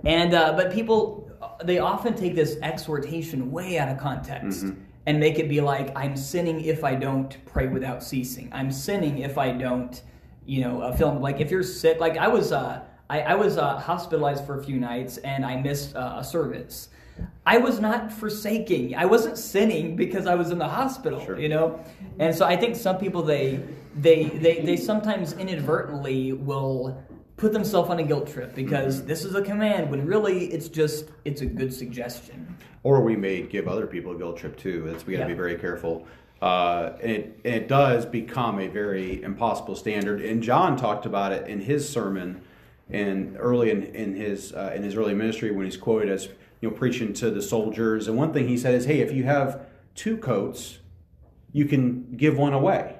And 0.05 0.33
uh, 0.33 0.53
but 0.53 0.71
people 0.71 1.29
they 1.63 1.79
often 1.79 2.15
take 2.15 2.35
this 2.35 2.57
exhortation 2.61 3.51
way 3.51 3.77
out 3.79 3.89
of 3.89 3.97
context 3.97 4.65
and 5.05 5.19
make 5.19 5.39
it 5.39 5.47
be 5.49 5.61
like 5.61 5.95
I'm 5.95 6.15
sinning 6.17 6.61
if 6.61 6.83
I 6.83 6.95
don't 6.95 7.37
pray 7.45 7.67
without 7.67 8.03
ceasing. 8.03 8.49
I'm 8.51 8.71
sinning 8.71 9.19
if 9.19 9.37
I 9.37 9.51
don't, 9.51 10.01
you 10.45 10.61
know, 10.61 10.81
uh, 10.81 10.95
film 10.95 11.21
like 11.21 11.39
if 11.41 11.49
you're 11.51 11.63
sick. 11.63 11.99
Like 11.99 12.17
I 12.17 12.27
was, 12.27 12.51
uh, 12.51 12.81
I, 13.09 13.21
I 13.21 13.35
was 13.35 13.57
uh, 13.57 13.79
hospitalized 13.79 14.45
for 14.45 14.59
a 14.59 14.63
few 14.63 14.79
nights 14.79 15.17
and 15.17 15.45
I 15.45 15.55
missed 15.61 15.95
uh, 15.95 16.17
a 16.19 16.23
service. 16.23 16.89
I 17.45 17.57
was 17.57 17.79
not 17.79 18.11
forsaking. 18.11 18.95
I 18.95 19.05
wasn't 19.05 19.37
sinning 19.37 19.95
because 19.95 20.27
I 20.27 20.35
was 20.35 20.51
in 20.51 20.59
the 20.59 20.67
hospital, 20.67 21.39
you 21.39 21.49
know. 21.49 21.79
And 22.19 22.35
so 22.35 22.45
I 22.45 22.55
think 22.55 22.75
some 22.75 22.97
people 22.99 23.23
they 23.23 23.59
they 23.95 24.25
they 24.25 24.59
they 24.61 24.77
sometimes 24.77 25.33
inadvertently 25.33 26.33
will 26.33 27.03
put 27.37 27.53
themselves 27.53 27.89
on 27.89 27.97
a 27.99 28.03
guilt 28.03 28.27
trip 28.27 28.53
because 28.53 29.03
this 29.05 29.23
is 29.25 29.33
a 29.33 29.41
command 29.41 29.89
when 29.89 30.05
really 30.05 30.45
it's 30.47 30.67
just 30.67 31.09
it's 31.25 31.41
a 31.41 31.45
good 31.45 31.73
suggestion. 31.73 32.55
or 32.83 33.01
we 33.01 33.15
may 33.15 33.41
give 33.41 33.67
other 33.67 33.87
people 33.87 34.11
a 34.13 34.17
guilt 34.17 34.37
trip 34.37 34.55
too. 34.55 34.83
That's 34.85 35.07
we 35.07 35.13
got 35.13 35.19
to 35.19 35.23
Yeah. 35.23 35.27
be 35.29 35.33
very 35.37 35.55
careful. 35.55 36.05
Uh, 36.39 36.91
and, 37.01 37.11
it, 37.11 37.39
and 37.45 37.55
it 37.55 37.67
does 37.67 38.05
become 38.05 38.59
a 38.59 38.67
very 38.67 39.23
impossible 39.23 39.75
standard. 39.75 40.21
And 40.21 40.43
John 40.43 40.77
talked 40.77 41.07
about 41.07 41.31
it 41.31 41.47
in 41.47 41.59
his 41.61 41.89
sermon, 41.89 42.41
and 42.89 43.35
early 43.39 43.69
in, 43.69 43.83
in 43.83 44.15
his 44.15 44.53
uh, 44.53 44.73
in 44.75 44.83
his 44.83 44.95
early 44.95 45.13
ministry 45.13 45.51
when 45.51 45.65
he's 45.65 45.77
quoted 45.77 46.09
as 46.09 46.29
you 46.61 46.69
know 46.69 46.75
preaching 46.75 47.13
to 47.13 47.29
the 47.29 47.41
soldiers. 47.41 48.07
And 48.07 48.17
one 48.17 48.33
thing 48.33 48.47
he 48.47 48.57
said 48.57 48.75
is, 48.75 48.85
"Hey, 48.85 48.99
if 48.99 49.11
you 49.11 49.23
have 49.23 49.65
two 49.95 50.17
coats, 50.17 50.79
you 51.51 51.65
can 51.65 52.15
give 52.15 52.37
one 52.37 52.53
away, 52.53 52.99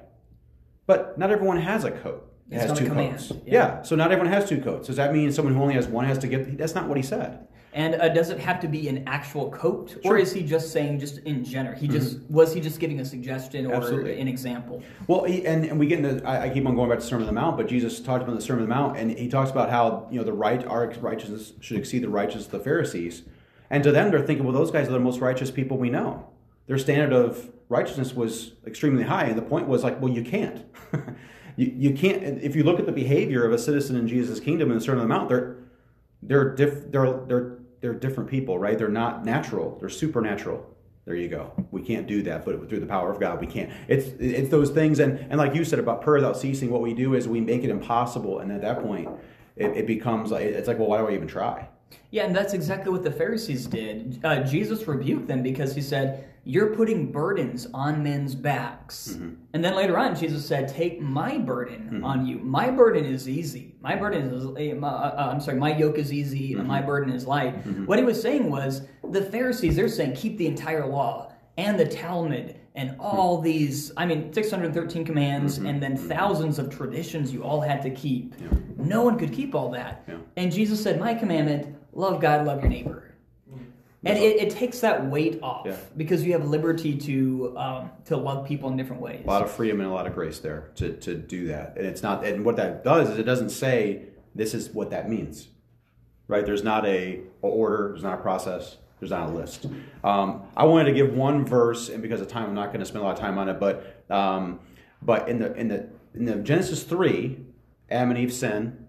but 0.86 1.18
not 1.18 1.30
everyone 1.30 1.58
has 1.58 1.84
a 1.84 1.90
coat." 1.90 2.24
has 2.50 2.78
two 2.78 2.88
coats. 2.88 3.30
Yeah. 3.44 3.52
Yeah. 3.52 3.82
so 3.82 3.94
not 3.94 4.10
everyone 4.10 4.32
has 4.32 4.48
two 4.48 4.60
coats. 4.60 4.86
Does 4.86 4.96
that 4.96 5.12
mean 5.12 5.30
someone 5.32 5.54
who 5.54 5.60
only 5.60 5.74
has 5.74 5.86
one 5.86 6.06
has 6.06 6.18
to 6.18 6.28
give? 6.28 6.56
That's 6.56 6.74
not 6.74 6.88
what 6.88 6.96
he 6.96 7.02
said. 7.02 7.46
And 7.72 7.96
uh, 7.96 8.08
does 8.08 8.30
it 8.30 8.38
have 8.38 8.60
to 8.60 8.68
be 8.68 8.88
an 8.88 9.06
actual 9.06 9.50
coat, 9.50 9.98
or 10.04 10.16
is 10.16 10.32
he 10.32 10.42
just 10.42 10.72
saying 10.72 11.00
just 11.00 11.18
in 11.18 11.44
general? 11.44 11.78
He 11.78 11.86
just 11.86 12.18
was 12.30 12.54
he 12.54 12.60
just 12.60 12.80
giving 12.80 13.00
a 13.00 13.04
suggestion 13.04 13.66
or 13.66 13.74
Absolutely. 13.74 14.18
an 14.18 14.26
example? 14.26 14.82
Well, 15.06 15.24
he, 15.24 15.46
and, 15.46 15.66
and 15.66 15.78
we 15.78 15.86
get 15.86 16.02
into, 16.02 16.26
I, 16.26 16.44
I 16.44 16.48
keep 16.48 16.66
on 16.66 16.74
going 16.74 16.88
back 16.88 17.00
to 17.00 17.04
Sermon 17.04 17.28
on 17.28 17.34
the 17.34 17.38
Mount, 17.38 17.58
but 17.58 17.68
Jesus 17.68 18.00
talked 18.00 18.22
about 18.22 18.34
the 18.34 18.40
Sermon 18.40 18.62
on 18.62 18.68
the 18.68 18.74
Mount, 18.74 18.96
and 18.96 19.10
he 19.10 19.28
talks 19.28 19.50
about 19.50 19.68
how, 19.68 20.08
you 20.10 20.18
know, 20.18 20.24
the 20.24 20.32
right, 20.32 20.66
our 20.66 20.90
righteousness 21.00 21.52
should 21.60 21.76
exceed 21.76 22.02
the 22.02 22.08
righteousness 22.08 22.46
of 22.46 22.52
the 22.52 22.60
Pharisees. 22.60 23.22
And 23.70 23.84
to 23.84 23.92
them, 23.92 24.10
they're 24.10 24.26
thinking, 24.26 24.46
well, 24.46 24.54
those 24.54 24.70
guys 24.70 24.88
are 24.88 24.92
the 24.92 24.98
most 24.98 25.20
righteous 25.20 25.50
people 25.50 25.76
we 25.76 25.90
know. 25.90 26.26
Their 26.68 26.78
standard 26.78 27.12
of 27.12 27.50
righteousness 27.68 28.14
was 28.14 28.52
extremely 28.66 29.02
high, 29.02 29.24
and 29.24 29.36
the 29.36 29.42
point 29.42 29.68
was 29.68 29.84
like, 29.84 30.00
well, 30.00 30.12
you 30.12 30.22
can't. 30.22 30.64
you, 31.56 31.72
you 31.76 31.94
can't, 31.94 32.42
if 32.42 32.56
you 32.56 32.64
look 32.64 32.78
at 32.78 32.86
the 32.86 32.92
behavior 32.92 33.44
of 33.44 33.52
a 33.52 33.58
citizen 33.58 33.96
in 33.96 34.08
Jesus' 34.08 34.40
kingdom 34.40 34.70
in 34.70 34.78
the 34.78 34.82
Sermon 34.82 35.02
on 35.02 35.08
the 35.08 35.14
Mount, 35.14 35.28
they're, 35.28 35.56
they're, 36.22 36.54
diff, 36.54 36.90
they're, 36.90 37.20
they're, 37.26 37.58
they're 37.80 37.94
different 37.94 38.28
people, 38.28 38.58
right? 38.58 38.76
They're 38.76 38.88
not 38.88 39.24
natural, 39.24 39.76
they're 39.78 39.88
supernatural. 39.88 40.74
There 41.04 41.16
you 41.16 41.28
go. 41.28 41.52
We 41.70 41.80
can't 41.80 42.06
do 42.06 42.20
that, 42.24 42.44
but 42.44 42.68
through 42.68 42.80
the 42.80 42.86
power 42.86 43.10
of 43.10 43.18
God, 43.18 43.40
we 43.40 43.46
can't. 43.46 43.70
It's 43.88 44.08
it's 44.20 44.50
those 44.50 44.68
things, 44.68 44.98
and 44.98 45.18
and 45.30 45.38
like 45.38 45.54
you 45.54 45.64
said 45.64 45.78
about 45.78 46.02
prayer 46.02 46.16
without 46.16 46.36
ceasing, 46.36 46.68
what 46.70 46.82
we 46.82 46.92
do 46.92 47.14
is 47.14 47.26
we 47.26 47.40
make 47.40 47.64
it 47.64 47.70
impossible, 47.70 48.40
and 48.40 48.52
at 48.52 48.60
that 48.60 48.82
point, 48.82 49.08
it, 49.56 49.74
it 49.74 49.86
becomes 49.86 50.30
like 50.30 50.42
it's 50.42 50.68
like, 50.68 50.78
well, 50.78 50.88
why 50.88 50.98
do 50.98 51.08
I 51.08 51.14
even 51.14 51.26
try? 51.26 51.66
Yeah, 52.10 52.26
and 52.26 52.36
that's 52.36 52.52
exactly 52.52 52.92
what 52.92 53.04
the 53.04 53.10
Pharisees 53.10 53.66
did. 53.66 54.20
Uh, 54.22 54.42
Jesus 54.42 54.86
rebuked 54.86 55.28
them 55.28 55.42
because 55.42 55.74
he 55.74 55.80
said, 55.80 56.27
You're 56.50 56.74
putting 56.74 57.12
burdens 57.12 57.66
on 57.74 58.02
men's 58.02 58.34
backs. 58.34 59.10
Mm-hmm. 59.12 59.34
And 59.52 59.62
then 59.62 59.74
later 59.76 59.98
on, 59.98 60.16
Jesus 60.16 60.46
said, 60.46 60.66
Take 60.66 60.98
my 60.98 61.36
burden 61.36 62.02
on 62.02 62.24
you. 62.24 62.38
My 62.38 62.70
burden 62.70 63.04
is 63.04 63.28
easy. 63.28 63.74
My 63.82 63.94
burden 63.94 64.22
is, 64.32 64.46
eh, 64.56 64.74
uh, 64.74 65.30
I'm 65.30 65.40
sorry, 65.42 65.58
my 65.58 65.76
yoke 65.76 65.98
is 65.98 66.10
easy, 66.10 66.50
Mm-hmm. 66.52 66.60
and 66.60 66.66
my 66.68 66.80
burden 66.80 67.12
is 67.12 67.26
light. 67.26 67.54
What 67.86 67.98
he 67.98 68.04
was 68.04 68.20
saying 68.20 68.50
was, 68.50 68.82
the 69.10 69.22
Pharisees, 69.22 69.76
they're 69.76 69.88
saying, 69.88 70.14
Keep 70.16 70.38
the 70.38 70.46
entire 70.46 70.86
law 70.86 71.32
and 71.58 71.78
the 71.78 71.84
Talmud 71.86 72.56
and 72.76 72.96
all 72.98 73.42
these, 73.42 73.92
I 73.98 74.06
mean, 74.06 74.32
613 74.32 75.04
commands 75.04 75.58
Mm-hmm. 75.58 75.66
and 75.66 75.82
then 75.82 75.96
thousands 75.98 76.58
of 76.58 76.70
traditions 76.74 77.30
you 77.30 77.42
all 77.42 77.60
had 77.60 77.82
to 77.82 77.90
keep. 77.90 78.34
No 78.78 79.02
one 79.02 79.18
could 79.18 79.34
keep 79.34 79.54
all 79.54 79.70
that. 79.72 80.02
Yeah. 80.08 80.14
And 80.38 80.50
Jesus 80.50 80.82
said, 80.82 80.98
My 80.98 81.12
commandment, 81.12 81.76
love 81.92 82.22
God, 82.22 82.46
love 82.46 82.60
your 82.60 82.70
neighbor. 82.70 83.04
And 84.04 84.16
it, 84.16 84.36
it 84.36 84.50
takes 84.50 84.78
that 84.80 85.06
weight 85.06 85.40
off 85.42 85.66
Yeah. 85.66 85.76
because 85.96 86.22
you 86.24 86.32
have 86.32 86.48
liberty 86.48 86.96
to 86.98 87.58
um, 87.58 87.90
to 88.04 88.16
love 88.16 88.46
people 88.46 88.70
in 88.70 88.76
different 88.76 89.02
ways. 89.02 89.22
A 89.24 89.26
lot 89.26 89.42
of 89.42 89.50
freedom 89.50 89.80
and 89.80 89.88
a 89.90 89.92
lot 89.92 90.06
of 90.06 90.14
grace 90.14 90.38
there 90.38 90.70
to 90.76 90.92
to 90.98 91.14
do 91.16 91.48
that, 91.48 91.76
and 91.76 91.84
it's 91.86 92.02
not. 92.02 92.24
And 92.24 92.44
what 92.44 92.56
that 92.56 92.84
does 92.84 93.10
is 93.10 93.18
it 93.18 93.24
doesn't 93.24 93.50
say 93.50 94.02
this 94.36 94.54
is 94.54 94.70
what 94.70 94.90
that 94.90 95.08
means, 95.10 95.48
right? 96.28 96.46
There's 96.46 96.62
not 96.62 96.86
a, 96.86 97.20
a 97.42 97.46
order. 97.46 97.88
There's 97.88 98.04
not 98.04 98.14
a 98.14 98.22
process. 98.22 98.76
There's 99.00 99.10
not 99.10 99.30
a 99.30 99.32
list. 99.32 99.66
Um, 100.04 100.42
I 100.56 100.64
wanted 100.64 100.86
to 100.86 100.92
give 100.92 101.14
one 101.14 101.44
verse, 101.44 101.88
and 101.88 102.00
because 102.02 102.20
of 102.20 102.28
time, 102.28 102.44
I'm 102.48 102.54
not 102.54 102.68
going 102.68 102.80
to 102.80 102.86
spend 102.86 103.02
a 103.02 103.06
lot 103.06 103.14
of 103.14 103.20
time 103.20 103.36
on 103.38 103.48
it. 103.48 103.58
But 103.58 104.04
um, 104.10 104.60
but 105.02 105.28
in 105.28 105.40
the 105.40 105.52
in 105.54 105.68
the 105.68 105.88
in 106.14 106.24
the 106.24 106.36
Genesis 106.36 106.84
three, 106.84 107.40
Adam 107.90 108.10
and 108.10 108.18
Eve 108.18 108.32
sin, 108.32 108.86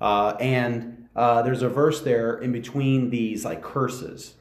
uh, 0.00 0.36
and 0.40 1.08
uh, 1.14 1.42
there's 1.42 1.62
a 1.62 1.68
verse 1.68 2.00
there 2.00 2.36
in 2.38 2.50
between 2.52 3.10
these 3.10 3.44
like 3.44 3.62
curses, 3.62 4.34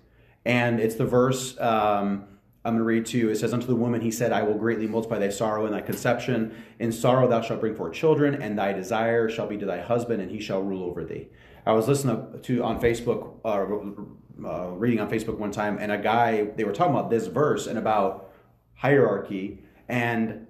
and 0.50 0.80
it's 0.80 0.96
the 0.96 1.06
verse 1.06 1.60
um, 1.60 2.26
I'm 2.66 2.74
going 2.74 2.80
to 2.80 2.84
read 2.84 3.06
to 3.08 3.18
you. 3.18 3.30
It 3.30 3.38
says, 3.38 3.54
"Unto 3.54 3.68
the 3.68 3.76
woman 3.76 4.02
he 4.02 4.12
said, 4.12 4.34
I 4.34 4.44
will 4.44 4.56
greatly 4.56 4.88
multiply 4.88 5.20
thy 5.20 5.30
sorrow 5.30 5.66
and 5.66 5.74
thy 5.74 5.82
conception. 5.82 6.56
In 6.80 6.92
sorrow 6.92 7.28
thou 7.28 7.42
shalt 7.42 7.62
bring 7.62 7.76
forth 7.76 7.94
children, 7.94 8.42
and 8.42 8.58
thy 8.58 8.74
desire 8.74 9.30
shall 9.30 9.48
be 9.48 9.58
to 9.58 9.66
thy 9.66 9.80
husband, 9.80 10.22
and 10.22 10.32
he 10.32 10.42
shall 10.42 10.62
rule 10.62 10.84
over 10.84 11.04
thee." 11.06 11.30
I 11.66 11.74
was 11.74 11.88
listening 11.88 12.42
to 12.42 12.64
on 12.64 12.82
Facebook, 12.82 13.36
uh, 13.46 14.48
uh, 14.48 14.72
reading 14.72 15.00
on 15.00 15.10
Facebook 15.10 15.38
one 15.38 15.52
time, 15.52 15.78
and 15.80 15.92
a 15.92 15.98
guy 15.98 16.46
they 16.56 16.64
were 16.64 16.74
talking 16.74 16.96
about 16.96 17.12
this 17.12 17.28
verse 17.28 17.68
and 17.68 17.78
about 17.78 18.32
hierarchy 18.74 19.60
and 19.88 20.48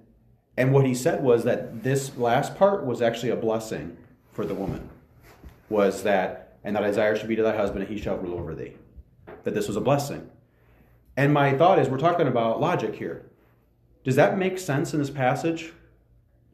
and 0.56 0.72
what 0.72 0.84
he 0.84 0.94
said 0.94 1.22
was 1.22 1.44
that 1.44 1.82
this 1.82 2.16
last 2.16 2.56
part 2.56 2.84
was 2.84 3.02
actually 3.02 3.30
a 3.30 3.36
blessing 3.36 3.96
for 4.32 4.44
the 4.44 4.54
woman. 4.54 4.88
Was 5.68 6.02
that 6.04 6.58
and 6.64 6.76
thy 6.76 6.82
desire 6.82 7.16
should 7.16 7.28
be 7.28 7.36
to 7.36 7.42
thy 7.42 7.56
husband, 7.56 7.82
and 7.84 7.92
he 7.92 8.00
shall 8.00 8.16
rule 8.16 8.38
over 8.38 8.54
thee. 8.54 8.74
That 9.44 9.54
this 9.54 9.68
was 9.68 9.76
a 9.76 9.80
blessing. 9.80 10.30
And 11.16 11.32
my 11.34 11.56
thought 11.56 11.78
is, 11.78 11.88
we're 11.88 11.98
talking 11.98 12.28
about 12.28 12.60
logic 12.60 12.96
here. 12.96 13.30
Does 14.04 14.16
that 14.16 14.38
make 14.38 14.58
sense 14.58 14.92
in 14.94 15.00
this 15.00 15.10
passage? 15.10 15.72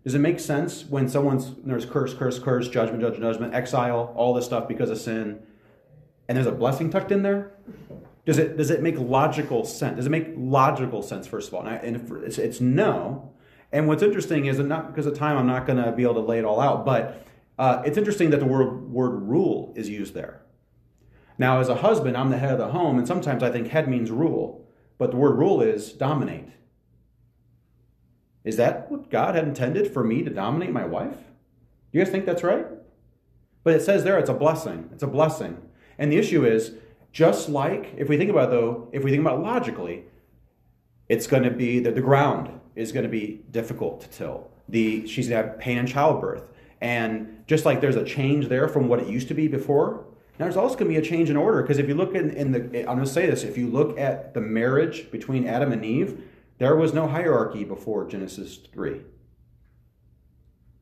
Does 0.05 0.15
it 0.15 0.21
make 0.21 0.39
sense 0.39 0.85
when 0.85 1.09
someone's 1.09 1.53
there's 1.65 1.85
curse, 1.85 2.15
curse, 2.15 2.39
curse, 2.39 2.69
judgment, 2.69 3.01
judgment, 3.01 3.23
judgment, 3.23 3.55
exile, 3.55 4.13
all 4.17 4.35
this 4.35 4.45
stuff 4.45 4.69
because 4.69 4.91
of 4.91 4.99
sin, 4.99 5.41
and 6.29 6.37
there's 6.37 6.47
a 6.47 6.53
blessing 6.53 6.91
tucked 6.91 7.11
in 7.11 7.23
there? 7.23 7.53
Does 8.25 8.39
it 8.39 8.57
does 8.57 8.71
it 8.71 8.83
make 8.83 8.99
logical 8.99 9.65
sense? 9.65 9.97
Does 9.97 10.07
it 10.07 10.11
make 10.11 10.29
logical 10.37 11.03
sense 11.03 11.27
first 11.27 11.49
of 11.49 11.55
all? 11.55 11.67
And, 11.67 11.97
if 11.97 12.11
it's, 12.11 12.39
it's 12.39 12.61
no. 12.61 13.33
And 13.73 13.89
what's 13.89 14.03
interesting 14.03 14.47
is, 14.47 14.59
not 14.61 14.89
because 14.89 15.07
of 15.07 15.19
time, 15.19 15.37
I'm 15.37 15.47
not 15.47 15.67
going 15.67 15.83
to 15.83 15.91
be 15.91 16.05
able 16.05 16.15
to 16.15 16.21
lay 16.21 16.39
it 16.39 16.45
all 16.45 16.61
out, 16.61 16.85
but 16.85 17.27
uh, 17.59 17.83
it's 17.85 17.99
interesting 17.99 18.31
that 18.31 18.39
the 18.39 18.47
word 18.47 18.91
word 18.91 19.23
rule 19.23 19.73
is 19.77 19.89
used 19.89 20.15
there. 20.15 20.41
Now, 21.39 21.61
as 21.61 21.69
a 21.69 21.77
husband, 21.77 22.17
I'm 22.17 22.31
the 22.31 22.39
head 22.39 22.53
of 22.53 22.59
the 22.59 22.69
home, 22.69 22.99
and 22.99 23.07
sometimes 23.07 23.43
I 23.43 23.51
think 23.51 23.69
head 23.69 23.89
means 23.89 24.11
rule, 24.11 24.67
but 24.99 25.11
the 25.11 25.17
word 25.17 25.37
rule 25.37 25.61
is 25.61 25.93
dominate. 25.93 26.49
Is 28.45 28.57
that 28.57 28.91
what 28.91 29.11
God 29.11 29.35
had 29.35 29.47
intended 29.47 29.93
for 29.93 30.05
me 30.05 30.23
to 30.23 30.31
dominate 30.31 30.73
my 30.73 30.87
wife? 30.87 31.17
Do 31.17 31.99
you 31.99 32.05
guys 32.05 32.13
think 32.13 32.27
that's 32.27 32.45
right? 32.45 32.67
But 33.65 33.75
it 33.75 33.83
says 33.83 34.05
there 34.05 34.19
it's 34.19 34.31
a 34.31 34.35
blessing. 34.35 34.89
It's 34.93 35.03
a 35.03 35.09
blessing. 35.09 35.61
And 35.99 36.13
the 36.13 36.19
issue 36.19 36.47
is, 36.47 36.75
just 37.13 37.49
like 37.49 37.93
if 37.97 38.09
we 38.09 38.17
think 38.17 38.31
about 38.31 38.49
it, 38.49 38.51
though, 38.53 38.89
if 38.93 39.03
we 39.03 39.11
think 39.11 39.23
about 39.23 39.41
it 39.41 39.43
logically, 39.43 40.05
it's 41.09 41.27
going 41.27 41.43
to 41.43 41.51
be 41.51 41.81
that 41.81 41.95
the 41.95 42.01
ground 42.01 42.61
is 42.75 42.93
going 42.93 43.05
to 43.05 43.11
be 43.11 43.43
difficult 43.51 44.03
to 44.03 44.09
till. 44.09 44.51
The 44.69 45.07
she's 45.09 45.29
going 45.29 45.43
to 45.43 45.51
have 45.51 45.59
pain 45.59 45.79
in 45.79 45.87
childbirth, 45.87 46.45
and 46.81 47.45
just 47.47 47.65
like 47.65 47.81
there's 47.81 47.97
a 47.97 48.05
change 48.05 48.49
there 48.49 48.69
from 48.69 48.89
what 48.89 49.01
it 49.01 49.09
used 49.09 49.29
to 49.29 49.35
be 49.35 49.49
before, 49.49 50.05
now 50.39 50.45
there's 50.45 50.57
also 50.57 50.75
going 50.77 50.93
to 50.93 51.01
be 51.01 51.07
a 51.07 51.09
change 51.09 51.31
in 51.31 51.37
order 51.37 51.63
because 51.63 51.79
if 51.79 51.89
you 51.89 51.95
look 51.95 52.15
in, 52.15 52.31
in 52.31 52.53
the, 52.53 52.81
I'm 52.81 52.97
going 52.97 52.99
to 53.01 53.07
say 53.07 53.27
this, 53.27 53.43
if 53.43 53.57
you 53.57 53.69
look 53.69 53.99
at 53.99 54.35
the 54.35 54.41
marriage 54.41 55.11
between 55.11 55.47
Adam 55.47 55.73
and 55.73 55.85
Eve, 55.85 56.23
there 56.59 56.77
was 56.77 56.93
no 56.93 57.07
hierarchy 57.07 57.65
before 57.65 58.07
Genesis 58.07 58.57
3. 58.57 59.01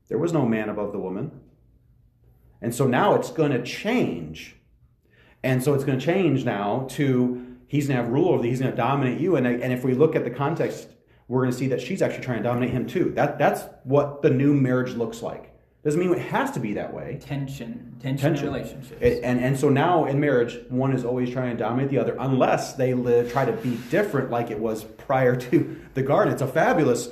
There 0.07 0.17
was 0.17 0.33
no 0.33 0.45
man 0.45 0.69
above 0.69 0.91
the 0.91 0.99
woman. 0.99 1.31
And 2.61 2.73
so 2.73 2.87
now 2.87 3.15
it's 3.15 3.31
going 3.31 3.51
to 3.51 3.63
change. 3.63 4.55
And 5.43 5.63
so 5.63 5.73
it's 5.73 5.83
going 5.83 5.99
to 5.99 6.05
change 6.05 6.43
now 6.43 6.87
to 6.91 7.45
he's 7.67 7.87
going 7.87 7.97
to 7.97 8.03
have 8.03 8.11
rule 8.11 8.29
over, 8.29 8.43
he's 8.43 8.59
going 8.59 8.71
to 8.71 8.77
dominate 8.77 9.19
you. 9.19 9.35
And, 9.35 9.47
and 9.47 9.73
if 9.73 9.83
we 9.83 9.93
look 9.93 10.15
at 10.15 10.23
the 10.23 10.29
context, 10.29 10.89
we're 11.27 11.41
going 11.41 11.51
to 11.51 11.57
see 11.57 11.67
that 11.67 11.81
she's 11.81 12.01
actually 12.01 12.23
trying 12.23 12.37
to 12.37 12.43
dominate 12.43 12.71
him 12.71 12.87
too. 12.87 13.11
That, 13.15 13.37
that's 13.37 13.63
what 13.83 14.21
the 14.21 14.29
new 14.29 14.53
marriage 14.53 14.93
looks 14.95 15.21
like. 15.21 15.54
Doesn't 15.85 15.99
mean 15.99 16.11
it 16.11 16.19
has 16.19 16.49
to 16.51 16.59
be 16.59 16.73
that 16.73 16.91
way. 16.91 17.19
Tension, 17.21 17.95
tension, 18.01 18.29
Tension. 18.29 18.45
relationships. 18.47 18.91
It- 18.99 19.23
and, 19.23 19.39
and 19.39 19.57
so 19.57 19.69
now 19.69 20.05
in 20.05 20.19
marriage, 20.19 20.57
one 20.69 20.91
is 20.91 21.05
always 21.05 21.29
trying 21.29 21.51
to 21.51 21.57
dominate 21.57 21.91
the 21.91 21.99
other, 21.99 22.17
unless 22.19 22.73
they 22.73 22.95
live, 22.95 23.31
try 23.31 23.45
to 23.45 23.51
be 23.53 23.77
different 23.91 24.31
like 24.31 24.49
it 24.49 24.57
was 24.59 24.83
prior 24.83 25.35
to 25.51 25.79
the 25.93 26.01
garden. 26.01 26.33
It's 26.33 26.41
a 26.41 26.47
fabulous 26.47 27.09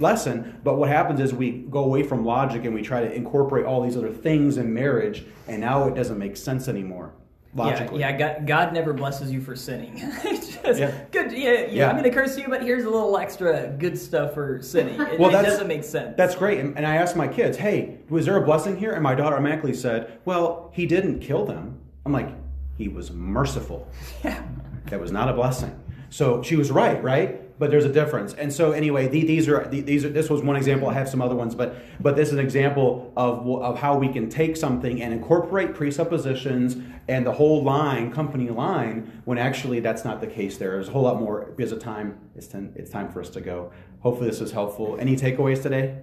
lesson, 0.00 0.58
but 0.64 0.78
what 0.78 0.88
happens 0.88 1.20
is 1.20 1.34
we 1.34 1.50
go 1.50 1.84
away 1.84 2.02
from 2.02 2.24
logic 2.24 2.64
and 2.64 2.74
we 2.74 2.80
try 2.80 3.02
to 3.02 3.12
incorporate 3.12 3.66
all 3.66 3.82
these 3.82 3.96
other 3.96 4.10
things 4.10 4.56
in 4.56 4.72
marriage, 4.72 5.24
and 5.46 5.60
now 5.60 5.86
it 5.86 5.94
doesn't 5.94 6.18
make 6.18 6.36
sense 6.38 6.66
anymore 6.66 7.12
logically. 7.54 8.00
Yeah, 8.00 8.08
yeah 8.10 8.16
God, 8.38 8.46
God 8.48 8.72
never 8.72 8.92
blesses 8.92 9.30
you 9.30 9.40
for 9.40 9.54
sinning. 9.54 9.96
Just 10.24 10.64
Yeah. 10.80 10.92
good. 11.12 11.30
Yeah, 11.30 11.52
yeah, 11.52 11.66
Yeah. 11.70 11.86
I'm 11.88 11.92
going 11.96 12.02
to 12.02 12.10
curse 12.10 12.36
you, 12.36 12.46
but 12.48 12.62
here's 12.62 12.84
a 12.84 12.90
little 12.90 13.16
extra 13.16 13.68
good 13.78 13.96
stuff 13.96 14.34
for 14.34 14.60
sinning. 14.60 15.00
It, 15.00 15.20
Well, 15.20 15.28
it 15.28 15.42
doesn't 15.42 15.68
make 15.68 15.84
sense. 15.84 16.16
That's 16.16 16.34
great. 16.34 16.58
And, 16.58 16.76
and 16.76 16.84
I 16.84 16.96
ask 16.96 17.14
my 17.14 17.28
kids, 17.28 17.56
hey, 17.56 17.93
was 18.08 18.26
there 18.26 18.36
a 18.36 18.44
blessing 18.44 18.76
here? 18.76 18.92
And 18.92 19.02
my 19.02 19.14
daughter 19.14 19.34
automatically 19.36 19.74
said, 19.74 20.18
well, 20.24 20.70
he 20.74 20.86
didn't 20.86 21.20
kill 21.20 21.44
them. 21.44 21.78
I'm 22.04 22.12
like, 22.12 22.28
he 22.76 22.88
was 22.88 23.10
merciful. 23.10 23.88
yeah. 24.24 24.42
That 24.86 25.00
was 25.00 25.10
not 25.12 25.28
a 25.28 25.32
blessing. 25.32 25.78
So 26.10 26.42
she 26.42 26.56
was 26.56 26.70
right, 26.70 27.02
right? 27.02 27.40
But 27.58 27.70
there's 27.70 27.84
a 27.84 27.92
difference. 27.92 28.34
And 28.34 28.52
so 28.52 28.72
anyway, 28.72 29.06
the- 29.08 29.24
these 29.24 29.48
are 29.48 29.66
the- 29.66 29.80
these 29.80 30.04
are 30.04 30.08
this 30.08 30.28
was 30.28 30.42
one 30.42 30.56
example. 30.56 30.88
I 30.88 30.92
have 30.94 31.08
some 31.08 31.22
other 31.22 31.36
ones, 31.36 31.54
but 31.54 31.76
but 32.00 32.16
this 32.16 32.28
is 32.28 32.34
an 32.34 32.40
example 32.40 33.12
of 33.16 33.46
of 33.62 33.78
how 33.78 33.96
we 33.96 34.08
can 34.08 34.28
take 34.28 34.56
something 34.56 35.00
and 35.00 35.12
incorporate 35.12 35.74
presuppositions 35.74 36.76
and 37.08 37.24
the 37.24 37.32
whole 37.32 37.62
line, 37.62 38.10
company 38.12 38.50
line, 38.50 39.22
when 39.24 39.38
actually 39.38 39.80
that's 39.80 40.04
not 40.04 40.20
the 40.20 40.26
case. 40.26 40.58
There. 40.58 40.72
There's 40.72 40.88
a 40.88 40.92
whole 40.92 41.02
lot 41.02 41.18
more 41.20 41.52
because 41.56 41.72
of 41.72 41.78
time. 41.78 42.18
It's 42.36 42.48
ten, 42.48 42.72
it's 42.76 42.90
time 42.90 43.08
for 43.10 43.20
us 43.20 43.30
to 43.30 43.40
go. 43.40 43.70
Hopefully 44.00 44.28
this 44.28 44.40
is 44.40 44.50
helpful. 44.52 44.96
Any 45.00 45.16
takeaways 45.16 45.62
today? 45.62 45.98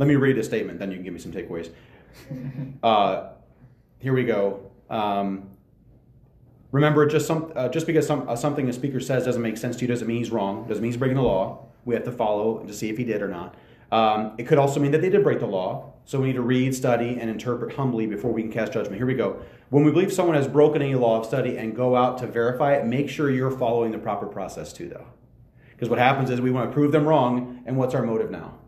Let 0.00 0.08
me 0.08 0.16
read 0.16 0.38
a 0.38 0.42
statement, 0.42 0.78
then 0.78 0.90
you 0.90 0.96
can 0.96 1.04
give 1.04 1.12
me 1.12 1.20
some 1.20 1.30
takeaways. 1.30 1.70
Uh, 2.82 3.32
here 4.00 4.14
we 4.14 4.24
go. 4.24 4.70
Um, 4.88 5.50
remember, 6.72 7.06
just 7.06 7.26
some, 7.26 7.52
uh, 7.54 7.68
just 7.68 7.86
because 7.86 8.06
some, 8.06 8.28
uh, 8.28 8.34
something 8.34 8.68
a 8.68 8.72
speaker 8.72 8.98
says 8.98 9.26
doesn't 9.26 9.42
make 9.42 9.58
sense 9.58 9.76
to 9.76 9.82
you 9.82 9.86
doesn't 9.86 10.08
mean 10.08 10.16
he's 10.16 10.30
wrong. 10.30 10.66
Doesn't 10.66 10.82
mean 10.82 10.90
he's 10.90 10.98
breaking 10.98 11.18
the 11.18 11.22
law. 11.22 11.66
We 11.84 11.94
have 11.94 12.04
to 12.04 12.12
follow 12.12 12.64
to 12.64 12.72
see 12.72 12.88
if 12.88 12.96
he 12.96 13.04
did 13.04 13.20
or 13.20 13.28
not. 13.28 13.54
Um, 13.92 14.32
it 14.38 14.48
could 14.48 14.56
also 14.58 14.80
mean 14.80 14.90
that 14.92 15.02
they 15.02 15.10
did 15.10 15.22
break 15.22 15.38
the 15.38 15.46
law. 15.46 15.92
So 16.06 16.18
we 16.18 16.28
need 16.28 16.36
to 16.36 16.42
read, 16.42 16.74
study, 16.74 17.18
and 17.20 17.28
interpret 17.28 17.74
humbly 17.76 18.06
before 18.06 18.32
we 18.32 18.42
can 18.42 18.50
cast 18.50 18.72
judgment. 18.72 18.96
Here 18.96 19.06
we 19.06 19.14
go. 19.14 19.40
When 19.68 19.84
we 19.84 19.92
believe 19.92 20.12
someone 20.12 20.34
has 20.34 20.48
broken 20.48 20.80
any 20.80 20.94
law 20.94 21.20
of 21.20 21.26
study 21.26 21.58
and 21.58 21.76
go 21.76 21.94
out 21.94 22.18
to 22.18 22.26
verify 22.26 22.74
it, 22.74 22.86
make 22.86 23.10
sure 23.10 23.30
you're 23.30 23.50
following 23.50 23.92
the 23.92 23.98
proper 23.98 24.26
process 24.26 24.72
too, 24.72 24.88
though. 24.88 25.06
Because 25.70 25.90
what 25.90 25.98
happens 25.98 26.30
is 26.30 26.40
we 26.40 26.50
want 26.50 26.70
to 26.70 26.74
prove 26.74 26.90
them 26.90 27.06
wrong, 27.06 27.62
and 27.66 27.76
what's 27.76 27.94
our 27.94 28.02
motive 28.02 28.30
now? 28.30 28.59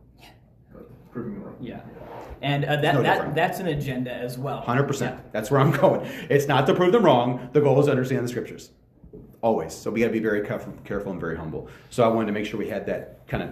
Proving 1.71 1.87
me 1.87 2.01
wrong. 2.01 2.23
Yeah. 2.41 2.43
And 2.43 2.65
uh, 2.65 2.77
that, 2.77 2.95
no 2.95 3.03
that 3.03 3.35
that's 3.35 3.61
an 3.61 3.69
agenda 3.69 4.13
as 4.13 4.37
well. 4.37 4.61
Hundred 4.61 4.85
percent. 4.85 5.21
That's 5.33 5.51
where 5.51 5.61
I'm 5.61 5.71
going. 5.77 6.07
It's 6.29 6.47
not 6.47 6.67
to 6.67 6.75
prove 6.75 6.93
them 6.93 7.05
wrong. 7.05 7.49
The 7.53 7.61
goal 7.61 7.79
is 7.81 7.87
to 7.87 7.93
understand 7.93 8.25
the 8.25 8.29
scriptures, 8.29 8.71
always. 9.41 9.73
So 9.73 9.91
we 9.91 10.01
got 10.01 10.07
to 10.07 10.13
be 10.13 10.19
very 10.19 10.45
careful, 10.47 10.73
careful 10.85 11.13
and 11.13 11.21
very 11.21 11.37
humble. 11.37 11.69
So 11.91 12.03
I 12.03 12.09
wanted 12.09 12.27
to 12.27 12.33
make 12.33 12.47
sure 12.47 12.59
we 12.59 12.69
had 12.69 12.87
that 12.87 13.27
kind 13.29 13.45
of 13.45 13.51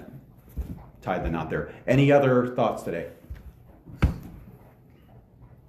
tied 1.02 1.24
the 1.24 1.30
knot 1.30 1.50
there. 1.50 1.72
Any 1.86 2.10
other 2.12 2.48
thoughts 2.48 2.82
today? 2.82 3.08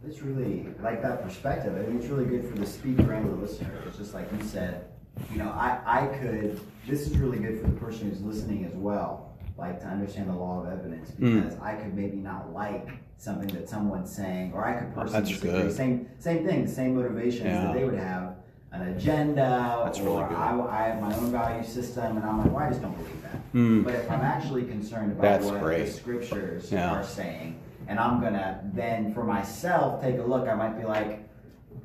It's 0.07 0.21
really 0.21 0.65
like 0.81 1.03
that 1.03 1.21
perspective. 1.21 1.77
I 1.77 1.83
think 1.85 2.01
it's 2.01 2.09
really 2.09 2.25
good 2.25 2.49
for 2.49 2.57
the 2.57 2.65
speaker 2.65 3.13
and 3.13 3.29
the 3.29 3.35
listener. 3.35 3.71
It's 3.85 3.97
just 3.97 4.15
like 4.15 4.27
you 4.31 4.43
said, 4.43 4.85
you 5.31 5.37
know, 5.37 5.49
I, 5.49 5.79
I 5.85 6.07
could, 6.17 6.59
this 6.87 7.01
is 7.01 7.17
really 7.17 7.37
good 7.37 7.61
for 7.61 7.67
the 7.67 7.79
person 7.79 8.09
who's 8.09 8.21
listening 8.21 8.65
as 8.65 8.73
well, 8.73 9.30
like 9.61 9.79
to 9.79 9.87
understand 9.87 10.27
the 10.29 10.33
law 10.33 10.61
of 10.63 10.67
evidence 10.67 11.11
Mm. 11.11 11.43
because 11.43 11.57
I 11.61 11.75
could 11.75 11.93
maybe 11.95 12.17
not 12.17 12.51
like 12.51 12.89
something 13.17 13.47
that 13.49 13.69
someone's 13.69 14.13
saying, 14.13 14.51
or 14.53 14.65
I 14.65 14.73
could 14.73 14.93
personally 14.93 15.29
disagree. 15.29 15.51
good. 15.51 15.71
Same, 15.73 16.07
same 16.17 16.45
thing, 16.45 16.65
the 16.65 16.71
same 16.71 16.95
motivations 16.95 17.45
Yeah. 17.45 17.63
that 17.65 17.73
they 17.75 17.85
would 17.85 17.99
have, 17.99 18.35
an 18.73 18.87
agenda, 18.95 19.81
That's 19.83 19.99
or 19.99 20.21
really. 20.23 20.35
I, 20.35 20.59
I 20.59 20.87
have 20.87 21.01
my 21.01 21.13
own 21.15 21.29
value 21.31 21.63
system, 21.63 22.15
and 22.17 22.25
I'm 22.25 22.37
like, 22.39 22.51
well, 22.53 22.63
I 22.65 22.69
just 22.69 22.81
don't 22.81 22.95
believe 22.97 23.21
that. 23.21 23.53
Mm. 23.53 23.83
But 23.83 23.95
if 23.95 24.09
I'm 24.09 24.21
actually 24.21 24.63
concerned 24.63 25.11
about 25.11 25.21
That's 25.21 25.45
what 25.45 25.59
great. 25.61 25.85
the 25.85 25.91
scriptures 25.91 26.71
Yeah. 26.71 26.89
are 26.91 27.03
saying, 27.03 27.57
and 27.87 27.99
I'm 27.99 28.19
gonna 28.21 28.61
then 28.73 29.13
for 29.13 29.23
myself 29.23 30.01
take 30.01 30.17
a 30.17 30.23
look, 30.23 30.47
I 30.47 30.55
might 30.55 30.79
be 30.79 30.85
like, 30.85 31.19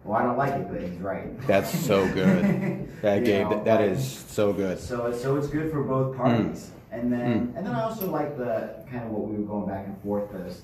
well, 0.05 0.16
I 0.18 0.22
don't 0.22 0.39
like 0.39 0.55
it, 0.55 0.68
but 0.70 0.81
he's 0.81 0.97
right. 1.01 1.29
That's 1.49 1.70
so 1.77 2.07
good. 2.20 2.89
That 3.03 3.24
Gabe, 3.24 3.45
know, 3.51 3.51
that, 3.57 3.64
that 3.64 3.81
is 3.83 4.07
so 4.07 4.53
good. 4.53 4.79
So 4.79 5.12
so 5.12 5.37
it's 5.37 5.49
good 5.49 5.70
for 5.72 5.83
both 5.83 6.16
parties. 6.16 6.70
And 6.97 7.12
then 7.12 7.20
Mm. 7.53 7.57
and 7.57 7.66
then 7.66 7.74
I 7.74 7.82
also 7.82 8.11
like 8.11 8.36
the 8.38 8.74
kind 8.90 9.05
of 9.05 9.11
what 9.11 9.28
we 9.28 9.36
were 9.36 9.47
going 9.47 9.68
back 9.68 9.86
and 9.86 9.97
forth 10.03 10.34
is 10.47 10.62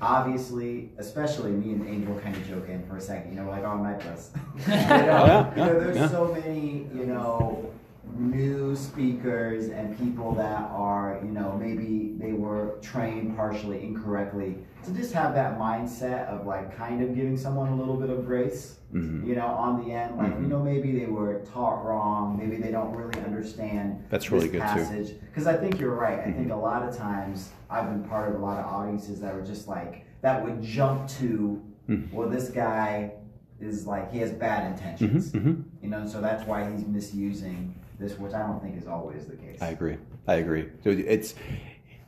obviously, 0.00 0.90
especially 0.98 1.52
me 1.52 1.72
and 1.74 1.88
Angel 1.88 2.18
kind 2.18 2.36
of 2.36 2.46
joking 2.48 2.82
for 2.88 2.96
a 2.96 3.00
second, 3.00 3.32
you 3.32 3.40
know, 3.40 3.48
like, 3.48 3.62
oh, 3.62 3.68
I'm 3.84 3.98
plus. 4.00 4.30
you 4.58 4.66
know, 4.66 4.76
yeah, 4.76 5.50
you 5.50 5.56
know, 5.64 5.80
there's 5.80 5.96
yeah. 5.96 6.08
so 6.08 6.32
many, 6.34 6.88
you 6.92 7.06
know, 7.06 7.70
new 8.16 8.74
speakers 8.76 9.68
and 9.68 9.96
people 9.98 10.34
that 10.34 10.70
are, 10.70 11.20
you 11.24 11.30
know, 11.30 11.56
maybe 11.58 12.14
they 12.18 12.32
were 12.32 12.78
trained 12.82 13.36
partially 13.36 13.82
incorrectly. 13.82 14.56
To 14.84 14.90
just 14.92 15.12
have 15.12 15.34
that 15.34 15.58
mindset 15.58 16.26
of 16.26 16.46
like 16.46 16.76
kind 16.76 17.02
of 17.02 17.14
giving 17.14 17.36
someone 17.36 17.68
a 17.68 17.76
little 17.76 17.96
bit 17.96 18.10
of 18.10 18.26
grace, 18.26 18.78
Mhm. 18.92 19.24
you 19.26 19.34
know, 19.36 19.46
on 19.46 19.84
the 19.84 19.92
end. 19.92 20.16
Like, 20.18 20.34
Mhm. 20.36 20.42
you 20.42 20.48
know, 20.48 20.62
maybe 20.62 20.98
they 20.98 21.06
were 21.06 21.40
taught 21.40 21.84
wrong, 21.84 22.36
maybe 22.36 22.56
they 22.56 22.70
don't 22.72 22.94
really 22.94 23.20
understand 23.24 24.02
That's 24.10 24.30
really 24.32 24.46
good, 24.48 24.54
too. 24.54 24.58
passage. 24.60 25.14
Because 25.20 25.46
I 25.46 25.56
think 25.56 25.78
you're 25.80 25.94
right. 25.94 26.18
I 26.26 26.32
think 26.32 26.50
a 26.50 26.56
lot 26.56 26.86
of 26.86 26.96
times 26.96 27.52
I've 27.70 27.88
been 27.88 28.02
part 28.04 28.28
of 28.28 28.34
a 28.34 28.44
lot 28.44 28.58
of 28.58 28.66
audiences 28.66 29.20
that 29.20 29.34
were 29.34 29.42
just 29.42 29.68
like, 29.68 30.04
that 30.20 30.44
would 30.44 30.60
jump 30.62 31.08
to, 31.20 31.60
Mhm. 31.88 32.12
well, 32.12 32.28
this 32.28 32.50
guy 32.50 33.12
is 33.60 33.86
like, 33.86 34.10
he 34.10 34.18
has 34.18 34.32
bad 34.32 34.72
intentions. 34.72 35.32
Mhm, 35.32 35.40
mhm. 35.44 35.62
You 35.80 35.88
know, 35.90 36.06
so 36.06 36.20
that's 36.20 36.44
why 36.46 36.68
he's 36.70 36.84
misusing 36.86 37.74
this, 38.02 38.18
which 38.18 38.32
I 38.34 38.40
don't 38.40 38.60
think 38.62 38.76
is 38.76 38.86
always 38.86 39.26
the 39.26 39.36
case. 39.36 39.60
I 39.62 39.68
agree. 39.68 39.96
I 40.26 40.34
agree. 40.34 40.68
So 40.84 40.90
it's 40.90 41.34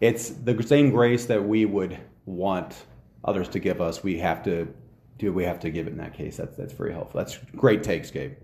it's 0.00 0.30
the 0.30 0.60
same 0.62 0.90
grace 0.90 1.26
that 1.26 1.42
we 1.42 1.64
would 1.64 1.98
want 2.26 2.84
others 3.24 3.48
to 3.50 3.58
give 3.58 3.80
us. 3.80 4.02
We 4.02 4.18
have 4.18 4.42
to 4.44 4.68
do. 5.18 5.32
We 5.32 5.44
have 5.44 5.60
to 5.60 5.70
give 5.70 5.86
it 5.86 5.90
in 5.90 5.98
that 5.98 6.14
case. 6.14 6.36
That's 6.36 6.56
that's 6.56 6.72
very 6.72 6.92
helpful. 6.92 7.18
That's 7.18 7.38
great 7.56 7.82
takes, 7.82 8.10
Gabe. 8.10 8.34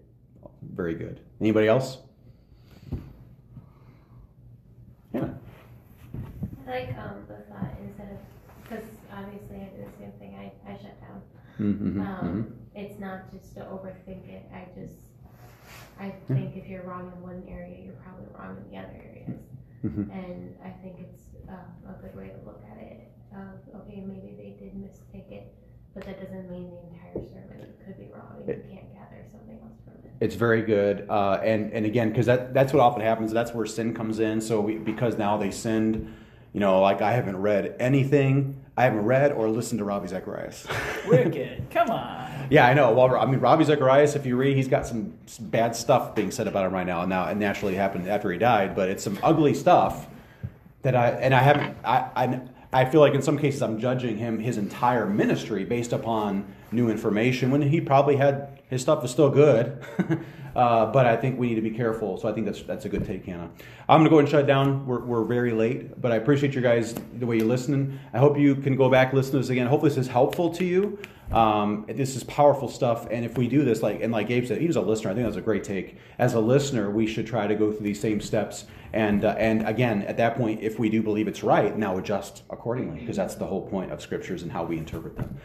Very 0.74 0.94
good. 0.94 1.20
Anybody 1.40 1.68
else? 1.68 1.98
Yeah. 5.12 5.28
I 6.66 6.70
like 6.70 6.88
um, 6.98 7.24
the 7.26 7.34
thought 7.52 7.74
instead 7.82 8.12
of 8.12 8.18
because 8.62 8.84
obviously 9.12 9.56
I 9.56 9.64
do 9.76 9.84
the 9.84 9.98
same 9.98 10.12
thing. 10.20 10.36
I, 10.38 10.70
I 10.70 10.76
shut 10.76 11.00
down. 11.00 11.22
Mm-hmm, 11.60 12.00
Um, 12.00 12.54
it's 12.74 12.98
not 13.00 13.30
just 13.32 13.54
to 13.54 13.60
overthink 13.62 14.28
it. 14.28 14.48
I 14.54 14.66
just, 14.78 14.94
I 16.00 16.14
think 16.28 16.56
if 16.56 16.66
you're 16.66 16.82
wrong 16.82 17.12
in 17.14 17.22
one 17.22 17.42
area, 17.48 17.76
you're 17.84 18.00
probably 18.02 18.24
wrong 18.32 18.56
in 18.56 18.70
the 18.72 18.78
other 18.78 18.96
areas. 18.96 19.38
Mhm. 19.84 20.08
And 20.12 20.56
I 20.64 20.70
think 20.82 20.96
it's 21.00 21.22
uh, 21.48 21.90
a 21.90 22.02
good 22.02 22.16
way 22.16 22.28
to 22.28 22.46
look 22.46 22.62
at 22.70 22.82
it. 22.82 23.12
Of 23.32 23.82
okay, 23.82 24.02
maybe 24.06 24.34
they 24.36 24.56
did 24.58 24.74
mistake 24.74 25.30
it, 25.30 25.54
but 25.94 26.04
that 26.04 26.20
doesn't 26.20 26.50
mean 26.50 26.70
the 26.70 26.80
entire 26.88 27.28
sermon 27.28 27.66
could 27.84 27.96
be 27.98 28.08
wrong, 28.12 28.40
you 28.40 28.54
can't 28.54 28.92
gather 28.92 29.24
something 29.30 29.58
else 29.62 29.78
from 29.84 29.94
it. 30.04 30.12
It's 30.20 30.34
very 30.34 30.62
good, 30.62 31.06
uh, 31.08 31.38
and 31.44 31.72
and 31.72 31.86
again, 31.86 32.08
because 32.08 32.26
that 32.26 32.52
that's 32.52 32.72
what 32.72 32.80
often 32.80 33.02
happens. 33.02 33.32
That's 33.32 33.54
where 33.54 33.66
sin 33.66 33.94
comes 33.94 34.18
in. 34.20 34.40
So 34.40 34.60
we, 34.60 34.78
because 34.78 35.16
now 35.16 35.36
they 35.36 35.50
sinned, 35.50 36.12
you 36.52 36.60
know, 36.60 36.80
like 36.80 37.00
I 37.00 37.12
haven't 37.12 37.36
read 37.36 37.76
anything. 37.78 38.64
I 38.76 38.84
haven't 38.84 39.04
read 39.04 39.32
or 39.32 39.48
listened 39.48 39.78
to 39.78 39.84
Ravi 39.84 40.08
Zacharias. 40.08 40.66
Wicked. 41.06 41.70
Come 41.70 41.90
on. 41.90 42.46
yeah, 42.50 42.66
I 42.66 42.74
know. 42.74 42.92
Well, 42.92 43.14
I 43.16 43.26
mean, 43.26 43.40
Ravi 43.40 43.64
Zacharias. 43.64 44.16
If 44.16 44.26
you 44.26 44.36
read, 44.36 44.56
he's 44.56 44.68
got 44.68 44.86
some, 44.86 45.14
bad 45.40 45.76
stuff 45.76 46.14
being 46.14 46.30
said 46.30 46.48
about 46.48 46.66
him 46.66 46.72
right 46.72 46.86
now. 46.86 47.04
Now, 47.04 47.28
it 47.28 47.36
naturally 47.36 47.74
happened 47.74 48.08
after 48.08 48.32
he 48.32 48.38
died, 48.38 48.74
but 48.74 48.88
it's 48.88 49.04
some 49.04 49.18
ugly 49.22 49.54
stuff 49.54 50.06
that 50.82 50.96
I 50.96 51.10
and 51.10 51.34
I 51.34 51.42
haven't. 51.42 51.76
I, 51.84 52.10
I 52.16 52.40
I 52.72 52.84
feel 52.84 53.00
like 53.00 53.14
in 53.14 53.22
some 53.22 53.36
cases 53.36 53.62
I'm 53.62 53.78
judging 53.80 54.16
him 54.16 54.38
his 54.38 54.56
entire 54.56 55.06
ministry 55.06 55.64
based 55.64 55.92
upon 55.92 56.46
new 56.70 56.88
information 56.88 57.50
when 57.50 57.62
he 57.62 57.80
probably 57.80 58.16
had 58.16 58.59
his 58.70 58.80
stuff 58.80 59.04
is 59.04 59.10
still 59.10 59.28
good. 59.28 59.84
uh, 60.56 60.86
but 60.86 61.06
I 61.06 61.16
think 61.16 61.38
we 61.38 61.48
need 61.48 61.56
to 61.56 61.60
be 61.60 61.70
careful. 61.70 62.16
So 62.18 62.28
I 62.28 62.32
think 62.32 62.46
that's 62.46 62.62
that's 62.62 62.84
a 62.84 62.88
good 62.88 63.04
take, 63.04 63.26
Hannah. 63.26 63.50
I'm 63.88 64.00
gonna 64.00 64.08
go 64.08 64.16
ahead 64.16 64.24
and 64.24 64.30
shut 64.30 64.46
down. 64.46 64.86
We're, 64.86 65.00
we're 65.00 65.24
very 65.24 65.52
late, 65.52 66.00
but 66.00 66.12
I 66.12 66.16
appreciate 66.16 66.54
you 66.54 66.62
guys 66.62 66.94
the 67.18 67.26
way 67.26 67.36
you're 67.36 67.46
listening. 67.46 67.98
I 68.12 68.18
hope 68.18 68.38
you 68.38 68.54
can 68.54 68.76
go 68.76 68.88
back 68.88 69.12
listen 69.12 69.32
to 69.32 69.38
this 69.38 69.50
again. 69.50 69.66
Hopefully 69.66 69.90
this 69.90 69.98
is 69.98 70.08
helpful 70.08 70.50
to 70.54 70.64
you. 70.64 70.98
Um, 71.32 71.84
this 71.88 72.16
is 72.16 72.24
powerful 72.24 72.68
stuff, 72.68 73.06
and 73.08 73.24
if 73.24 73.38
we 73.38 73.46
do 73.46 73.64
this, 73.64 73.82
like 73.82 74.02
and 74.02 74.12
like 74.12 74.26
Gabe 74.28 74.46
said, 74.46 74.60
he 74.60 74.66
was 74.66 74.76
a 74.76 74.80
listener. 74.80 75.10
I 75.10 75.14
think 75.14 75.26
that's 75.26 75.36
a 75.36 75.40
great 75.40 75.62
take. 75.62 75.96
As 76.18 76.34
a 76.34 76.40
listener, 76.40 76.90
we 76.90 77.06
should 77.06 77.26
try 77.26 77.46
to 77.46 77.54
go 77.54 77.70
through 77.70 77.84
these 77.84 78.00
same 78.00 78.20
steps, 78.20 78.66
and 78.92 79.24
uh, 79.24 79.36
and 79.38 79.66
again, 79.66 80.02
at 80.02 80.16
that 80.16 80.36
point, 80.36 80.60
if 80.60 80.80
we 80.80 80.88
do 80.88 81.02
believe 81.02 81.28
it's 81.28 81.44
right, 81.44 81.76
now 81.76 81.98
adjust 81.98 82.42
accordingly, 82.50 83.00
because 83.00 83.16
that's 83.16 83.36
the 83.36 83.46
whole 83.46 83.68
point 83.68 83.92
of 83.92 84.00
scriptures 84.02 84.42
and 84.42 84.50
how 84.50 84.64
we 84.64 84.76
interpret 84.76 85.16
them. 85.16 85.36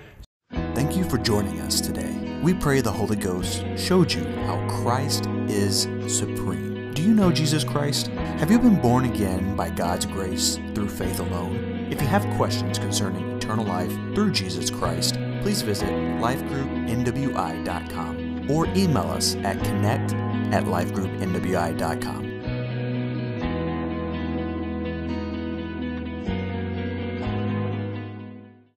Thank 0.73 0.97
you 0.97 1.03
for 1.03 1.19
joining 1.19 1.59
us 1.61 1.80
today. 1.80 2.24
We 2.41 2.53
pray 2.53 2.81
the 2.81 2.91
Holy 2.91 3.15
Ghost 3.15 3.63
showed 3.77 4.13
you 4.13 4.25
how 4.45 4.63
Christ 4.67 5.25
is 5.47 5.88
supreme. 6.07 6.91
Do 6.93 7.01
you 7.01 7.13
know 7.13 7.31
Jesus 7.31 7.63
Christ? 7.63 8.07
Have 8.07 8.51
you 8.51 8.59
been 8.59 8.79
born 8.79 9.05
again 9.05 9.55
by 9.55 9.69
God's 9.69 10.05
grace 10.05 10.59
through 10.73 10.89
faith 10.89 11.19
alone? 11.19 11.88
If 11.91 12.01
you 12.01 12.07
have 12.07 12.25
questions 12.38 12.79
concerning 12.79 13.38
eternal 13.38 13.65
life 13.65 13.91
through 14.15 14.31
Jesus 14.31 14.69
Christ, 14.69 15.15
please 15.41 15.61
visit 15.61 15.89
lifegroupnwi.com 15.89 18.49
or 18.49 18.65
email 18.67 19.11
us 19.11 19.36
at 19.38 19.61
connect 19.63 20.13
at 20.53 20.65
lifegroupnwi.com. 20.65 22.34